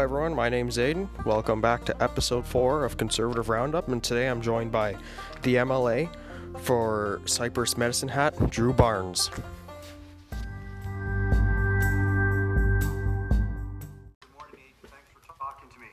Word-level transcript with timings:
everyone. 0.00 0.32
My 0.32 0.48
name's 0.48 0.78
Aidan. 0.78 1.10
Welcome 1.24 1.60
back 1.60 1.84
to 1.86 2.02
episode 2.02 2.46
four 2.46 2.84
of 2.84 2.96
Conservative 2.96 3.48
Roundup, 3.48 3.88
and 3.88 4.02
today 4.02 4.28
I'm 4.28 4.40
joined 4.40 4.70
by 4.70 4.96
the 5.42 5.56
MLA 5.56 6.08
for 6.60 7.20
Cypress 7.24 7.76
Medicine 7.76 8.08
Hat, 8.08 8.48
Drew 8.48 8.72
Barnes. 8.72 9.28
Good 9.28 9.42
morning, 14.36 14.54
Eve. 14.54 14.88
Thanks 14.88 15.08
for 15.12 15.36
talking 15.36 15.68
to 15.68 15.80
me. 15.80 15.88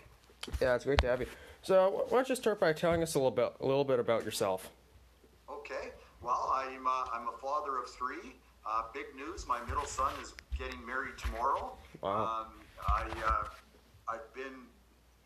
Yeah, 0.61 0.75
it's 0.75 0.85
great 0.85 1.01
to 1.01 1.07
have 1.07 1.21
you. 1.21 1.27
So, 1.63 2.05
why 2.09 2.19
don't 2.19 2.29
you 2.29 2.35
start 2.35 2.59
by 2.59 2.73
telling 2.73 3.01
us 3.01 3.15
a 3.15 3.17
little 3.17 3.31
bit, 3.31 3.53
a 3.59 3.65
little 3.65 3.85
bit 3.85 3.99
about 3.99 4.23
yourself? 4.23 4.69
Okay. 5.49 5.89
Well, 6.21 6.51
I'm 6.53 6.85
uh, 6.85 7.05
I'm 7.11 7.27
a 7.27 7.37
father 7.41 7.79
of 7.79 7.89
three. 7.89 8.35
Uh, 8.67 8.83
big 8.93 9.05
news: 9.15 9.47
my 9.47 9.63
middle 9.65 9.85
son 9.85 10.13
is 10.21 10.35
getting 10.59 10.85
married 10.85 11.17
tomorrow. 11.17 11.76
Wow. 12.02 12.45
Um, 12.45 12.53
I 12.88 13.03
uh, 13.26 13.45
I've 14.08 14.34
been 14.34 14.68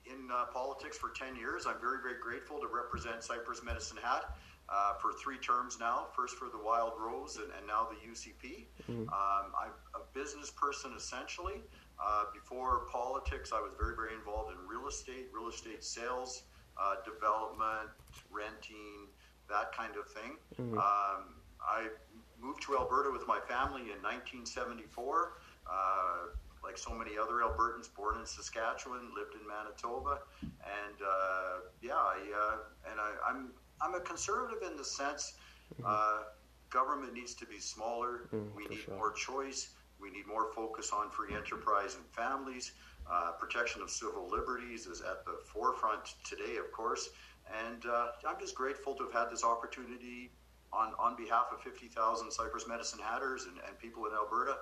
in 0.06 0.30
uh, 0.32 0.46
politics 0.54 0.98
for 0.98 1.10
ten 1.10 1.36
years. 1.36 1.66
I'm 1.68 1.80
very 1.82 2.02
very 2.02 2.20
grateful 2.22 2.60
to 2.60 2.68
represent 2.68 3.24
Cypress 3.24 3.64
Medicine 3.64 3.98
Hat. 4.02 4.36
Uh, 4.72 4.94
for 5.02 5.14
three 5.14 5.40
terms 5.40 5.78
now, 5.80 6.06
first 6.16 6.36
for 6.36 6.46
the 6.46 6.58
Wildrose 6.58 7.38
and, 7.38 7.48
and 7.58 7.66
now 7.66 7.88
the 7.90 7.98
UCP. 8.08 8.68
Um, 9.08 9.52
I'm 9.60 9.72
a 9.96 10.02
business 10.14 10.52
person 10.52 10.92
essentially. 10.96 11.64
Uh, 12.00 12.26
before 12.32 12.86
politics, 12.92 13.52
I 13.52 13.60
was 13.60 13.72
very, 13.80 13.96
very 13.96 14.14
involved 14.14 14.52
in 14.54 14.58
real 14.68 14.88
estate, 14.88 15.26
real 15.34 15.50
estate 15.50 15.84
sales, 15.84 16.44
uh, 16.80 16.98
development, 17.04 17.90
renting, 18.30 19.10
that 19.50 19.74
kind 19.76 19.94
of 19.98 20.08
thing. 20.08 20.38
Um, 20.78 21.34
I 21.60 21.88
moved 22.40 22.62
to 22.68 22.78
Alberta 22.78 23.10
with 23.12 23.26
my 23.28 23.40
family 23.50 23.90
in 23.90 23.98
1974. 24.06 25.34
Like 26.64 26.78
so 26.78 26.94
many 26.94 27.12
other 27.18 27.42
Albertans, 27.42 27.94
born 27.96 28.20
in 28.20 28.26
Saskatchewan, 28.26 29.12
lived 29.16 29.34
in 29.34 29.48
Manitoba, 29.48 30.20
and 30.42 30.98
uh, 31.02 31.60
yeah, 31.82 31.94
I, 31.94 32.18
uh, 32.36 32.92
and 32.92 33.00
I, 33.00 33.12
I'm 33.28 33.52
I'm 33.82 33.96
a 33.96 34.02
conservative 34.02 34.70
in 34.70 34.78
the 34.78 34.84
sense 34.84 35.34
uh, 35.86 36.24
government 36.70 37.14
needs 37.14 37.34
to 37.36 37.46
be 37.46 37.60
smaller. 37.60 38.30
we 38.56 38.68
need 38.68 38.80
sure. 38.80 38.96
more 38.96 39.12
choice. 39.14 39.70
We 40.00 40.10
need 40.12 40.28
more 40.28 40.52
focus 40.54 40.92
on 40.94 41.10
free 41.10 41.36
enterprise 41.36 41.96
and 41.96 42.06
families. 42.12 42.74
Uh, 43.10 43.32
protection 43.32 43.82
of 43.82 43.90
civil 43.90 44.30
liberties 44.30 44.86
is 44.86 45.02
at 45.02 45.26
the 45.26 45.40
forefront 45.46 46.14
today, 46.24 46.58
of 46.58 46.72
course. 46.72 47.10
And 47.68 47.86
uh, 47.86 48.08
I'm 48.28 48.40
just 48.40 48.56
grateful 48.56 48.94
to 48.96 49.04
have 49.06 49.14
had 49.14 49.32
this 49.32 49.44
opportunity 49.44 50.32
on, 50.72 50.94
on 51.00 51.16
behalf 51.16 51.48
of 51.52 51.62
50,000 51.62 52.32
Cypress 52.32 52.68
Medicine 52.68 53.00
Hatters 53.04 53.46
and, 53.46 53.58
and 53.68 53.78
people 53.80 54.06
in 54.06 54.14
Alberta. 54.14 54.58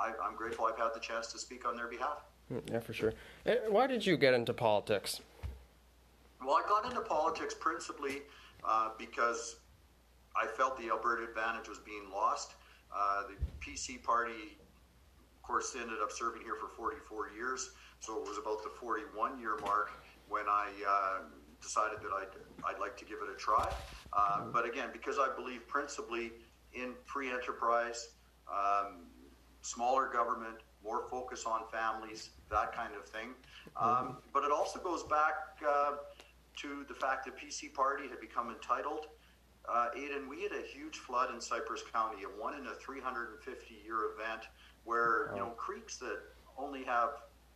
I, 0.00 0.12
I'm 0.22 0.36
grateful 0.36 0.66
I've 0.66 0.78
had 0.78 0.90
the 0.94 1.00
chance 1.00 1.32
to 1.32 1.38
speak 1.38 1.66
on 1.66 1.76
their 1.76 1.88
behalf. 1.88 2.24
Mm, 2.52 2.70
Yeah, 2.70 2.80
for 2.80 2.92
sure. 2.92 3.14
Eh, 3.46 3.56
Why 3.68 3.86
did 3.86 4.06
you 4.06 4.16
get 4.16 4.34
into 4.34 4.52
politics? 4.54 5.20
Well, 6.44 6.56
I 6.56 6.62
got 6.68 6.84
into 6.88 7.00
politics 7.00 7.54
principally 7.58 8.22
uh, 8.64 8.90
because 8.96 9.56
I 10.36 10.46
felt 10.46 10.78
the 10.78 10.88
Alberta 10.90 11.24
advantage 11.24 11.68
was 11.68 11.78
being 11.78 12.10
lost. 12.12 12.54
Uh, 12.94 13.22
the 13.28 13.34
PC 13.60 14.02
party, 14.02 14.56
of 15.36 15.42
course, 15.42 15.74
ended 15.78 15.98
up 16.02 16.12
serving 16.12 16.42
here 16.42 16.54
for 16.54 16.68
44 16.68 17.30
years, 17.36 17.70
so 18.00 18.16
it 18.16 18.26
was 18.26 18.38
about 18.38 18.62
the 18.62 18.70
41 18.80 19.38
year 19.40 19.58
mark 19.60 19.90
when 20.28 20.44
I 20.48 20.68
uh, 20.88 21.18
decided 21.60 21.98
that 22.02 22.10
I'd, 22.16 22.72
I'd 22.72 22.80
like 22.80 22.96
to 22.98 23.04
give 23.04 23.18
it 23.22 23.28
a 23.34 23.36
try. 23.36 23.68
Uh, 24.12 24.42
but 24.52 24.64
again, 24.64 24.90
because 24.92 25.16
I 25.18 25.28
believe 25.34 25.66
principally 25.66 26.32
in 26.72 26.94
free 27.04 27.30
enterprise, 27.30 28.10
um, 28.48 29.07
smaller 29.62 30.08
government, 30.12 30.56
more 30.82 31.02
focus 31.10 31.44
on 31.44 31.62
families, 31.70 32.30
that 32.50 32.72
kind 32.72 32.94
of 32.94 33.04
thing. 33.04 33.30
Um, 33.76 34.18
but 34.32 34.44
it 34.44 34.52
also 34.52 34.78
goes 34.78 35.02
back 35.04 35.34
uh, 35.66 35.96
to 36.56 36.84
the 36.88 36.94
fact 36.94 37.24
that 37.26 37.36
PC 37.36 37.72
Party 37.72 38.08
had 38.08 38.20
become 38.20 38.50
entitled. 38.50 39.06
Uh, 39.68 39.88
Aidan, 39.94 40.28
we 40.28 40.42
had 40.42 40.52
a 40.52 40.62
huge 40.62 40.96
flood 40.96 41.32
in 41.34 41.40
Cypress 41.40 41.82
County, 41.92 42.22
a 42.22 42.40
one 42.40 42.54
in 42.54 42.66
a 42.66 42.74
350 42.74 43.74
year 43.84 44.10
event 44.14 44.48
where, 44.84 45.30
you 45.34 45.40
know, 45.40 45.50
creeks 45.50 45.98
that 45.98 46.20
only 46.56 46.84
have 46.84 47.10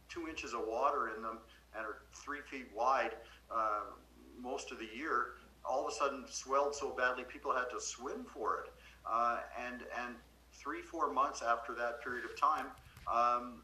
two 0.09 0.29
inches 0.29 0.53
of 0.53 0.61
water 0.67 1.11
in 1.17 1.23
them 1.23 1.39
and 1.75 1.87
are 1.87 2.03
three 2.13 2.41
feet 2.51 2.67
wide 2.77 3.13
uh, 3.51 3.81
most 4.39 4.73
of 4.73 4.79
the 4.79 4.89
year, 4.95 5.35
all 5.65 5.87
of 5.87 5.93
a 5.93 5.95
sudden 5.95 6.25
swelled 6.29 6.75
so 6.75 6.91
badly 6.91 7.25
people 7.25 7.53
had 7.53 7.71
to 7.71 7.81
swim 7.81 8.25
for 8.25 8.65
it. 8.65 8.73
Uh, 9.11 9.39
and, 9.67 9.83
and 10.05 10.15
three, 10.53 10.83
four 10.83 11.13
months 11.13 11.43
after 11.43 11.75
that 11.75 12.03
period 12.03 12.25
of 12.25 12.39
time, 12.39 12.67
um, 13.13 13.63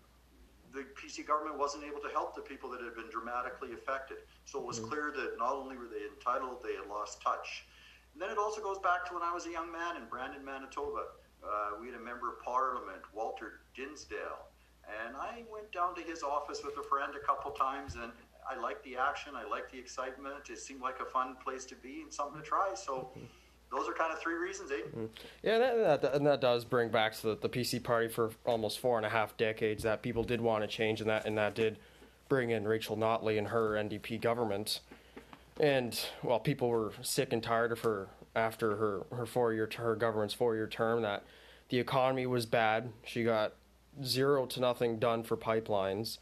the 0.72 0.84
PC 1.00 1.26
government 1.26 1.58
wasn't 1.58 1.84
able 1.84 2.00
to 2.00 2.08
help 2.08 2.34
the 2.34 2.42
people 2.42 2.70
that 2.70 2.82
had 2.82 2.94
been 2.94 3.08
dramatically 3.10 3.72
affected. 3.72 4.18
So 4.44 4.58
it 4.58 4.66
was 4.66 4.78
clear 4.78 5.12
that 5.16 5.38
not 5.38 5.54
only 5.54 5.76
were 5.76 5.88
they 5.88 6.04
entitled, 6.12 6.62
they 6.62 6.74
had 6.74 6.88
lost 6.88 7.22
touch. 7.22 7.64
And 8.12 8.20
then 8.20 8.30
it 8.30 8.38
also 8.38 8.60
goes 8.60 8.78
back 8.78 9.06
to 9.08 9.14
when 9.14 9.22
I 9.22 9.32
was 9.32 9.46
a 9.46 9.50
young 9.50 9.70
man 9.72 9.96
in 9.96 10.04
Brandon, 10.10 10.44
Manitoba. 10.44 11.04
Uh, 11.42 11.70
we 11.80 11.86
had 11.86 11.94
a 11.94 12.02
member 12.02 12.28
of 12.28 12.42
parliament, 12.42 13.00
Walter 13.14 13.60
Dinsdale, 13.76 14.50
and 15.06 15.16
I 15.16 15.44
went 15.52 15.70
down 15.70 15.94
to 15.94 16.02
his 16.02 16.22
office 16.22 16.62
with 16.64 16.76
a 16.78 16.82
friend 16.82 17.12
a 17.14 17.24
couple 17.24 17.52
times, 17.52 17.94
and 17.94 18.10
I 18.48 18.58
liked 18.58 18.82
the 18.84 18.96
action, 18.96 19.32
I 19.36 19.48
liked 19.48 19.70
the 19.70 19.78
excitement. 19.78 20.48
It 20.50 20.58
seemed 20.58 20.80
like 20.80 21.00
a 21.00 21.04
fun 21.04 21.36
place 21.44 21.64
to 21.66 21.76
be 21.76 22.00
and 22.02 22.12
something 22.12 22.40
to 22.40 22.46
try. 22.46 22.74
So 22.74 23.10
those 23.70 23.88
are 23.88 23.92
kind 23.92 24.12
of 24.12 24.18
three 24.18 24.34
reasons, 24.34 24.70
eh? 24.70 25.00
Yeah, 25.42 25.58
that, 25.58 26.02
that, 26.02 26.14
and 26.14 26.26
that 26.26 26.40
does 26.40 26.64
bring 26.64 26.88
back 26.88 27.14
to 27.16 27.22
the, 27.28 27.36
the 27.36 27.48
PC 27.48 27.82
party 27.82 28.08
for 28.08 28.30
almost 28.46 28.78
four 28.78 28.96
and 28.96 29.04
a 29.04 29.10
half 29.10 29.36
decades 29.36 29.82
that 29.82 30.02
people 30.02 30.24
did 30.24 30.40
want 30.40 30.62
to 30.62 30.68
change, 30.68 31.00
and 31.00 31.10
that 31.10 31.26
and 31.26 31.36
that 31.36 31.54
did 31.54 31.78
bring 32.28 32.50
in 32.50 32.66
Rachel 32.66 32.96
Notley 32.96 33.38
and 33.38 33.48
her 33.48 33.70
NDP 33.70 34.20
government. 34.20 34.80
And 35.60 35.98
well, 36.22 36.38
people 36.38 36.68
were 36.68 36.92
sick 37.02 37.32
and 37.32 37.42
tired 37.42 37.72
of 37.72 37.80
her 37.80 38.08
after 38.34 38.76
her 38.76 39.06
her 39.14 39.26
four 39.26 39.52
year 39.52 39.68
her 39.76 39.96
government's 39.96 40.34
four 40.34 40.54
year 40.54 40.66
term 40.66 41.02
that 41.02 41.24
the 41.68 41.78
economy 41.78 42.26
was 42.26 42.46
bad. 42.46 42.90
She 43.04 43.24
got 43.24 43.54
zero 44.02 44.46
to 44.46 44.60
nothing 44.60 44.98
done 44.98 45.22
for 45.22 45.36
pipelines. 45.36 46.18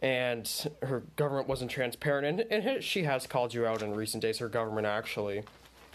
And 0.00 0.50
her 0.82 1.04
government 1.14 1.46
wasn't 1.46 1.70
transparent, 1.70 2.40
and, 2.50 2.64
and 2.64 2.82
she 2.82 3.04
has 3.04 3.28
called 3.28 3.54
you 3.54 3.66
out 3.66 3.82
in 3.82 3.94
recent 3.94 4.20
days. 4.20 4.38
Her 4.38 4.48
government 4.48 4.84
actually, 4.84 5.44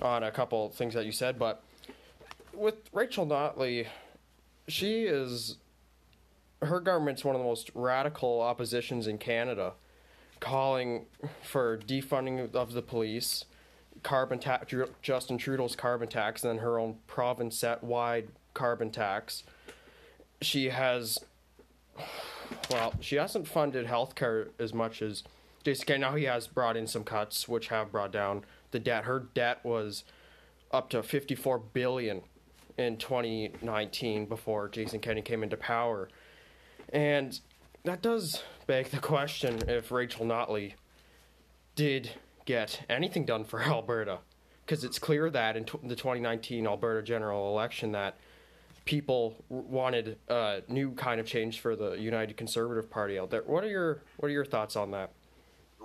on 0.02 0.24
a 0.24 0.32
couple 0.32 0.70
things 0.70 0.94
that 0.94 1.06
you 1.06 1.12
said, 1.12 1.38
but 1.40 1.64
with 2.54 2.76
Rachel 2.94 3.26
Notley, 3.26 3.88
she 4.68 5.04
is 5.04 5.58
her 6.62 6.80
government's 6.80 7.24
one 7.24 7.36
of 7.36 7.42
the 7.42 7.48
most 7.48 7.70
radical 7.76 8.42
oppositions 8.42 9.08
in 9.08 9.18
Canada, 9.18 9.74
calling 10.40 11.06
for 11.44 11.78
defunding 11.78 12.54
of 12.54 12.74
the 12.74 12.82
police, 12.82 13.46
carbon 14.04 14.40
tax, 14.40 14.74
Justin 15.02 15.38
Trudeau's 15.38 15.76
carbon 15.76 16.08
tax, 16.08 16.44
and 16.44 16.52
then 16.52 16.64
her 16.64 16.80
own 16.80 16.98
province-wide 17.08 18.30
carbon 18.54 18.90
tax. 18.90 19.44
She 20.42 20.70
has, 20.70 21.20
well, 22.72 22.94
she 23.00 23.16
hasn't 23.16 23.48
funded 23.48 23.88
healthcare 23.88 24.50
as 24.60 24.74
much 24.74 25.02
as 25.02 25.24
Jason 25.64 25.86
Kenney. 25.86 26.02
Now 26.02 26.16
he 26.16 26.26
has 26.26 26.48
brought 26.48 26.78
in 26.78 26.88
some 26.88 27.04
cuts, 27.04 27.48
which 27.48 27.68
have 27.68 27.92
brought 27.92 28.12
down 28.12 28.46
the 28.72 28.80
debt. 28.80 29.06
Her 29.06 29.28
debt 29.34 29.64
was 29.64 30.04
up 30.72 30.90
to 30.90 31.04
54 31.04 31.60
billion 31.60 32.22
in 32.78 32.98
2019 32.98 34.26
before 34.26 34.70
Jason 34.70 35.00
Kenney 35.00 35.22
came 35.22 35.44
into 35.44 35.58
power. 35.58 36.10
And 36.90 37.40
that 37.84 38.02
does 38.02 38.44
beg 38.68 38.88
the 38.88 39.00
question 39.00 39.62
if 39.68 39.92
Rachel 39.92 40.26
Notley 40.26 40.74
did 41.76 42.12
get 42.46 42.82
anything 42.90 43.26
done 43.26 43.44
for 43.44 43.62
Alberta. 43.64 44.20
Because 44.66 44.84
it's 44.84 45.00
clear 45.00 45.30
that 45.30 45.56
in 45.56 45.64
tw- 45.64 45.88
the 45.88 45.96
2019 45.96 46.68
Alberta 46.68 47.02
general 47.02 47.50
election 47.50 47.94
that 47.94 48.18
people 48.84 49.36
wanted 49.50 50.18
a 50.28 50.62
new 50.68 50.92
kind 50.92 51.20
of 51.20 51.26
change 51.26 51.60
for 51.60 51.76
the 51.76 51.92
United 51.92 52.36
Conservative 52.38 52.90
Party 52.90 53.18
out 53.20 53.30
there. 53.30 53.44
What 53.44 53.64
are 53.64 53.70
your 53.70 54.02
What 54.18 54.28
are 54.30 54.34
your 54.34 54.46
thoughts 54.46 54.76
on 54.76 54.92
that? 54.92 55.12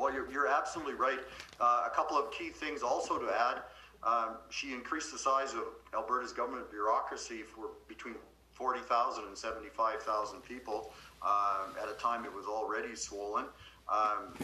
Well, 0.03 0.13
you're, 0.13 0.29
you're 0.33 0.49
absolutely 0.49 0.95
right. 0.95 1.21
Uh, 1.61 1.85
a 1.87 1.95
couple 1.95 2.17
of 2.19 2.33
key 2.33 2.49
things 2.49 2.83
also 2.83 3.19
to 3.19 3.27
add. 3.27 3.63
Um, 4.03 4.39
she 4.51 4.73
increased 4.73 5.13
the 5.13 5.19
size 5.19 5.55
of 5.55 5.63
Alberta's 5.95 6.33
government 6.33 6.73
bureaucracy 6.73 7.43
for 7.43 7.69
between 7.87 8.17
40,000 8.51 9.27
and 9.27 9.39
75,000 9.39 10.41
people. 10.41 10.93
Um, 11.23 11.77
at 11.81 11.89
a 11.89 11.95
time 12.01 12.25
it 12.25 12.35
was 12.35 12.47
already 12.47 12.97
swollen. 12.97 13.45
Um, 13.89 14.35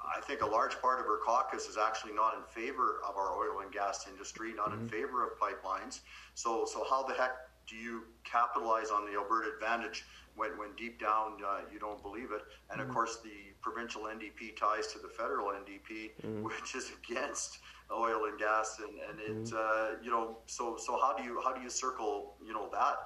I 0.00 0.20
think 0.28 0.42
a 0.42 0.46
large 0.46 0.80
part 0.80 1.00
of 1.00 1.06
her 1.06 1.18
caucus 1.26 1.66
is 1.66 1.76
actually 1.76 2.12
not 2.12 2.36
in 2.36 2.42
favor 2.44 3.00
of 3.04 3.16
our 3.16 3.36
oil 3.36 3.62
and 3.64 3.72
gas 3.72 4.06
industry, 4.08 4.54
not 4.54 4.72
in 4.72 4.88
favor 4.88 5.24
of 5.24 5.30
pipelines. 5.40 6.00
So, 6.34 6.64
so 6.72 6.86
how 6.88 7.02
the 7.02 7.14
heck 7.14 7.32
do 7.66 7.74
you 7.74 8.04
capitalize 8.22 8.90
on 8.90 9.06
the 9.06 9.18
Alberta 9.18 9.50
advantage 9.54 10.04
when, 10.36 10.56
when 10.56 10.68
deep 10.76 11.00
down 11.00 11.32
uh, 11.44 11.62
you 11.72 11.80
don't 11.80 12.00
believe 12.00 12.30
it? 12.30 12.42
And 12.70 12.80
of 12.80 12.88
course, 12.90 13.18
the 13.24 13.49
provincial 13.60 14.02
NDP 14.02 14.56
ties 14.56 14.86
to 14.88 14.98
the 14.98 15.08
federal 15.08 15.48
NDP, 15.48 16.42
which 16.42 16.74
is 16.74 16.92
against 17.02 17.58
oil 17.92 18.24
and 18.26 18.38
gas, 18.38 18.80
and 18.80 18.98
and 19.08 19.48
it 19.48 19.52
uh, 19.54 19.90
you 20.02 20.10
know 20.10 20.38
so 20.46 20.76
so 20.76 20.98
how 21.00 21.16
do 21.16 21.22
you 21.22 21.40
how 21.42 21.52
do 21.52 21.60
you 21.60 21.70
circle 21.70 22.34
you 22.44 22.52
know 22.52 22.68
that? 22.72 22.96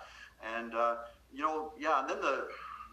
And 0.57 0.75
uh, 0.75 0.97
you 1.33 1.43
know 1.43 1.73
yeah, 1.79 2.01
and 2.01 2.09
then 2.09 2.21
the 2.21 2.49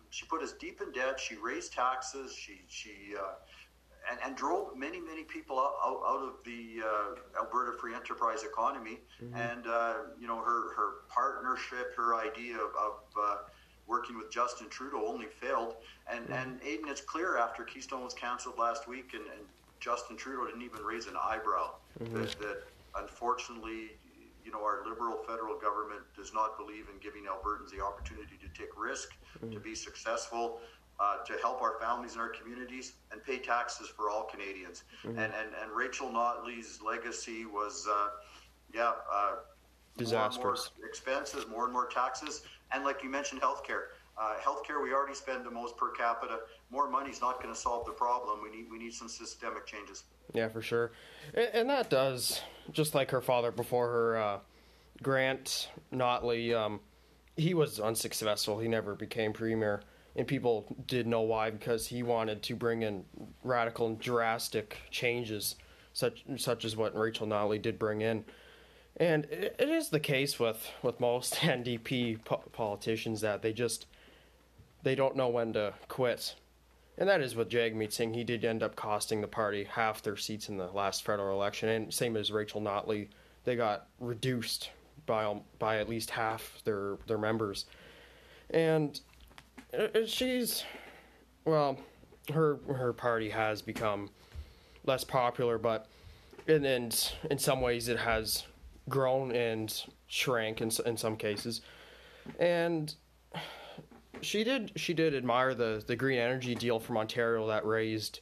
she 0.10 0.25
put 0.25 0.42
us 0.42 0.54
deep 0.54 0.81
in 0.81 0.92
debt. 0.92 1.19
She 1.19 1.36
raised 1.36 1.74
taxes. 1.74 2.34
She 2.34 2.62
she 2.68 3.16
uh, 3.18 3.34
and, 4.10 4.19
and 4.25 4.36
drove 4.36 4.75
many 4.75 5.00
many 5.00 5.24
people 5.24 5.60
out, 5.60 5.75
out, 5.84 6.02
out 6.08 6.24
of 6.24 6.34
the 6.46 6.81
uh, 6.84 7.40
Alberta 7.40 7.78
free 7.78 7.94
enterprise 7.94 8.44
economy. 8.44 9.00
Mm-hmm. 9.24 9.36
And 9.36 9.68
uh, 9.68 9.94
you 10.19 10.28
know 10.28 10.38
her 10.38 10.74
her 10.75 10.92
partnership, 11.10 11.96
her 11.96 12.16
idea 12.16 12.56
of, 12.56 12.72
of 12.75 12.94
uh, 13.19 13.38
working 13.95 14.15
with 14.17 14.29
Justin 14.39 14.67
Trudeau 14.69 15.03
only 15.13 15.29
failed. 15.43 15.73
And 16.13 16.23
and 16.39 16.49
Aidan, 16.69 16.88
it's 16.93 17.05
clear 17.13 17.31
after 17.45 17.61
Keystone 17.71 18.03
was 18.09 18.15
canceled 18.25 18.57
last 18.67 18.88
week, 18.93 19.09
and, 19.17 19.25
and 19.35 19.43
Justin 19.88 20.15
Trudeau 20.21 20.43
didn't 20.49 20.65
even 20.69 20.81
raise 20.93 21.05
an 21.11 21.17
eyebrow. 21.31 21.67
Mm-hmm. 21.99 22.15
That, 22.15 22.39
that 22.43 22.57
unfortunately 23.03 23.81
you 24.45 24.51
know, 24.51 24.63
our 24.69 24.77
liberal 24.89 25.17
federal 25.27 25.57
government 25.67 26.01
does 26.15 26.33
not 26.33 26.57
believe 26.57 26.85
in 26.91 26.97
giving 26.99 27.23
Albertans 27.33 27.69
the 27.75 27.83
opportunity 27.83 28.38
to 28.41 28.59
take 28.59 28.69
risk, 28.75 29.09
mm-hmm. 29.38 29.53
to 29.53 29.59
be 29.59 29.75
successful, 29.75 30.59
uh, 30.99 31.17
to 31.29 31.33
help 31.41 31.61
our 31.61 31.75
families 31.79 32.13
and 32.13 32.21
our 32.21 32.29
communities, 32.29 32.93
and 33.11 33.23
pay 33.23 33.38
taxes 33.38 33.88
for 33.88 34.09
all 34.09 34.23
Canadians. 34.23 34.83
Mm-hmm. 35.03 35.19
And, 35.19 35.31
and 35.39 35.49
and 35.61 35.71
Rachel 35.83 36.09
Notley's 36.09 36.79
legacy 36.81 37.45
was, 37.45 37.88
uh, 37.89 38.07
yeah, 38.73 38.93
uh, 39.11 39.35
disastrous. 39.97 40.71
More 40.75 40.81
more 40.81 40.89
expenses, 40.89 41.45
more 41.47 41.65
and 41.65 41.73
more 41.73 41.88
taxes, 41.88 42.41
and 42.73 42.83
like 42.83 43.03
you 43.03 43.09
mentioned, 43.09 43.41
healthcare. 43.41 43.85
Uh, 44.18 44.33
healthcare, 44.44 44.83
we 44.83 44.94
already 44.94 45.15
spend 45.15 45.45
the 45.45 45.51
most 45.51 45.77
per 45.77 45.91
capita. 45.91 46.39
More 46.69 46.89
money 46.89 47.09
is 47.09 47.21
not 47.21 47.41
going 47.41 47.53
to 47.53 47.59
solve 47.59 47.85
the 47.85 47.91
problem. 47.91 48.39
We 48.44 48.56
need 48.56 48.69
we 48.69 48.77
need 48.77 48.94
some 48.94 49.09
systemic 49.09 49.65
changes. 49.65 50.03
Yeah, 50.33 50.50
for 50.50 50.62
sure, 50.62 50.91
and, 51.33 51.50
and 51.53 51.69
that 51.69 51.89
does 51.89 52.41
just 52.71 52.94
like 52.94 53.12
her 53.12 53.21
father 53.21 53.51
before 53.51 53.88
her, 53.88 54.18
uh, 54.18 54.39
Grant 55.01 55.69
Notley. 55.94 56.56
Um, 56.56 56.81
he 57.38 57.53
was 57.53 57.79
unsuccessful. 57.79 58.59
He 58.59 58.68
never 58.68 58.94
became 58.94 59.33
premier, 59.33 59.81
and 60.15 60.27
people 60.27 60.75
did 60.85 61.07
know 61.07 61.21
why 61.21 61.50
because 61.50 61.88
he 61.88 62.03
wanted 62.03 62.44
to 62.44 62.56
bring 62.56 62.83
in 62.83 63.06
radical 63.44 63.88
and 63.88 63.97
drastic 63.97 64.77
changes, 64.91 65.56
such 65.94 66.24
such 66.38 66.65
as 66.65 66.75
what 66.75 66.95
Rachel 66.95 67.27
Notley 67.27 67.62
did 67.62 67.79
bring 67.79 68.01
in. 68.01 68.25
And 68.97 69.25
it, 69.25 69.55
is 69.59 69.89
the 69.89 69.99
case 69.99 70.39
with, 70.39 70.69
with 70.81 70.99
most 70.99 71.33
NDP 71.35 72.23
po- 72.23 72.43
politicians 72.51 73.21
that 73.21 73.41
they 73.41 73.53
just 73.53 73.88
they 74.83 74.95
don't 74.95 75.15
know 75.15 75.29
when 75.29 75.53
to 75.53 75.73
quit. 75.88 76.35
And 76.97 77.07
that 77.07 77.21
is 77.21 77.35
with 77.35 77.49
Jagmeet 77.49 77.93
Singh. 77.93 78.13
He 78.13 78.23
did 78.23 78.43
end 78.43 78.63
up 78.63 78.75
costing 78.75 79.21
the 79.21 79.27
party 79.27 79.63
half 79.63 80.01
their 80.01 80.17
seats 80.17 80.49
in 80.49 80.57
the 80.57 80.67
last 80.67 81.03
federal 81.03 81.35
election. 81.35 81.69
And 81.69 81.93
same 81.93 82.17
as 82.17 82.31
Rachel 82.31 82.61
Notley, 82.61 83.07
they 83.43 83.55
got 83.55 83.88
reduced 83.99 84.69
by 85.05 85.23
um, 85.25 85.41
by 85.59 85.77
at 85.77 85.89
least 85.89 86.09
half 86.09 86.61
their 86.63 86.97
their 87.07 87.17
members. 87.17 87.65
And 88.49 88.99
uh, 89.77 89.88
uh, 89.95 90.05
she's 90.05 90.63
well, 91.45 91.79
her 92.33 92.59
her 92.67 92.93
party 92.93 93.29
has 93.29 93.61
become 93.61 94.09
less 94.85 95.03
popular, 95.03 95.57
but 95.57 95.88
and, 96.47 96.65
and 96.65 97.13
in 97.29 97.39
some 97.39 97.61
ways 97.61 97.88
it 97.88 97.99
has 97.99 98.43
grown 98.91 99.31
and 99.31 99.83
shrank 100.07 100.61
in 100.61 100.69
in 100.85 100.97
some 100.97 101.15
cases. 101.17 101.61
And 102.39 102.93
she 104.21 104.43
did 104.43 104.71
she 104.75 104.93
did 104.93 105.15
admire 105.15 105.55
the 105.55 105.83
the 105.85 105.95
green 105.95 106.19
energy 106.19 106.53
deal 106.53 106.79
from 106.79 106.97
Ontario 106.97 107.47
that 107.47 107.65
raised 107.65 108.19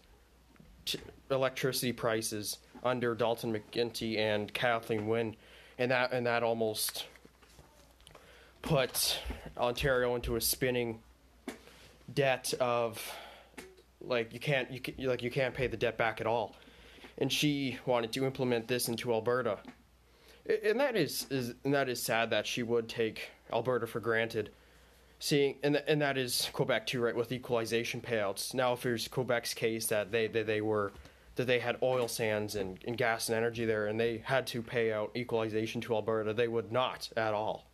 t- 0.85 0.99
electricity 1.29 1.91
prices 1.91 2.59
under 2.83 3.13
Dalton 3.15 3.53
McGuinty 3.53 4.17
and 4.17 4.53
Kathleen 4.53 5.07
Wynne, 5.07 5.35
and 5.77 5.91
that 5.91 6.13
and 6.13 6.25
that 6.25 6.43
almost 6.43 7.05
put 8.61 9.19
Ontario 9.57 10.15
into 10.15 10.35
a 10.35 10.41
spinning 10.41 10.99
debt 12.13 12.53
of 12.59 13.01
like 14.01 14.33
you 14.33 14.39
can't 14.39 14.71
you 14.97 15.09
like 15.09 15.21
you 15.21 15.31
can't 15.31 15.53
pay 15.53 15.67
the 15.67 15.77
debt 15.77 15.97
back 15.97 16.21
at 16.21 16.27
all, 16.27 16.55
and 17.17 17.31
she 17.31 17.77
wanted 17.85 18.11
to 18.13 18.25
implement 18.25 18.67
this 18.67 18.87
into 18.87 19.11
Alberta, 19.11 19.59
and 20.63 20.79
that 20.79 20.95
is, 20.95 21.27
is 21.29 21.53
and 21.63 21.73
that 21.73 21.89
is 21.89 22.01
sad 22.01 22.29
that 22.31 22.47
she 22.47 22.63
would 22.63 22.89
take 22.89 23.29
Alberta 23.51 23.87
for 23.87 23.99
granted 23.99 24.51
seeing 25.19 25.55
and 25.63 25.75
and 25.87 26.01
that 26.01 26.17
is 26.17 26.49
Quebec 26.53 26.87
too, 26.87 27.01
right? 27.01 27.15
With 27.15 27.31
equalization 27.31 28.01
payouts. 28.01 28.53
Now, 28.53 28.73
if 28.73 28.81
there's 28.81 29.07
Quebec's 29.07 29.53
case 29.53 29.85
that 29.87 30.11
they 30.11 30.27
they, 30.27 30.43
they 30.43 30.61
were 30.61 30.93
that 31.35 31.45
they 31.45 31.59
had 31.59 31.77
oil 31.83 32.07
sands 32.07 32.55
and, 32.55 32.79
and 32.85 32.97
gas 32.97 33.29
and 33.29 33.37
energy 33.37 33.65
there, 33.65 33.87
and 33.87 33.99
they 33.99 34.21
had 34.25 34.47
to 34.47 34.61
pay 34.61 34.91
out 34.91 35.11
equalization 35.15 35.79
to 35.81 35.93
Alberta, 35.93 36.33
they 36.33 36.47
would 36.47 36.71
not 36.71 37.09
at 37.15 37.33
all. 37.33 37.69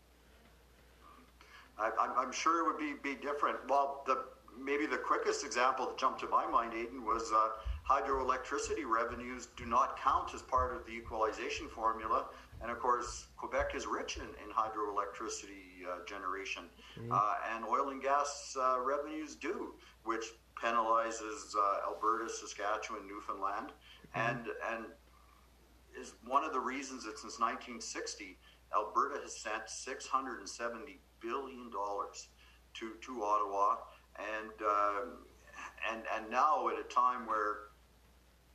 I'm 1.80 1.92
I'm 2.18 2.32
sure 2.32 2.62
it 2.62 2.72
would 2.72 2.80
be 2.80 3.16
be 3.16 3.16
different. 3.22 3.58
Well, 3.70 4.04
the 4.06 4.26
maybe 4.60 4.86
the 4.86 4.98
quickest 4.98 5.46
example 5.46 5.86
that 5.88 5.98
jumped 5.98 6.20
to 6.22 6.28
my 6.28 6.46
mind, 6.46 6.74
Aidan, 6.74 7.06
was. 7.06 7.32
Uh, 7.32 7.50
hydroelectricity 7.88 8.84
revenues 8.84 9.50
do 9.56 9.64
not 9.64 10.00
count 10.00 10.34
as 10.34 10.42
part 10.42 10.76
of 10.76 10.84
the 10.88 10.92
equalization 10.92 11.70
formula. 11.70 12.26
And 12.62 12.72
of 12.72 12.80
course, 12.80 13.28
Quebec 13.38 13.76
is 13.76 13.86
rich 13.86 14.18
in, 14.18 14.24
in 14.24 14.52
hydroelectricity 14.52 15.86
uh, 15.88 16.06
generation, 16.06 16.64
mm-hmm. 17.00 17.12
uh, 17.12 17.36
and 17.56 17.66
oil 17.66 17.90
and 17.90 18.02
gas 18.02 18.56
uh, 18.60 18.80
revenues 18.80 19.36
do, 19.36 19.74
which 20.04 20.26
penalizes 20.62 21.56
uh, 21.56 21.90
Alberta, 21.90 22.30
Saskatchewan, 22.30 23.08
Newfoundland, 23.08 23.72
mm-hmm. 24.16 24.30
and 24.30 24.48
and 24.72 24.86
is 26.00 26.14
one 26.26 26.44
of 26.44 26.54
the 26.54 26.60
reasons 26.60 27.06
that 27.06 27.18
since 27.18 27.40
1960, 27.40 28.38
Alberta 28.76 29.22
has 29.22 29.38
sent 29.38 29.70
670 29.70 31.00
billion 31.22 31.70
dollars 31.72 32.28
to 32.76 32.94
to 33.02 33.24
Ottawa, 33.24 33.78
and 34.18 34.52
um, 34.62 35.26
and 35.92 36.04
and 36.16 36.30
now 36.30 36.68
at 36.70 36.80
a 36.80 36.84
time 36.84 37.26
where 37.26 37.75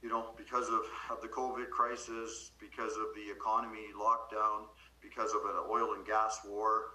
you 0.03 0.09
know, 0.09 0.31
because 0.37 0.69
of, 0.69 0.83
of 1.11 1.21
the 1.21 1.29
COVID 1.29 1.71
crisis, 1.71 2.53
because 2.59 2.97
of 2.97 3.15
the 3.15 3.31
economy 3.31 3.87
lockdown, 3.99 4.65
because 5.03 5.33
of 5.33 5.43
an 5.45 5.57
oil 5.71 5.95
and 5.95 6.07
gas 6.07 6.41
war, 6.47 6.95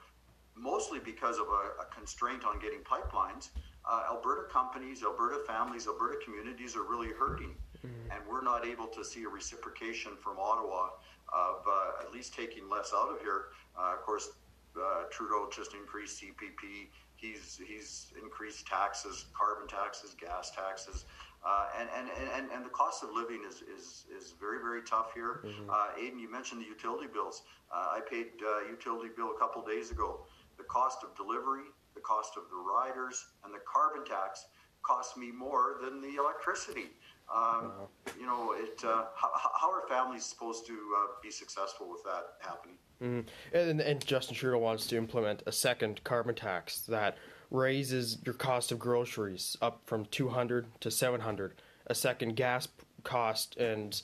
mostly 0.56 1.00
because 1.00 1.38
of 1.38 1.48
a, 1.48 1.82
a 1.82 1.86
constraint 1.94 2.46
on 2.46 2.60
getting 2.60 2.80
pipelines, 2.80 3.50
uh, 3.88 4.04
Alberta 4.10 4.52
companies, 4.52 5.04
Alberta 5.04 5.44
families, 5.46 5.88
Alberta 5.88 6.18
communities 6.24 6.76
are 6.76 6.84
really 6.84 7.10
hurting. 7.10 7.56
Mm-hmm. 7.86 8.12
And 8.12 8.22
we're 8.28 8.42
not 8.42 8.66
able 8.66 8.88
to 8.88 9.06
see 9.06 9.24
a 9.24 9.30
reciprocation 9.30 10.14
from 10.22 10.40
Ottawa 10.40 10.90
of 11.32 11.64
uh, 11.68 12.04
at 12.04 12.12
least 12.12 12.34
taking 12.34 12.70
less 12.70 12.92
out 12.96 13.10
of 13.10 13.20
here. 13.22 13.46
Uh, 13.78 13.94
of 13.94 14.02
course, 14.02 14.30
uh, 14.78 15.04
Trudeau 15.12 15.50
just 15.54 15.74
increased 15.74 16.22
CPP. 16.22 16.88
He's 17.16 17.60
he's 17.66 18.08
increased 18.22 18.68
taxes, 18.68 19.26
carbon 19.34 19.68
taxes, 19.68 20.16
gas 20.20 20.52
taxes. 20.52 21.06
Uh, 21.46 21.68
and, 21.80 21.90
and, 21.96 22.10
and, 22.36 22.52
and 22.52 22.66
the 22.66 22.70
cost 22.70 23.04
of 23.04 23.10
living 23.14 23.42
is, 23.48 23.62
is, 23.62 24.06
is 24.10 24.34
very, 24.40 24.58
very 24.58 24.82
tough 24.82 25.14
here. 25.14 25.42
Mm-hmm. 25.46 25.70
Uh, 25.70 26.02
Aidan, 26.02 26.18
you 26.18 26.32
mentioned 26.32 26.60
the 26.62 26.66
utility 26.66 27.06
bills. 27.12 27.44
Uh, 27.72 27.98
I 27.98 28.00
paid 28.10 28.28
a 28.42 28.66
uh, 28.66 28.72
utility 28.72 29.10
bill 29.16 29.32
a 29.36 29.40
couple 29.40 29.64
days 29.64 29.92
ago. 29.92 30.26
The 30.58 30.64
cost 30.64 31.04
of 31.04 31.16
delivery, 31.16 31.70
the 31.94 32.02
cost 32.02 32.34
of 32.36 32.44
the 32.50 32.58
riders, 32.58 33.24
and 33.44 33.54
the 33.54 33.60
carbon 33.72 34.06
tax 34.06 34.46
cost 34.82 35.18
me 35.18 35.32
more 35.32 35.78
than 35.84 36.02
the 36.02 36.16
electricity. 36.16 36.90
Um, 37.34 37.38
wow. 37.38 37.90
You 38.20 38.26
know, 38.26 38.54
it. 38.58 38.84
Uh, 38.84 39.06
how, 39.16 39.30
how, 39.60 39.72
are 39.72 39.88
families 39.88 40.26
supposed 40.26 40.66
to 40.68 40.74
uh, 40.74 41.08
be 41.24 41.32
successful 41.32 41.90
with 41.90 42.04
that 42.04 42.24
happening? 42.40 42.76
Mm-hmm. 43.02 43.58
And, 43.58 43.82
and 43.82 44.06
Justin 44.06 44.36
Trudeau 44.36 44.60
wants 44.60 44.86
to 44.88 44.98
implement 44.98 45.44
a 45.46 45.52
second 45.52 46.04
carbon 46.04 46.36
tax 46.36 46.82
that 46.82 47.18
raises 47.56 48.18
your 48.26 48.36
cost 48.36 48.72
of 48.72 48.80
groceries 48.80 49.58
up 49.62 49.82
from 49.86 50.06
200 50.06 50.66
to 50.82 50.92
700 50.92 51.54
a 51.88 51.96
second 51.96 52.36
gas 52.36 52.68
cost 53.04 53.56
and 53.58 54.02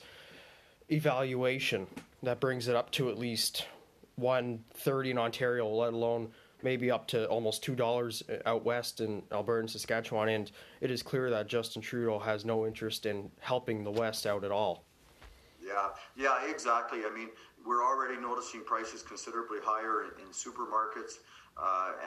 evaluation 0.88 1.86
that 2.22 2.40
brings 2.40 2.68
it 2.68 2.76
up 2.76 2.90
to 2.92 3.10
at 3.10 3.18
least 3.18 3.66
130 4.16 5.10
in 5.10 5.18
Ontario 5.18 5.68
let 5.68 5.92
alone 5.92 6.30
maybe 6.62 6.90
up 6.90 7.06
to 7.08 7.26
almost 7.26 7.62
two 7.62 7.74
dollars 7.74 8.22
out 8.46 8.64
west 8.64 9.00
in 9.00 9.22
Alberta 9.32 9.60
and 9.60 9.70
Saskatchewan. 9.70 10.28
And 10.28 10.50
it 10.80 10.90
is 10.90 11.02
clear 11.02 11.28
that 11.30 11.48
Justin 11.48 11.82
Trudeau 11.82 12.20
has 12.20 12.44
no 12.44 12.66
interest 12.66 13.04
in 13.04 13.30
helping 13.40 13.82
the 13.82 13.90
west 13.90 14.26
out 14.26 14.44
at 14.44 14.52
all. 14.52 14.84
Yeah 15.60 15.88
yeah 16.16 16.48
exactly. 16.48 17.00
I 17.04 17.14
mean 17.14 17.28
we're 17.66 17.84
already 17.84 18.20
noticing 18.20 18.64
prices 18.64 19.02
considerably 19.02 19.58
higher 19.62 20.04
in, 20.04 20.26
in 20.26 20.32
supermarkets 20.32 21.18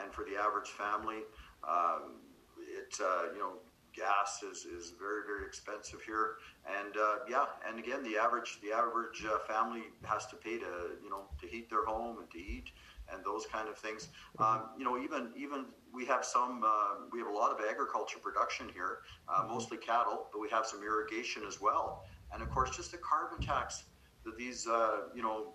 and 0.02 0.12
for 0.12 0.24
the 0.24 0.36
average 0.36 0.70
family, 0.70 1.22
um, 1.68 2.20
it 2.58 2.94
uh, 3.00 3.32
you 3.32 3.38
know 3.38 3.52
gas 3.94 4.42
is, 4.42 4.64
is 4.64 4.92
very 4.98 5.22
very 5.26 5.46
expensive 5.46 6.02
here, 6.02 6.36
and 6.66 6.96
uh, 6.96 7.16
yeah, 7.28 7.46
and 7.66 7.78
again 7.78 8.02
the 8.02 8.16
average 8.16 8.58
the 8.62 8.72
average 8.72 9.24
uh, 9.24 9.38
family 9.46 9.84
has 10.04 10.26
to 10.26 10.36
pay 10.36 10.58
to 10.58 10.96
you 11.02 11.10
know 11.10 11.22
to 11.40 11.46
heat 11.46 11.70
their 11.70 11.84
home 11.84 12.18
and 12.18 12.30
to 12.30 12.38
eat 12.38 12.70
and 13.12 13.24
those 13.24 13.46
kind 13.46 13.68
of 13.68 13.78
things. 13.78 14.08
Um, 14.38 14.70
you 14.78 14.84
know, 14.84 14.98
even 14.98 15.30
even 15.36 15.66
we 15.92 16.04
have 16.06 16.24
some 16.24 16.62
uh, 16.64 17.06
we 17.12 17.18
have 17.18 17.28
a 17.28 17.32
lot 17.32 17.52
of 17.52 17.64
agriculture 17.64 18.18
production 18.18 18.68
here, 18.72 18.98
uh, 19.28 19.42
mm-hmm. 19.42 19.54
mostly 19.54 19.78
cattle, 19.78 20.26
but 20.32 20.40
we 20.40 20.48
have 20.50 20.66
some 20.66 20.82
irrigation 20.82 21.42
as 21.46 21.60
well, 21.60 22.04
and 22.32 22.42
of 22.42 22.50
course 22.50 22.76
just 22.76 22.92
the 22.92 22.98
carbon 22.98 23.44
tax 23.44 23.84
that 24.24 24.36
these 24.36 24.66
uh, 24.66 25.08
you 25.14 25.22
know 25.22 25.54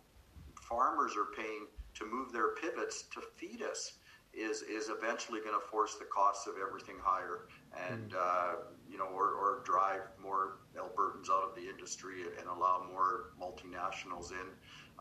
farmers 0.60 1.14
are 1.18 1.28
paying 1.36 1.68
to 1.96 2.06
move 2.06 2.32
their 2.32 2.56
pivots 2.56 3.04
to 3.14 3.22
feed 3.38 3.62
us 3.62 3.94
is 4.34 4.62
is 4.62 4.90
eventually 4.90 5.40
going 5.40 5.54
to 5.54 5.66
force 5.68 5.96
the 5.96 6.06
costs 6.06 6.48
of 6.48 6.54
everything 6.62 6.96
higher, 7.02 7.48
and 7.90 8.14
uh, 8.18 8.54
you 8.90 8.98
know, 8.98 9.08
or, 9.08 9.32
or 9.32 9.62
drive 9.66 10.02
more 10.22 10.58
Albertans 10.78 11.30
out 11.30 11.50
of 11.50 11.56
the 11.56 11.70
industry 11.70 12.24
and 12.40 12.48
allow 12.48 12.86
more 12.92 13.32
multinationals 13.40 14.32
in. 14.32 14.48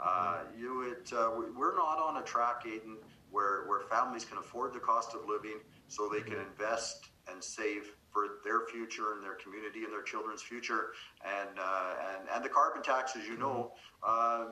Uh, 0.03 0.39
you, 0.59 0.83
it, 0.83 1.13
uh, 1.13 1.31
we're 1.57 1.77
not 1.77 1.99
on 1.99 2.17
a 2.17 2.23
track, 2.23 2.63
Aidan, 2.67 2.97
where 3.31 3.67
where 3.69 3.81
families 3.83 4.25
can 4.25 4.39
afford 4.39 4.73
the 4.73 4.81
cost 4.81 5.15
of 5.15 5.21
living, 5.29 5.61
so 5.89 6.09
they 6.09 6.23
can 6.23 6.39
invest 6.39 7.11
and 7.31 7.43
save 7.43 7.93
for 8.11 8.27
their 8.45 8.67
future 8.67 9.15
and 9.15 9.23
their 9.23 9.35
community 9.35 9.85
and 9.85 9.93
their 9.93 10.03
children's 10.03 10.43
future. 10.43 10.93
And 11.25 11.59
uh, 11.59 11.95
and 12.15 12.29
and 12.35 12.45
the 12.45 12.49
carbon 12.49 12.83
tax, 12.83 13.15
as 13.15 13.27
you 13.29 13.39
know, 13.39 13.73
uh, 14.03 14.47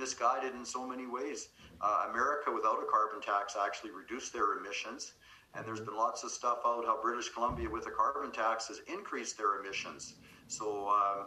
misguided 0.00 0.54
in 0.54 0.64
so 0.64 0.86
many 0.86 1.06
ways. 1.06 1.50
Uh, 1.80 2.06
America, 2.10 2.50
without 2.52 2.78
a 2.82 2.90
carbon 2.90 3.20
tax, 3.20 3.56
actually 3.62 3.90
reduced 3.90 4.32
their 4.32 4.58
emissions. 4.58 5.12
And 5.54 5.66
there's 5.66 5.80
been 5.80 5.96
lots 5.96 6.24
of 6.24 6.30
stuff 6.30 6.58
out 6.64 6.84
how 6.86 7.00
British 7.02 7.28
Columbia, 7.28 7.68
with 7.68 7.86
a 7.86 7.90
carbon 7.90 8.32
tax, 8.32 8.68
has 8.68 8.80
increased 8.92 9.36
their 9.36 9.60
emissions. 9.60 10.14
So, 10.46 10.88
uh, 10.88 11.24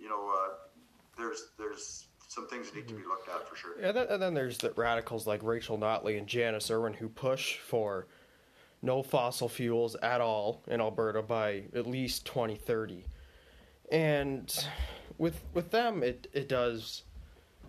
you 0.00 0.08
know, 0.08 0.32
uh, 0.32 0.54
there's 1.16 1.48
there's 1.58 2.06
some 2.28 2.46
things 2.46 2.70
that 2.70 2.76
need 2.76 2.88
to 2.88 2.94
be 2.94 3.04
looked 3.04 3.28
at 3.28 3.48
for 3.48 3.56
sure. 3.56 3.72
Yeah, 3.80 4.04
and 4.10 4.22
then 4.22 4.34
there's 4.34 4.58
the 4.58 4.72
radicals 4.72 5.26
like 5.26 5.42
Rachel 5.42 5.78
Notley 5.78 6.18
and 6.18 6.26
Janis 6.26 6.70
Irwin 6.70 6.94
who 6.94 7.08
push 7.08 7.56
for 7.58 8.06
no 8.82 9.02
fossil 9.02 9.48
fuels 9.48 9.96
at 9.96 10.20
all 10.20 10.62
in 10.68 10.80
Alberta 10.80 11.22
by 11.22 11.64
at 11.74 11.86
least 11.86 12.26
2030. 12.26 13.06
And 13.90 14.66
with 15.16 15.40
with 15.54 15.70
them, 15.70 16.02
it, 16.02 16.28
it 16.32 16.48
does 16.48 17.02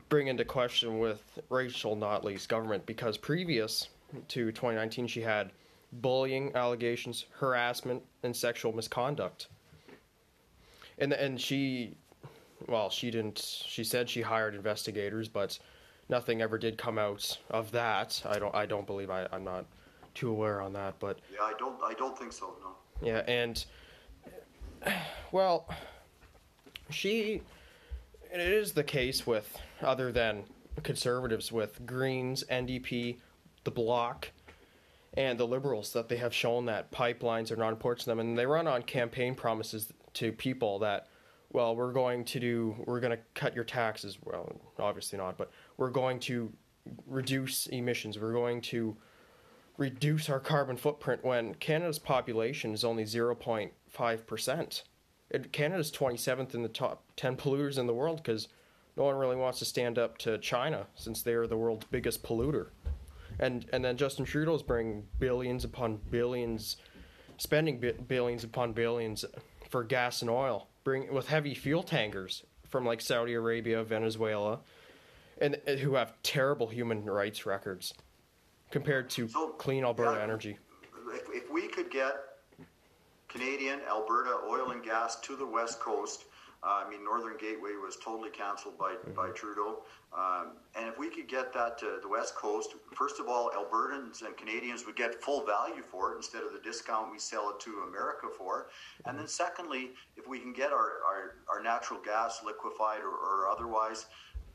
bring 0.10 0.28
into 0.28 0.44
question 0.44 1.00
with 1.00 1.40
Rachel 1.50 1.96
Notley's 1.96 2.48
government 2.48 2.86
because 2.86 3.18
previous 3.18 3.90
to 4.28 4.52
2019, 4.52 5.08
she 5.08 5.22
had 5.22 5.52
bullying 5.94 6.56
allegations, 6.56 7.26
harassment, 7.38 8.04
and 8.24 8.36
sexual 8.36 8.74
misconduct. 8.74 9.48
And 10.98 11.14
and 11.14 11.40
she, 11.40 11.96
well, 12.68 12.90
she 12.90 13.10
didn't. 13.10 13.40
She 13.40 13.84
said 13.84 14.10
she 14.10 14.22
hired 14.22 14.54
investigators, 14.56 15.30
but 15.30 15.58
nothing 16.10 16.42
ever 16.42 16.58
did 16.58 16.78
come 16.78 16.98
out 16.98 17.38
of 17.50 17.72
that. 17.72 18.22
I 18.26 18.38
don't. 18.40 18.54
I 18.54 18.66
don't 18.66 18.86
believe. 18.86 19.10
I, 19.10 19.28
I'm 19.32 19.46
not 19.46 19.66
too 20.14 20.30
aware 20.30 20.60
on 20.60 20.74
that, 20.74 20.96
but 21.00 21.20
Yeah, 21.34 21.44
I 21.44 21.54
don't 21.58 21.82
I 21.82 21.94
don't 21.94 22.18
think 22.18 22.34
so. 22.34 22.54
No. 22.62 23.08
yeah, 23.08 23.20
and 23.28 23.64
well, 25.32 25.70
she. 26.90 27.42
It 28.32 28.42
is 28.42 28.74
the 28.74 28.84
case 28.84 29.26
with 29.26 29.60
other 29.82 30.12
than 30.12 30.44
conservatives 30.84 31.52
with 31.52 31.86
Greens, 31.86 32.44
NDP, 32.50 33.18
the 33.64 33.72
Bloc, 33.72 34.30
and 35.16 35.40
the 35.40 35.48
Liberals 35.48 35.94
that 35.94 36.10
they 36.10 36.18
have 36.18 36.34
shown 36.34 36.66
that 36.66 36.92
pipelines 36.92 37.52
are 37.52 37.56
not 37.56 37.70
important 37.70 38.02
to 38.02 38.06
them, 38.06 38.20
and 38.20 38.38
they 38.38 38.46
run 38.46 38.68
on 38.68 38.84
campaign 38.84 39.34
promises 39.34 39.92
to 40.14 40.32
people 40.32 40.78
that, 40.80 41.08
well, 41.52 41.76
we're 41.76 41.92
going 41.92 42.24
to 42.26 42.40
do, 42.40 42.76
we're 42.86 43.00
going 43.00 43.18
to 43.18 43.24
cut 43.34 43.56
your 43.56 43.64
taxes. 43.64 44.20
Well, 44.24 44.62
obviously 44.78 45.18
not, 45.18 45.38
but 45.38 45.50
we're 45.78 45.90
going 45.90 46.20
to 46.22 46.54
reduce 47.08 47.66
emissions. 47.68 48.20
We're 48.20 48.34
going 48.34 48.62
to 48.62 48.96
reduce 49.78 50.30
our 50.30 50.40
carbon 50.40 50.78
footprint 50.78 51.26
when 51.26 51.56
Canada's 51.56 52.00
population 52.00 52.74
is 52.74 52.84
only 52.84 53.06
0.5%. 53.06 54.84
It, 55.30 55.52
Canada's 55.52 55.92
27th 55.92 56.56
in 56.56 56.64
the 56.64 56.70
top 56.70 57.04
10 57.18 57.38
polluters 57.38 57.78
in 57.78 57.88
the 57.88 57.94
world 57.94 58.18
because 58.18 58.48
no 58.98 59.04
one 59.04 59.16
really 59.16 59.36
wants 59.36 59.60
to 59.60 59.66
stand 59.66 59.98
up 59.98 60.18
to 60.20 60.38
China 60.40 60.88
since 60.96 61.22
they 61.22 61.34
are 61.34 61.48
the 61.48 61.58
world's 61.58 61.86
biggest 61.86 62.24
polluter. 62.24 62.70
And 63.40 63.66
and 63.72 63.86
then 63.86 63.96
Justin 63.96 64.26
Trudeau's 64.26 64.64
bringing 64.64 65.08
billions 65.20 65.64
upon 65.64 66.00
billions, 66.12 66.76
spending 67.38 67.80
bi- 67.80 67.94
billions 67.94 68.44
upon 68.44 68.74
billions 68.74 69.24
for 69.70 69.84
gas 69.84 70.22
and 70.22 70.30
oil, 70.30 70.68
bring 70.84 71.14
with 71.14 71.28
heavy 71.28 71.54
fuel 71.54 71.84
tankers 71.84 72.44
from 72.68 72.86
like 72.86 73.00
Saudi 73.00 73.34
Arabia, 73.34 73.84
Venezuela, 73.84 74.60
and, 75.40 75.58
and 75.66 75.80
who 75.80 75.96
have 75.96 76.14
terrible 76.22 76.68
human 76.68 77.06
rights 77.06 77.46
records 77.46 77.94
compared 78.72 79.10
to 79.12 79.28
So, 79.28 79.50
clean 79.52 79.84
Alberta 79.84 80.18
yeah, 80.18 80.24
energy. 80.24 80.58
If, 81.14 81.44
if 81.44 81.52
we 81.52 81.68
could 81.68 81.90
get 81.90 82.16
Alberta 83.90 84.38
oil 84.48 84.72
and 84.72 84.84
gas 84.84 85.20
to 85.22 85.36
the 85.36 85.46
west 85.46 85.80
coast, 85.80 86.26
uh, 86.64 86.84
I 86.86 86.90
mean 86.90 87.04
Northern 87.04 87.38
Gateway 87.38 87.72
was 87.82 87.96
totally 87.98 88.30
canceled 88.30 88.78
by 88.78 88.96
by 89.16 89.30
Trudeau, 89.30 89.84
um, 90.12 90.58
and 90.76 90.88
if 90.88 90.98
we 90.98 91.10
could 91.10 91.28
get 91.28 91.54
that 91.54 91.78
to 91.80 92.00
the 92.02 92.08
west 92.08 92.36
coast, 92.36 92.76
first 92.94 93.20
of 93.20 93.28
all, 93.28 93.52
Albertans 93.52 94.26
and 94.26 94.36
Canadians 94.36 94.86
would 94.86 94.96
get 94.96 95.22
full 95.24 95.46
value 95.46 95.84
for 95.84 96.14
it 96.14 96.18
instead 96.18 96.44
of 96.44 96.52
the 96.52 96.60
discount 96.60 97.12
we 97.12 97.20
sell 97.20 97.50
it 97.52 97.60
to 97.62 97.86
America 97.88 98.28
for, 98.38 98.70
and 99.06 99.18
then 99.18 99.28
secondly, 99.28 99.92
if 100.18 100.28
we 100.28 100.40
can 100.40 100.52
get 100.52 100.74
our 100.74 100.92
our, 101.08 101.36
our 101.48 101.64
natural 101.64 102.00
gas 102.04 102.42
liquefied 102.46 103.02
or, 103.02 103.12
or 103.12 103.50
otherwise 103.50 104.08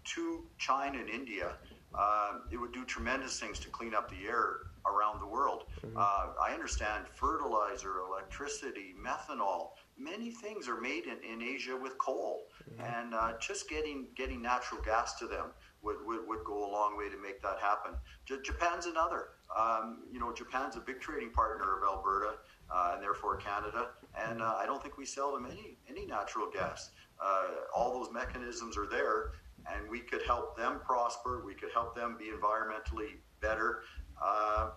to 0.04 0.44
China 0.58 0.98
and 0.98 1.08
India, 1.08 1.52
uh, 1.94 2.32
it 2.50 2.58
would 2.58 2.72
do 2.72 2.84
tremendous 2.84 3.40
things 3.40 3.58
to 3.60 3.68
clean 3.70 3.94
up 3.94 4.10
the 4.10 4.26
air 4.26 4.58
around 4.86 5.20
the 5.20 5.26
world. 5.26 5.64
Uh, 5.96 6.26
I 6.42 6.52
understand 6.52 7.06
fertilizer, 7.14 8.00
electricity, 8.00 8.94
methanol, 9.00 9.70
many 9.98 10.30
things 10.30 10.68
are 10.68 10.80
made 10.80 11.04
in, 11.04 11.18
in 11.28 11.42
Asia 11.42 11.76
with 11.76 11.96
coal, 11.98 12.46
and 12.78 13.14
uh, 13.14 13.32
just 13.40 13.68
getting 13.68 14.08
getting 14.16 14.42
natural 14.42 14.80
gas 14.82 15.14
to 15.18 15.26
them 15.26 15.46
would, 15.82 15.96
would, 16.06 16.26
would 16.26 16.44
go 16.44 16.68
a 16.68 16.70
long 16.70 16.96
way 16.96 17.08
to 17.08 17.18
make 17.20 17.42
that 17.42 17.58
happen. 17.60 17.92
J- 18.26 18.42
Japan's 18.42 18.86
another. 18.86 19.28
Um, 19.56 20.04
you 20.10 20.18
know, 20.18 20.32
Japan's 20.32 20.76
a 20.76 20.80
big 20.80 21.00
trading 21.00 21.30
partner 21.30 21.76
of 21.76 21.84
Alberta 21.84 22.36
uh, 22.74 22.92
and 22.94 23.02
therefore 23.02 23.36
Canada, 23.36 23.88
and 24.28 24.42
uh, 24.42 24.56
I 24.58 24.66
don't 24.66 24.82
think 24.82 24.96
we 24.96 25.04
sell 25.04 25.32
them 25.32 25.46
any 25.50 25.78
any 25.88 26.06
natural 26.06 26.48
gas. 26.50 26.90
Uh, 27.22 27.44
all 27.74 27.92
those 27.92 28.12
mechanisms 28.12 28.76
are 28.76 28.86
there, 28.86 29.32
and 29.72 29.88
we 29.88 30.00
could 30.00 30.22
help 30.22 30.56
them 30.56 30.80
prosper. 30.84 31.42
We 31.44 31.54
could 31.54 31.70
help 31.72 31.94
them 31.94 32.16
be 32.18 32.26
environmentally 32.26 33.18
better. 33.40 33.82
Uh, 34.22 34.70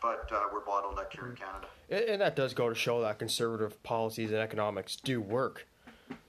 but 0.00 0.30
uh, 0.32 0.42
we're 0.52 0.62
bottlenecked 0.62 1.12
here 1.12 1.28
in 1.28 1.36
Canada. 1.36 1.66
And, 1.90 2.20
that 2.20 2.36
does 2.36 2.54
go 2.54 2.68
to 2.68 2.74
show 2.74 3.00
that 3.02 3.18
conservative 3.18 3.82
policies 3.82 4.30
and 4.30 4.38
economics 4.38 4.96
do 4.96 5.20
work. 5.20 5.66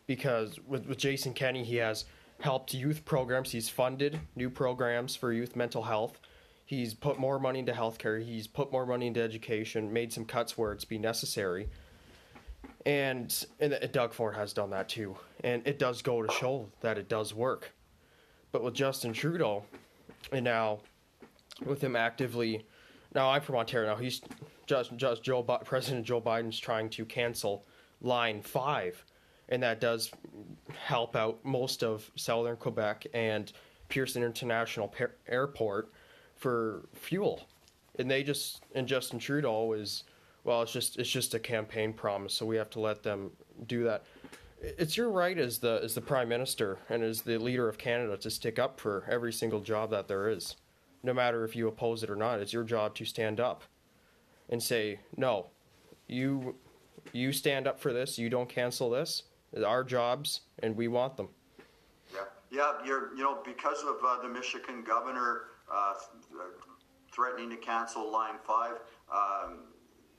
Because 0.08 0.60
with, 0.66 0.88
with 0.88 0.98
Jason 0.98 1.34
Kenney, 1.34 1.64
he 1.64 1.76
has 1.76 2.06
helped 2.40 2.74
youth 2.74 3.06
programs, 3.06 3.52
he's 3.52 3.70
funded 3.70 4.20
new 4.36 4.50
programs 4.50 5.16
for 5.16 5.34
youth 5.34 5.56
mental 5.56 5.84
health. 5.84 6.20
He's 6.66 6.94
put 6.94 7.20
more 7.20 7.40
money 7.40 7.60
into 7.60 7.74
healthcare, 7.74 8.24
he's 8.24 8.48
put 8.48 8.72
more 8.72 8.86
money 8.86 9.08
into 9.08 9.22
education, 9.22 9.92
made 9.92 10.14
some 10.14 10.26
cuts 10.26 10.58
where 10.58 10.72
it's 10.72 10.86
been 10.86 11.02
necessary. 11.02 11.68
And, 12.86 13.46
and 13.60 13.78
Doug 13.92 14.14
Ford 14.14 14.36
has 14.36 14.54
done 14.54 14.70
that 14.70 14.88
too. 14.88 15.18
And 15.44 15.66
it 15.68 15.80
does 15.80 16.02
go 16.02 16.22
to 16.22 16.32
show 16.32 16.70
that 16.82 16.98
it 16.98 17.10
does 17.10 17.34
work. 17.34 17.74
But 18.52 18.64
with 18.64 18.74
Justin 18.74 19.14
Trudeau, 19.14 19.66
and 20.32 20.44
now 20.44 20.80
with 21.66 21.84
him 21.84 21.96
actively 21.96 22.64
now 23.14 23.32
I'm 23.32 23.42
from 23.42 23.56
Ontario. 23.56 23.90
Now 23.90 23.96
he's 23.96 24.22
just 24.66 24.96
just 24.96 25.24
Joe 25.24 25.44
President 25.44 26.06
Joe 26.06 26.22
Biden's 26.22 26.60
trying 26.60 26.90
to 26.92 27.06
cancel 27.06 27.66
Line 28.02 28.42
Five, 28.42 29.04
and 29.50 29.64
that 29.64 29.82
does 29.82 30.12
help 30.86 31.16
out 31.16 31.44
most 31.44 31.84
of 31.84 32.10
southern 32.16 32.58
Quebec 32.58 33.08
and 33.14 33.52
Pearson 33.88 34.24
International 34.24 34.94
Airport 35.28 35.92
for 36.36 36.88
fuel, 36.94 37.48
and 37.98 38.10
they 38.10 38.24
just 38.24 38.64
and 38.76 38.88
Justin 38.88 39.20
Trudeau 39.20 39.74
is 39.74 40.04
well, 40.44 40.62
it's 40.62 40.72
just 40.72 40.98
it's 41.00 41.10
just 41.10 41.34
a 41.34 41.40
campaign 41.40 41.94
promise, 41.94 42.34
so 42.34 42.46
we 42.46 42.58
have 42.58 42.70
to 42.72 42.80
let 42.80 43.04
them 43.04 43.32
do 43.66 43.84
that. 43.86 44.04
It's 44.62 44.98
your 44.98 45.10
right 45.10 45.38
as 45.38 45.58
the 45.58 45.80
as 45.84 45.96
the 45.96 46.02
prime 46.02 46.30
minister 46.30 46.78
and 46.90 47.02
as 47.02 47.22
the 47.22 47.38
leader 47.38 47.68
of 47.68 47.78
Canada 47.78 48.18
to 48.18 48.30
stick 48.30 48.60
up 48.60 48.80
for 48.80 49.06
every 49.10 49.34
single 49.34 49.62
job 49.62 49.90
that 49.92 50.08
there 50.08 50.30
is 50.30 50.58
no 51.04 51.14
matter 51.14 51.44
if 51.44 51.56
you 51.56 51.68
oppose 51.68 52.04
it 52.04 52.10
or 52.10 52.16
not. 52.16 52.40
It's 52.40 52.54
your 52.54 52.64
job 52.64 52.96
to 52.96 53.06
stand 53.06 53.40
up 53.40 53.64
and 54.50 54.62
say, 54.62 55.00
no, 55.16 55.48
you 56.08 56.56
you 57.14 57.32
stand 57.32 57.68
up 57.68 57.80
for 57.80 57.94
this. 57.94 58.18
You 58.18 58.30
don't 58.30 58.50
cancel 58.50 58.90
this. 58.90 59.24
It's 59.54 59.64
our 59.64 59.84
jobs, 59.84 60.42
and 60.62 60.76
we 60.76 60.88
want 60.88 61.18
them. 61.18 61.30
Yeah, 62.14 62.22
yeah. 62.52 62.74
You're, 62.86 63.16
you 63.16 63.24
know, 63.24 63.40
because 63.44 63.82
of 63.84 63.96
uh, 64.06 64.22
the 64.22 64.30
Michigan 64.30 64.84
governor 64.84 65.44
uh, 65.72 65.94
threatening 67.12 67.50
to 67.50 67.58
cancel 67.58 68.12
Line 68.12 68.36
Five, 68.46 68.74
um, 69.12 69.60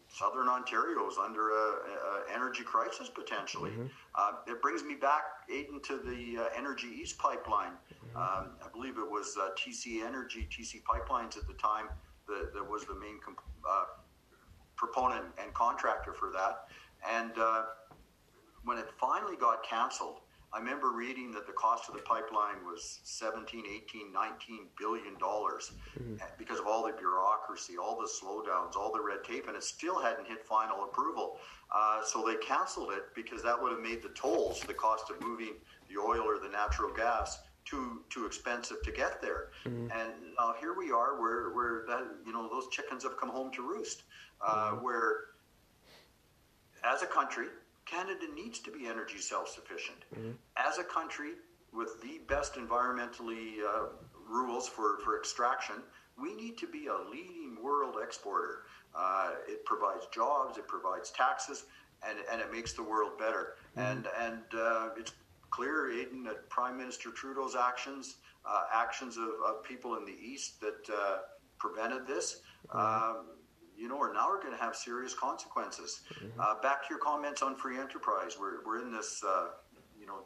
Southern 0.09 0.49
Ontario 0.49 1.09
is 1.09 1.17
under 1.19 1.51
a, 1.51 1.55
a 1.55 2.35
energy 2.35 2.65
crisis 2.65 3.09
potentially. 3.09 3.71
Uh, 4.17 4.33
it 4.49 4.61
brings 4.61 4.83
me 4.83 4.95
back, 4.95 5.23
Aidan, 5.53 5.81
to 5.83 5.99
the 5.99 6.43
uh, 6.43 6.49
Energy 6.57 6.89
East 7.01 7.19
pipeline. 7.19 7.73
Um, 8.17 8.57
I 8.65 8.69
believe 8.73 8.99
it 8.99 9.09
was 9.09 9.37
uh, 9.41 9.51
TC 9.57 10.05
Energy, 10.05 10.49
TC 10.51 10.83
Pipelines 10.83 11.37
at 11.37 11.47
the 11.47 11.55
time 11.55 11.87
that, 12.29 12.53
that 12.55 12.69
was 12.69 12.85
the 12.85 12.95
main 12.95 13.21
comp- 13.25 13.41
uh, 13.69 13.85
proponent 14.77 15.27
and 15.43 15.53
contractor 15.55 16.13
for 16.13 16.31
that. 16.33 16.65
And 17.09 17.33
uh, 17.39 17.63
when 18.65 18.79
it 18.79 18.87
finally 18.99 19.37
got 19.37 19.63
canceled, 19.63 20.21
I 20.53 20.59
remember 20.59 20.91
reading 20.91 21.31
that 21.33 21.47
the 21.47 21.53
cost 21.53 21.89
of 21.89 21.95
the 21.95 22.03
pipeline 22.03 22.65
was 22.67 22.99
17, 23.05 23.65
18, 23.67 24.13
19 24.13 24.67
billion 24.77 25.17
dollars 25.19 25.73
mm-hmm. 25.97 26.17
because 26.39 26.59
of 26.59 26.67
all 26.67 26.85
the 26.85 26.93
bureaucracy, 26.93 27.75
all 27.79 27.97
the 27.97 28.09
slowdowns, 28.09 28.75
all 28.75 28.93
the 28.93 29.01
red 29.01 29.23
tape, 29.23 29.47
and 29.47 29.57
it 29.57 29.63
still 29.63 30.01
hadn't 30.03 30.27
hit 30.27 30.45
final 30.45 30.83
approval. 30.83 31.37
Uh, 31.73 32.03
so 32.05 32.25
they 32.27 32.35
canceled 32.45 32.91
it 32.91 33.15
because 33.15 33.45
that 33.45 33.61
would 33.63 33.71
have 33.71 33.81
made 33.81 34.03
the 34.03 34.09
tolls, 34.09 34.61
the 34.67 34.75
cost 34.75 35.09
of 35.09 35.21
moving 35.21 35.55
the 35.89 35.97
oil 35.97 36.23
or 36.23 36.41
the 36.41 36.49
natural 36.49 36.93
gas, 36.93 37.39
too 37.71 38.03
too 38.11 38.27
expensive 38.27 38.83
to 38.83 38.93
get 38.93 39.23
there. 39.23 39.49
Mm-hmm. 39.65 39.91
And 39.99 40.13
uh, 40.39 40.55
here 40.61 40.75
we 40.77 40.91
are, 40.91 41.21
where 41.21 41.51
where 41.51 41.85
that 41.87 42.05
you 42.27 42.33
know 42.33 42.49
those 42.49 42.69
chickens 42.69 43.03
have 43.05 43.17
come 43.17 43.29
home 43.31 43.51
to 43.53 43.63
roost, 43.63 44.03
uh, 44.45 44.73
mm-hmm. 44.73 44.85
where 44.85 45.13
as 46.85 47.03
a 47.03 47.07
country 47.07 47.47
Canada 47.91 48.27
needs 48.35 48.61
to 48.61 48.71
be 48.71 48.87
energy 48.87 49.19
self 49.19 49.49
sufficient. 49.49 50.05
Mm-hmm. 50.15 50.33
As 50.57 50.79
a 50.79 50.85
country 50.85 51.33
with 51.73 52.01
the 52.03 52.21
best 52.29 52.55
environmentally 52.55 53.59
uh, 53.67 53.87
rules 54.29 54.69
for, 54.69 54.99
for 55.05 55.19
extraction, 55.19 55.77
we 56.21 56.35
need 56.35 56.59
to 56.59 56.67
be 56.67 56.87
a 56.87 57.11
leading 57.11 57.59
world 57.63 57.97
exporter. 58.03 58.63
Uh, 58.95 59.31
it 59.49 59.65
provides 59.65 60.07
jobs, 60.13 60.59
it 60.59 60.67
provides 60.67 61.11
taxes, 61.11 61.65
and, 62.09 62.19
and 62.31 62.41
it 62.41 62.53
makes 62.53 62.73
the 62.73 62.83
world 62.83 63.13
better. 63.19 63.55
Mm-hmm. 63.77 63.81
And, 63.81 64.09
and 64.21 64.43
uh, 64.57 64.89
it's 64.97 65.13
clear, 65.51 65.91
that 66.25 66.49
Prime 66.49 66.77
Minister 66.77 67.11
Trudeau's 67.11 67.57
actions, 67.57 68.17
uh, 68.45 68.65
actions 68.73 69.17
of, 69.17 69.29
of, 69.47 69.63
people 69.63 69.97
in 69.97 70.05
the 70.05 70.17
East 70.21 70.61
that 70.61 70.89
uh, 70.93 71.19
prevented 71.59 72.07
this, 72.07 72.41
mm-hmm. 72.69 72.79
um, 72.79 73.27
you 73.77 73.89
know, 73.89 74.01
are 74.01 74.13
now 74.13 74.29
are 74.29 74.41
going 74.41 74.53
to 74.55 74.63
have 74.63 74.77
serious 74.77 75.15
consequences. 75.15 76.03
Mm-hmm. 76.15 76.41
Uh, 76.41 76.61
back 76.61 76.83
to 76.83 76.89
your 76.91 76.99
comments 76.99 77.43
on 77.43 77.57
free 77.57 77.79
enterprise. 77.79 78.37
We're, 78.39 78.65
we're 78.65 78.83
in 78.83 78.93
this, 78.93 79.23
uh, 79.27 79.49
you 79.99 80.07
know, 80.07 80.25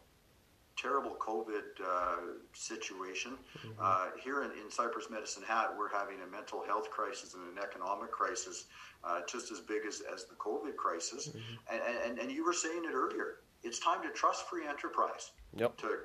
terrible 0.77 1.17
COVID 1.21 1.63
uh, 1.85 2.17
situation. 2.53 3.33
Mm-hmm. 3.59 3.71
Uh, 3.81 4.07
here 4.23 4.43
in, 4.43 4.51
in, 4.53 4.71
Cypress 4.71 5.07
Medicine 5.11 5.45
Hat, 5.47 5.73
we're 5.79 5.93
having 5.93 6.17
a 6.23 6.27
mental 6.27 6.65
health 6.67 6.91
crisis 6.91 7.35
and 7.35 7.57
an 7.57 7.63
economic 7.63 8.11
crisis 8.11 8.67
uh, 9.05 9.21
just 9.29 9.53
as 9.53 9.61
big 9.61 9.83
as, 9.87 10.03
as 10.13 10.25
the 10.25 10.35
COVID 10.35 10.77
crisis. 10.77 11.31
And, 11.71 11.81
and, 12.05 12.19
and 12.19 12.33
you 12.33 12.45
were 12.45 12.53
saying 12.53 12.83
it 12.85 12.95
earlier. 12.95 13.37
It's 13.65 13.79
time 13.79 14.03
to 14.03 14.11
trust 14.11 14.49
free 14.49 14.67
enterprise. 14.67 15.33
Yep. 15.57 15.79
To 15.79 15.99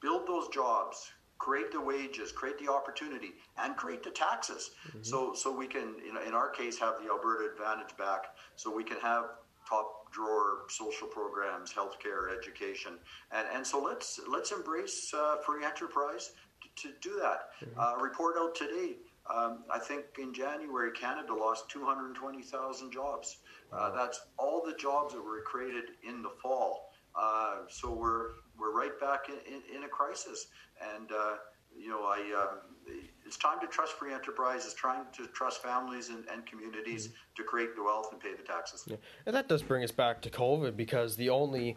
build 0.00 0.26
those 0.26 0.48
jobs, 0.48 1.10
create 1.38 1.70
the 1.70 1.80
wages, 1.80 2.32
create 2.32 2.58
the 2.58 2.72
opportunity, 2.72 3.32
and 3.58 3.76
create 3.76 4.02
the 4.02 4.10
taxes. 4.10 4.70
Mm-hmm. 4.88 5.02
So, 5.02 5.34
so 5.34 5.56
we 5.56 5.66
can, 5.66 5.94
you 6.04 6.12
know, 6.14 6.22
in 6.22 6.34
our 6.34 6.50
case, 6.50 6.78
have 6.78 6.94
the 7.02 7.10
Alberta 7.10 7.52
Advantage 7.52 7.96
back. 7.96 8.26
So 8.56 8.74
we 8.74 8.84
can 8.84 8.98
have 9.00 9.24
top 9.68 10.12
drawer 10.12 10.60
social 10.68 11.06
programs, 11.08 11.72
healthcare, 11.72 12.36
education, 12.36 12.92
and 13.32 13.46
and 13.54 13.66
so 13.66 13.82
let's 13.82 14.18
let's 14.26 14.52
embrace 14.52 15.12
uh, 15.12 15.36
free 15.44 15.64
enterprise 15.64 16.32
to, 16.62 16.88
to 16.88 16.94
do 17.00 17.18
that. 17.20 17.50
Mm-hmm. 17.62 17.78
Uh, 17.78 18.02
report 18.02 18.36
out 18.38 18.54
today. 18.54 18.96
Um, 19.34 19.64
I 19.72 19.78
think 19.78 20.04
in 20.18 20.32
January, 20.32 20.90
Canada 20.92 21.34
lost 21.34 21.68
220,000 21.68 22.90
jobs. 22.90 23.38
Uh, 23.72 23.76
wow. 23.76 23.78
Uh, 23.78 23.96
that's 23.96 24.20
all 24.38 24.62
the 24.64 24.74
jobs 24.74 25.14
that 25.14 25.22
were 25.22 25.42
created 25.42 25.84
in 26.06 26.22
the 26.22 26.30
fall. 26.42 26.90
Uh, 27.14 27.58
so 27.68 27.92
we're 27.92 28.30
we're 28.58 28.72
right 28.72 28.98
back 29.00 29.28
in, 29.28 29.36
in, 29.52 29.76
in 29.76 29.84
a 29.84 29.88
crisis. 29.88 30.48
And, 30.94 31.10
uh, 31.12 31.36
you 31.76 31.88
know, 31.88 32.00
I, 32.00 32.34
uh, 32.36 32.92
it's 33.24 33.36
time 33.36 33.60
to 33.60 33.66
trust 33.66 33.92
free 33.92 34.12
enterprise. 34.12 34.64
It's 34.64 34.74
trying 34.74 35.04
to 35.12 35.26
trust 35.28 35.62
families 35.62 36.08
and, 36.08 36.24
and 36.32 36.44
communities 36.44 37.06
mm-hmm. 37.08 37.14
to 37.36 37.44
create 37.44 37.76
the 37.76 37.82
wealth 37.82 38.08
and 38.12 38.20
pay 38.20 38.34
the 38.34 38.42
taxes. 38.42 38.84
Yeah. 38.86 38.96
And 39.26 39.34
that 39.34 39.48
does 39.48 39.62
bring 39.62 39.84
us 39.84 39.92
back 39.92 40.20
to 40.22 40.30
COVID 40.30 40.76
because 40.76 41.16
the 41.16 41.30
only 41.30 41.76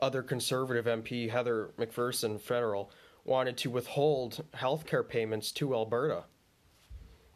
other 0.00 0.22
conservative 0.22 0.84
MP, 0.84 1.28
Heather 1.30 1.70
McPherson, 1.78 2.40
federal, 2.40 2.90
wanted 3.24 3.56
to 3.56 3.70
withhold 3.70 4.44
health 4.54 4.86
care 4.86 5.02
payments 5.02 5.52
to 5.52 5.74
Alberta 5.74 6.24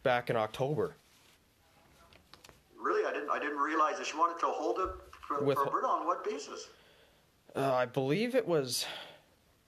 back 0.07 0.29
in 0.29 0.37
October. 0.37 0.95
Really, 2.81 3.05
I 3.05 3.11
didn't. 3.11 3.29
I 3.29 3.39
didn't 3.39 3.57
realize 3.57 3.97
that 3.97 4.07
she 4.07 4.15
wanted 4.15 4.39
to 4.39 4.45
hold 4.45 4.79
it 4.79 4.89
for, 5.27 5.43
With, 5.43 5.57
for 5.57 5.85
on 5.85 6.07
what 6.07 6.23
basis? 6.23 6.69
Uh, 7.53 7.73
I 7.73 7.85
believe 7.85 8.33
it 8.33 8.47
was 8.47 8.85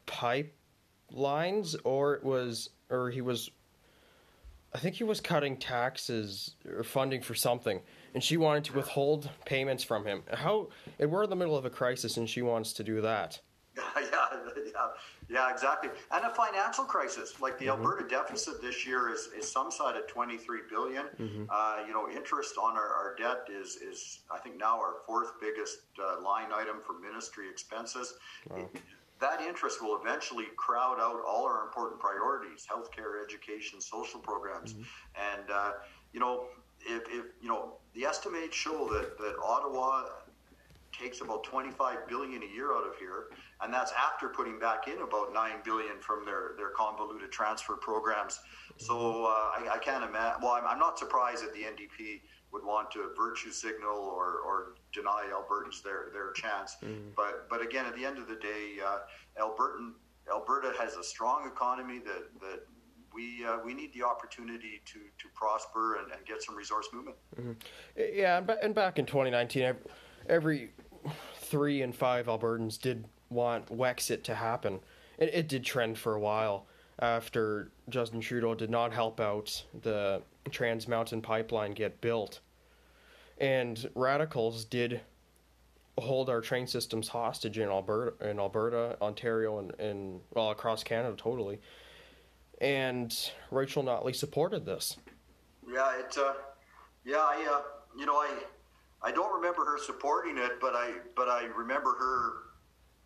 pipelines, 0.08 1.76
or 1.84 2.14
it 2.14 2.24
was, 2.24 2.70
or 2.90 3.10
he 3.10 3.20
was. 3.20 3.52
I 4.74 4.78
think 4.78 4.96
he 4.96 5.04
was 5.04 5.20
cutting 5.20 5.58
taxes 5.58 6.56
or 6.74 6.86
funding 6.86 7.22
for 7.22 7.36
something, 7.36 7.82
and 8.14 8.24
she 8.24 8.38
wanted 8.38 8.64
to 8.66 8.74
withhold 8.78 9.30
payments 9.44 9.84
from 9.84 10.06
him. 10.06 10.24
How? 10.32 10.70
And 11.00 11.12
we're 11.12 11.26
in 11.26 11.30
the 11.30 11.36
middle 11.36 11.58
of 11.58 11.66
a 11.66 11.70
crisis, 11.70 12.16
and 12.16 12.30
she 12.30 12.42
wants 12.42 12.72
to 12.74 12.84
do 12.86 13.02
that. 13.02 13.42
yeah, 13.76 13.84
yeah, 13.98 14.30
yeah, 15.30 15.52
exactly. 15.52 15.92
And 16.12 16.26
a 16.26 16.30
financial 16.30 16.84
crisis, 16.86 17.40
like 17.40 17.60
the 17.60 17.68
mm-hmm. 17.68 17.82
Alberta 17.82 18.08
deficit 18.08 18.62
this 18.62 18.86
year 18.86 19.14
is, 19.14 19.30
is 19.38 19.50
some 19.50 19.70
side 19.70 19.96
at 19.96 20.08
23 20.08 20.62
billion. 20.70 21.06
Mm-hmm. 21.20 21.44
Uh, 21.50 21.86
you 21.88 21.94
know, 21.94 22.10
interest 22.10 22.58
on 22.58 22.76
our, 22.76 22.88
our, 22.88 23.16
debt 23.16 23.48
is, 23.50 23.76
is, 23.78 24.20
I 24.34 24.40
think, 24.40 24.58
now 24.58 24.80
our 24.80 24.96
fourth 25.06 25.34
biggest 25.40 25.82
uh, 26.02 26.22
line 26.24 26.48
item 26.54 26.78
for 26.86 27.00
ministry 27.00 27.48
expenses. 27.50 28.16
Wow. 28.50 28.58
It, 28.74 28.82
that 29.20 29.42
interest 29.42 29.84
will 29.84 30.00
eventually 30.02 30.46
crowd 30.56 30.98
out 31.00 31.22
all 31.28 31.46
our 31.46 31.64
important 31.66 32.00
priorities 32.00 32.66
healthcare, 32.70 33.24
education, 33.24 33.82
social 33.82 34.20
programs. 34.20 34.74
Mm-hmm. 34.74 35.40
And, 35.40 35.52
uh, 35.52 35.72
you 36.14 36.20
know, 36.20 36.46
if, 36.82 37.04
if, 37.10 37.26
you 37.42 37.50
know, 37.50 37.74
the 37.94 38.06
estimates 38.06 38.56
show 38.56 38.88
that, 38.94 39.18
that 39.18 39.36
Ottawa 39.44 40.06
takes 41.00 41.22
about 41.22 41.44
25 41.44 42.08
billion 42.08 42.44
a 42.44 42.54
year 42.54 42.74
out 42.74 42.86
of 42.86 42.96
here 42.98 43.28
and 43.62 43.74
that's 43.74 43.92
after 43.92 44.30
putting 44.30 44.60
back 44.60 44.88
in 44.88 45.02
about 45.02 45.34
nine 45.34 45.58
billion 45.64 46.00
from 46.00 46.26
their 46.26 46.52
their 46.58 46.70
convoluted 46.70 47.32
transfer 47.32 47.76
programs. 47.76 48.40
So 48.78 49.26
uh, 49.26 49.30
I, 49.30 49.70
I, 49.74 49.78
can't 49.80 50.04
imagine. 50.04 50.42
Well, 50.42 50.54
I'm, 50.54 50.66
I'm, 50.66 50.80
not 50.80 50.98
surprised 50.98 51.44
that 51.44 51.54
the 51.54 51.64
NDP 51.64 52.22
would 52.54 52.64
want 52.64 52.90
to 52.92 53.10
virtue 53.18 53.52
signal 53.52 53.98
or, 53.98 54.40
or 54.46 54.76
deny 54.94 55.30
Albertans 55.34 55.84
their 55.84 56.10
their 56.14 56.32
chance. 56.32 56.78
Mm. 56.84 57.14
But 57.16 57.50
but 57.50 57.62
again, 57.62 57.86
at 57.86 57.96
the 57.96 58.06
end 58.06 58.18
of 58.18 58.28
the 58.28 58.36
day, 58.36 58.78
uh, 58.86 59.00
Albertan 59.42 59.94
Alberta 60.32 60.74
has 60.80 60.96
a 60.96 61.04
strong 61.04 61.48
economy 61.48 62.00
that 62.00 62.40
that. 62.42 62.60
We, 63.12 63.44
uh, 63.44 63.58
we 63.66 63.74
need 63.74 63.92
the 63.96 64.04
opportunity 64.04 64.84
to, 64.86 65.00
to 65.00 65.28
prosper 65.34 65.96
and, 65.96 66.12
and 66.12 66.24
get 66.28 66.44
some 66.44 66.56
resource 66.56 66.88
movement. 66.94 67.18
Mm-hmm. 67.36 67.52
Yeah, 68.14 68.40
and 68.62 68.76
back 68.76 69.00
in 69.00 69.08
2019, 69.08 69.74
every 70.30 70.70
three 71.50 71.82
and 71.82 71.96
five 71.96 72.28
Albertans 72.28 72.80
did 72.80 73.06
want 73.30 73.66
Wexit 73.68 74.24
to 74.24 74.36
happen. 74.36 74.80
It, 75.18 75.34
it 75.34 75.48
did 75.48 75.64
trend 75.64 75.98
for 75.98 76.14
a 76.14 76.20
while 76.20 76.66
after 77.00 77.72
Justin 77.90 78.22
Trudeau 78.22 78.56
did 78.56 78.70
not 78.70 78.94
help 78.94 79.20
out 79.20 79.64
the 79.82 80.22
Trans 80.52 80.88
Mountain 80.88 81.22
Pipeline 81.22 81.74
get 81.74 82.02
built. 82.02 82.40
And 83.40 83.90
radicals 83.96 84.66
did 84.66 85.02
hold 85.98 86.30
our 86.30 86.42
train 86.42 86.68
systems 86.68 87.08
hostage 87.08 87.58
in 87.58 87.70
Alberta, 87.70 88.30
in 88.30 88.40
Alberta, 88.40 88.98
Ontario, 89.02 89.60
and, 89.60 89.78
and 89.80 90.20
well 90.34 90.52
across 90.52 90.84
Canada 90.84 91.16
totally. 91.18 91.60
And 92.62 93.16
Rachel 93.52 93.84
Notley 93.84 94.16
supported 94.16 94.66
this. 94.66 94.98
Yeah, 95.72 96.00
it. 96.00 96.18
Uh, 96.18 96.34
yeah, 97.06 97.18
I. 97.18 97.48
Uh, 97.50 97.62
you 97.98 98.06
know, 98.06 98.16
I. 98.16 98.30
I 99.02 99.12
don't 99.12 99.34
remember 99.34 99.66
her 99.66 99.78
supporting 99.78 100.38
it, 100.38 100.60
but 100.60 100.76
I. 100.76 100.94
But 101.16 101.30
I 101.30 101.46
remember 101.46 101.96
her 101.98 102.34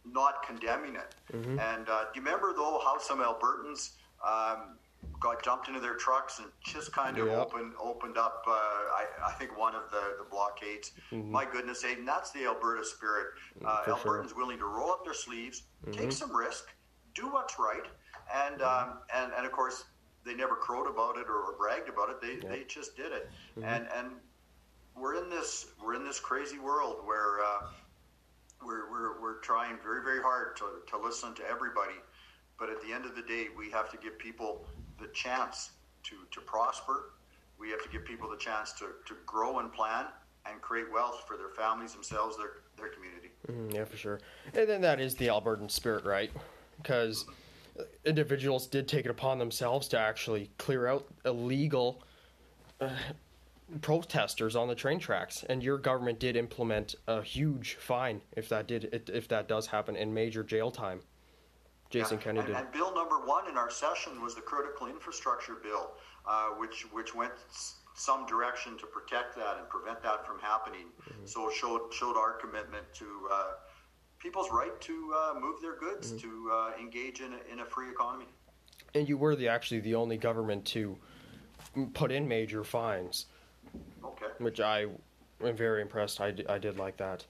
not 0.06 0.44
condemning 0.46 0.96
it. 0.96 1.16
Mm-hmm. 1.34 1.60
And 1.60 1.90
uh, 1.90 2.06
do 2.14 2.20
you 2.20 2.26
remember 2.26 2.54
though 2.54 2.82
how 2.84 2.98
some 2.98 3.20
Albertans 3.20 3.92
um, 4.26 4.78
got 5.20 5.44
jumped 5.44 5.68
into 5.68 5.80
their 5.80 5.96
trucks 5.96 6.40
and 6.40 6.48
just 6.64 6.92
kind 6.92 7.18
of 7.18 7.28
opened 7.30 7.74
opened 7.82 8.18
up? 8.18 8.44
Uh, 8.48 8.52
I, 8.52 9.06
I, 9.28 9.32
think 9.34 9.58
one 9.58 9.76
of 9.76 9.90
the, 9.92 10.18
the 10.18 10.30
blockades. 10.30 10.92
Mm-hmm. 11.12 11.32
My 11.32 11.46
goodness, 11.46 11.84
Aidan, 11.86 12.06
that's 12.06 12.32
the 12.32 12.46
Alberta 12.46 12.84
spirit. 12.84 13.28
Uh, 13.66 13.84
Albertans 13.88 14.30
sure. 14.30 14.38
willing 14.38 14.60
to 14.60 14.66
roll 14.66 14.92
up 14.92 15.06
their 15.06 15.14
sleeves, 15.14 15.64
mm-hmm. 15.86 16.00
take 16.00 16.12
some 16.12 16.36
risk, 16.36 16.66
do 17.16 17.30
what's 17.30 17.58
right, 17.58 17.86
and 18.34 18.60
mm-hmm. 18.60 18.90
um, 18.92 18.98
and 19.14 19.32
and 19.38 19.46
of 19.46 19.52
course 19.52 19.86
they 20.26 20.34
never 20.34 20.56
crowed 20.56 20.90
about 20.90 21.18
it 21.18 21.28
or, 21.28 21.44
or 21.44 21.56
bragged 21.58 21.90
about 21.90 22.10
it. 22.10 22.22
They 22.22 22.48
they 22.48 22.64
just 22.66 22.96
did 22.98 23.12
it, 23.12 23.30
mm-hmm. 23.58 23.68
and 23.68 23.88
and 23.96 24.08
we're 24.96 25.22
in 25.22 25.30
this 25.30 25.68
we're 25.84 25.96
in 25.96 26.04
this 26.04 26.20
crazy 26.20 26.60
world 26.60 26.98
where 27.06 27.44
uh, 27.44 27.68
we're, 28.66 28.90
we're, 28.90 29.22
we're 29.22 29.40
trying 29.40 29.78
very, 29.84 30.04
very 30.04 30.22
hard 30.22 30.56
to, 30.58 30.66
to 30.90 30.98
listen 30.98 31.34
to 31.36 31.44
everybody. 31.50 31.96
But 32.60 32.70
at 32.70 32.82
the 32.82 32.94
end 32.94 33.06
of 33.06 33.16
the 33.16 33.22
day, 33.22 33.48
we 33.58 33.70
have 33.72 33.90
to 33.92 33.98
give 33.98 34.18
people 34.18 34.66
the 35.00 35.08
chance 35.08 35.72
to, 36.04 36.16
to 36.32 36.42
prosper. 36.42 37.14
We 37.60 37.70
have 37.72 37.84
to 37.84 37.90
give 37.90 38.06
people 38.06 38.30
the 38.30 38.38
chance 38.38 38.74
to, 38.74 38.86
to 39.08 39.16
grow 39.26 39.60
and 39.60 39.72
plan 39.72 40.06
and 40.46 40.62
create 40.62 40.92
wealth 40.92 41.24
for 41.28 41.38
their 41.38 41.50
families, 41.50 41.94
themselves, 41.94 42.38
their, 42.38 42.62
their 42.78 42.90
community. 42.90 43.30
Mm, 43.52 43.74
yeah, 43.74 43.86
for 43.86 43.98
sure. 43.98 44.20
And 44.54 44.68
then 44.68 44.82
that 44.82 45.00
is 45.00 45.16
the 45.16 45.28
Albertan 45.28 45.72
spirit, 45.72 46.06
right? 46.06 46.32
Because 46.82 47.26
individuals 48.06 48.68
did 48.68 48.88
take 48.88 49.06
it 49.06 49.12
upon 49.12 49.40
themselves 49.40 49.88
to 49.90 50.00
actually 50.00 50.50
clear 50.58 50.88
out 50.88 51.08
illegal 51.26 52.04
uh, 52.82 52.90
protesters 53.82 54.56
on 54.56 54.68
the 54.68 54.76
train 54.76 55.00
tracks, 55.00 55.44
and 55.48 55.64
your 55.64 55.78
government 55.78 56.20
did 56.20 56.36
implement 56.36 56.96
a 57.08 57.22
huge 57.22 57.76
fine 57.76 58.22
if 58.36 58.50
that 58.50 58.68
did 58.68 59.10
if 59.14 59.28
that 59.30 59.48
does 59.48 59.68
happen 59.68 59.96
in 59.96 60.14
major 60.14 60.44
jail 60.44 60.72
time. 60.72 61.02
Jason 61.90 62.18
yeah. 62.18 62.24
Kenney 62.24 62.40
and, 62.40 62.50
and, 62.50 62.72
bill 62.72 62.94
number 62.96 63.20
one 63.20 63.48
in 63.48 63.56
our 63.56 63.70
session 63.70 64.20
was 64.22 64.34
the 64.34 64.42
critical 64.42 64.88
infrastructure 64.88 65.56
bill, 65.62 65.92
uh, 66.28 66.48
which 66.58 66.92
which 66.92 67.14
went 67.14 67.34
some 67.96 68.26
direction 68.26 68.78
to 68.80 68.88
protect 68.88 69.36
that 69.36 69.58
and 69.60 69.70
prevent 69.70 70.02
that 70.02 70.26
from 70.26 70.40
happening. 70.40 70.88
Mm-hmm. 71.04 71.26
So 71.26 71.50
it 71.50 71.56
showed 71.56 71.94
showed 71.94 72.18
our 72.18 72.34
commitment 72.34 72.86
to 72.96 73.06
uh, 73.32 73.52
people's 74.20 74.50
right 74.52 74.80
to 74.82 75.14
uh, 75.16 75.40
move 75.40 75.62
their 75.62 75.78
goods, 75.78 76.14
mm-hmm. 76.14 76.30
to 76.30 76.52
uh, 76.52 76.82
engage 76.82 77.22
in 77.22 77.34
a, 77.34 77.54
in 77.54 77.60
a 77.60 77.66
free 77.66 77.90
economy. 77.90 78.28
And 78.96 79.08
you 79.08 79.18
were 79.18 79.36
the 79.36 79.48
actually 79.48 79.82
the 79.82 79.96
only 79.96 80.18
government 80.18 80.66
to 80.66 80.98
put 81.94 82.12
in 82.12 82.28
major 82.28 82.64
fines. 82.64 83.28
Okay. 84.04 84.26
Which 84.38 84.60
I 84.60 84.86
am 85.44 85.56
very 85.56 85.82
impressed. 85.82 86.22
I, 86.22 86.34
I 86.50 86.58
did 86.58 86.78
like 86.78 86.98
that. 86.98 87.26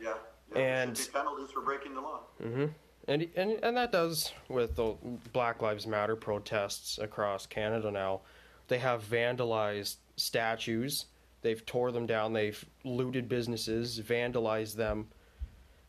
Yeah. 0.00 0.14
yeah 0.54 0.58
and 0.58 1.08
penalties 1.12 1.50
for 1.50 1.60
breaking 1.62 1.94
the 1.94 2.00
law. 2.00 2.20
Mm-hmm. 2.42 2.66
And, 3.08 3.26
and 3.36 3.52
and 3.62 3.76
that 3.76 3.90
does 3.90 4.32
with 4.48 4.76
the 4.76 4.94
Black 5.32 5.62
Lives 5.62 5.86
Matter 5.86 6.14
protests 6.14 6.98
across 6.98 7.46
Canada 7.46 7.90
now. 7.90 8.20
They 8.68 8.78
have 8.78 9.02
vandalized 9.02 9.96
statues. 10.16 11.06
They've 11.40 11.64
tore 11.64 11.90
them 11.90 12.06
down. 12.06 12.34
They've 12.34 12.62
looted 12.84 13.28
businesses, 13.28 14.00
vandalized 14.00 14.76
them, 14.76 15.08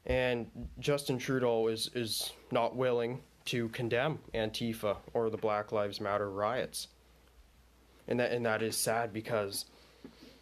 and 0.05 0.47
Justin 0.79 1.17
Trudeau 1.17 1.67
is 1.67 1.89
is 1.93 2.31
not 2.51 2.75
willing 2.75 3.21
to 3.45 3.67
condemn 3.69 4.19
Antifa 4.33 4.97
or 5.13 5.29
the 5.29 5.37
Black 5.37 5.71
Lives 5.71 5.99
Matter 5.99 6.29
riots. 6.29 6.87
And 8.07 8.19
that 8.19 8.31
and 8.31 8.45
that 8.45 8.61
is 8.61 8.77
sad 8.77 9.11
because 9.11 9.65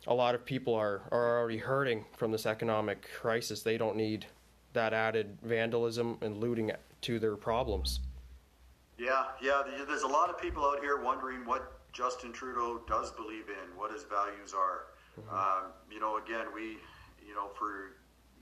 a 0.08 0.14
lot 0.14 0.34
of 0.34 0.46
people 0.46 0.74
are, 0.74 1.02
are 1.12 1.40
already 1.40 1.58
hurting 1.58 2.06
from 2.16 2.32
this 2.32 2.46
economic 2.46 3.08
crisis. 3.20 3.62
They 3.62 3.78
don't 3.78 3.98
need 3.98 4.26
that 4.74 4.94
added 4.94 5.38
vandalism 5.44 6.18
and 6.22 6.38
looting 6.38 6.72
to 7.02 7.20
their 7.20 7.36
problems. 7.36 8.00
Yeah, 8.98 9.26
yeah. 9.42 9.62
There's 9.88 10.04
a 10.04 10.08
lot 10.08 10.30
of 10.30 10.40
people 10.40 10.66
out 10.66 10.80
here 10.80 11.02
wondering 11.02 11.46
what 11.46 11.74
Justin 11.94 12.32
Trudeau 12.32 12.82
does 12.88 13.12
believe 13.12 13.50
in, 13.50 13.78
what 13.78 13.92
his 13.92 14.04
values 14.04 14.54
are. 14.54 14.88
Mm-hmm. 15.20 15.36
Um, 15.36 15.72
you 15.92 16.00
know, 16.00 16.18
again, 16.18 16.48
we, 16.54 16.78
you 17.26 17.36
know, 17.36 17.50
for 17.58 17.98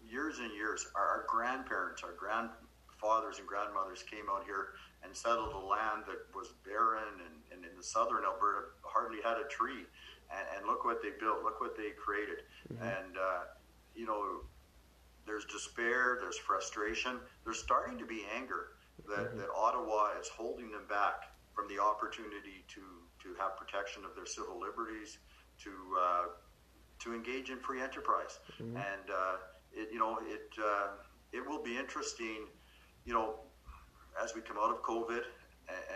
years 0.10 0.40
and 0.40 0.52
years, 0.54 0.88
our, 0.96 1.08
our 1.08 1.26
grandparents, 1.28 2.04
our 2.04 2.14
grandfathers 2.14 3.40
and 3.40 3.48
grandmothers 3.48 4.04
came 4.04 4.26
out 4.32 4.44
here 4.46 4.76
and 5.04 5.16
settled 5.16 5.54
a 5.54 5.66
land 5.66 6.04
that 6.08 6.28
was 6.36 6.54
barren 6.66 7.20
and, 7.20 7.36
and 7.52 7.66
in 7.70 7.76
the 7.78 7.84
southern 7.84 8.24
Alberta 8.26 8.68
hardly 8.84 9.20
had 9.24 9.38
a 9.38 9.48
tree. 9.48 9.86
And, 10.32 10.46
and 10.58 10.68
look 10.68 10.86
what 10.86 11.02
they 11.02 11.12
built, 11.20 11.44
look 11.44 11.62
what 11.62 11.78
they 11.78 11.92
created. 11.98 12.44
Mm-hmm. 12.74 12.84
And, 12.84 13.18
uh, 13.18 13.44
you 13.96 14.06
know, 14.06 14.42
there's 15.26 15.46
despair, 15.46 16.18
there's 16.22 16.38
frustration, 16.38 17.20
there's 17.44 17.60
starting 17.60 17.98
to 17.98 18.06
be 18.06 18.26
anger 18.36 18.78
that, 19.08 19.30
mm-hmm. 19.30 19.38
that 19.40 19.48
Ottawa 19.56 20.12
is 20.20 20.28
holding 20.28 20.72
them 20.72 20.86
back 20.90 21.30
from 21.54 21.68
the 21.68 21.82
opportunity 21.82 22.64
to 22.68 22.82
to 23.24 23.34
have 23.40 23.58
protection 23.58 24.04
of 24.06 24.14
their 24.16 24.26
civil 24.26 24.60
liberties, 24.60 25.18
to 25.64 25.72
uh, 26.00 26.24
to 27.00 27.14
engage 27.14 27.50
in 27.50 27.60
free 27.60 27.82
enterprise, 27.82 28.40
mm-hmm. 28.62 28.78
and 28.78 29.10
uh, 29.10 29.38
it 29.74 29.90
you 29.92 30.00
know 30.00 30.20
it 30.22 30.52
uh, 30.62 30.88
it 31.32 31.48
will 31.48 31.64
be 31.64 31.78
interesting, 31.78 32.48
you 33.06 33.14
know, 33.14 33.40
as 34.22 34.36
we 34.36 34.42
come 34.42 34.58
out 34.62 34.70
of 34.70 34.82
COVID, 34.84 35.24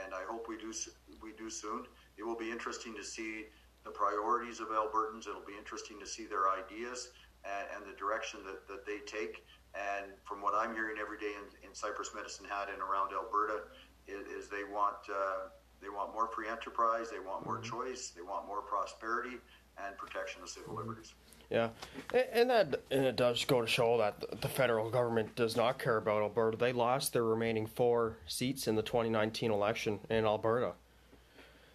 and 0.04 0.14
I 0.14 0.24
hope 0.28 0.48
we 0.48 0.58
do 0.58 0.74
we 1.22 1.34
do 1.34 1.50
soon. 1.50 1.86
It 2.18 2.24
will 2.24 2.38
be 2.38 2.50
interesting 2.50 2.96
to 2.96 3.04
see 3.04 3.46
the 3.84 3.92
priorities 3.92 4.60
of 4.60 4.68
Albertans. 4.68 5.28
It'll 5.28 5.46
be 5.46 5.58
interesting 5.58 6.00
to 6.00 6.08
see 6.08 6.26
their 6.26 6.50
ideas 6.50 7.10
and, 7.46 7.68
and 7.76 7.82
the 7.88 7.98
direction 7.98 8.42
that, 8.46 8.68
that 8.68 8.86
they 8.86 9.00
take. 9.06 9.46
And 9.76 10.12
from 10.26 10.42
what 10.42 10.54
I'm 10.56 10.74
hearing 10.74 10.98
every 11.00 11.18
day 11.18 11.34
in, 11.38 11.70
in 11.70 11.76
Cypress 11.76 12.12
Medicine 12.16 12.46
Hat 12.50 12.70
and 12.74 12.82
around 12.82 13.12
Alberta, 13.14 13.70
is, 14.08 14.26
is 14.28 14.50
they 14.50 14.64
want 14.64 14.98
uh, 15.10 15.50
they 15.82 15.90
want 15.90 16.14
more 16.14 16.28
free 16.28 16.50
enterprise. 16.50 17.10
They 17.12 17.20
want 17.20 17.46
more 17.46 17.60
mm-hmm. 17.60 17.70
choice. 17.70 18.12
They 18.16 18.22
want 18.22 18.48
more 18.48 18.62
prosperity 18.62 19.38
and 19.78 19.98
protection 19.98 20.42
of 20.42 20.50
civil 20.50 20.74
mm-hmm. 20.74 20.90
liberties. 20.90 21.14
Yeah, 21.50 21.70
and 22.14 22.50
that 22.52 22.82
and 22.92 23.06
it 23.06 23.16
does 23.16 23.44
go 23.46 23.62
to 23.62 23.68
show 23.68 23.98
that 23.98 24.42
the 24.42 24.48
federal 24.48 24.92
government 24.92 25.36
does 25.36 25.56
not 25.56 25.80
care 25.80 25.98
about 25.98 26.22
Alberta. 26.22 26.58
They 26.58 26.74
lost 26.74 27.14
their 27.14 27.24
remaining 27.24 27.66
four 27.66 28.18
seats 28.28 28.68
in 28.68 28.76
the 28.76 28.84
2019 28.84 29.50
election 29.50 30.00
in 30.12 30.26
Alberta, 30.26 30.74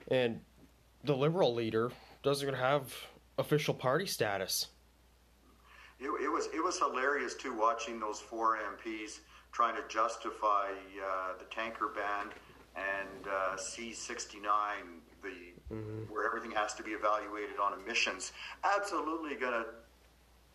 and 0.09 0.41
the 1.05 1.15
Liberal 1.15 1.55
leader 1.55 1.91
doesn't 2.23 2.55
have 2.55 2.95
official 3.39 3.75
party 3.75 4.07
status. 4.07 4.69
It, 6.01 6.07
it 6.07 6.29
was 6.29 6.49
it 6.55 6.63
was 6.63 6.79
hilarious 6.79 7.35
too 7.35 7.57
watching 7.57 8.01
those 8.01 8.21
four 8.21 8.59
MPs 8.59 9.21
trying 9.53 9.77
to 9.77 9.83
justify 9.89 10.71
uh, 10.71 11.39
the 11.39 11.45
tanker 11.45 11.93
ban 11.95 12.33
and 12.77 13.29
uh, 13.29 13.57
C69, 13.57 14.43
the 15.23 15.29
mm-hmm. 15.73 16.13
where 16.13 16.27
everything 16.27 16.51
has 16.51 16.75
to 16.75 16.83
be 16.83 16.91
evaluated 16.91 17.59
on 17.63 17.79
emissions, 17.81 18.33
absolutely 18.65 19.37
going 19.37 19.53
to 19.53 19.67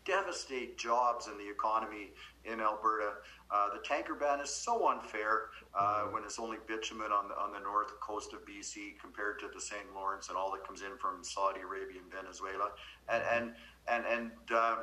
devastate 0.06 0.78
jobs 0.78 1.28
and 1.28 1.40
the 1.40 1.50
economy 1.50 2.12
in 2.52 2.60
Alberta. 2.60 3.14
Uh, 3.52 3.70
the 3.74 3.80
tanker 3.84 4.16
ban 4.16 4.40
is 4.40 4.50
so 4.50 4.90
unfair 4.90 5.50
uh, 5.74 5.82
mm-hmm. 5.82 6.14
when 6.14 6.24
it's 6.24 6.40
only 6.40 6.58
bitumen 6.68 7.12
on 7.12 7.28
the 7.28 7.36
on 7.36 7.52
the 7.52 7.60
north 7.60 8.00
coast 8.00 8.34
of 8.34 8.46
BC 8.46 9.00
compared 9.00 9.40
to 9.40 9.48
the 9.54 9.62
St. 9.62 9.94
Lawrence 9.96 10.30
and 10.30 10.38
all 10.38 10.52
that 10.52 10.66
comes 10.66 10.82
in 10.82 10.98
from 10.98 11.24
Saudi 11.24 11.62
Arabia 11.62 12.02
and 12.02 12.12
Venezuela, 12.12 12.72
and 13.08 13.24
and 13.32 13.54
and 13.88 14.06
and. 14.06 14.32
Uh, 14.54 14.76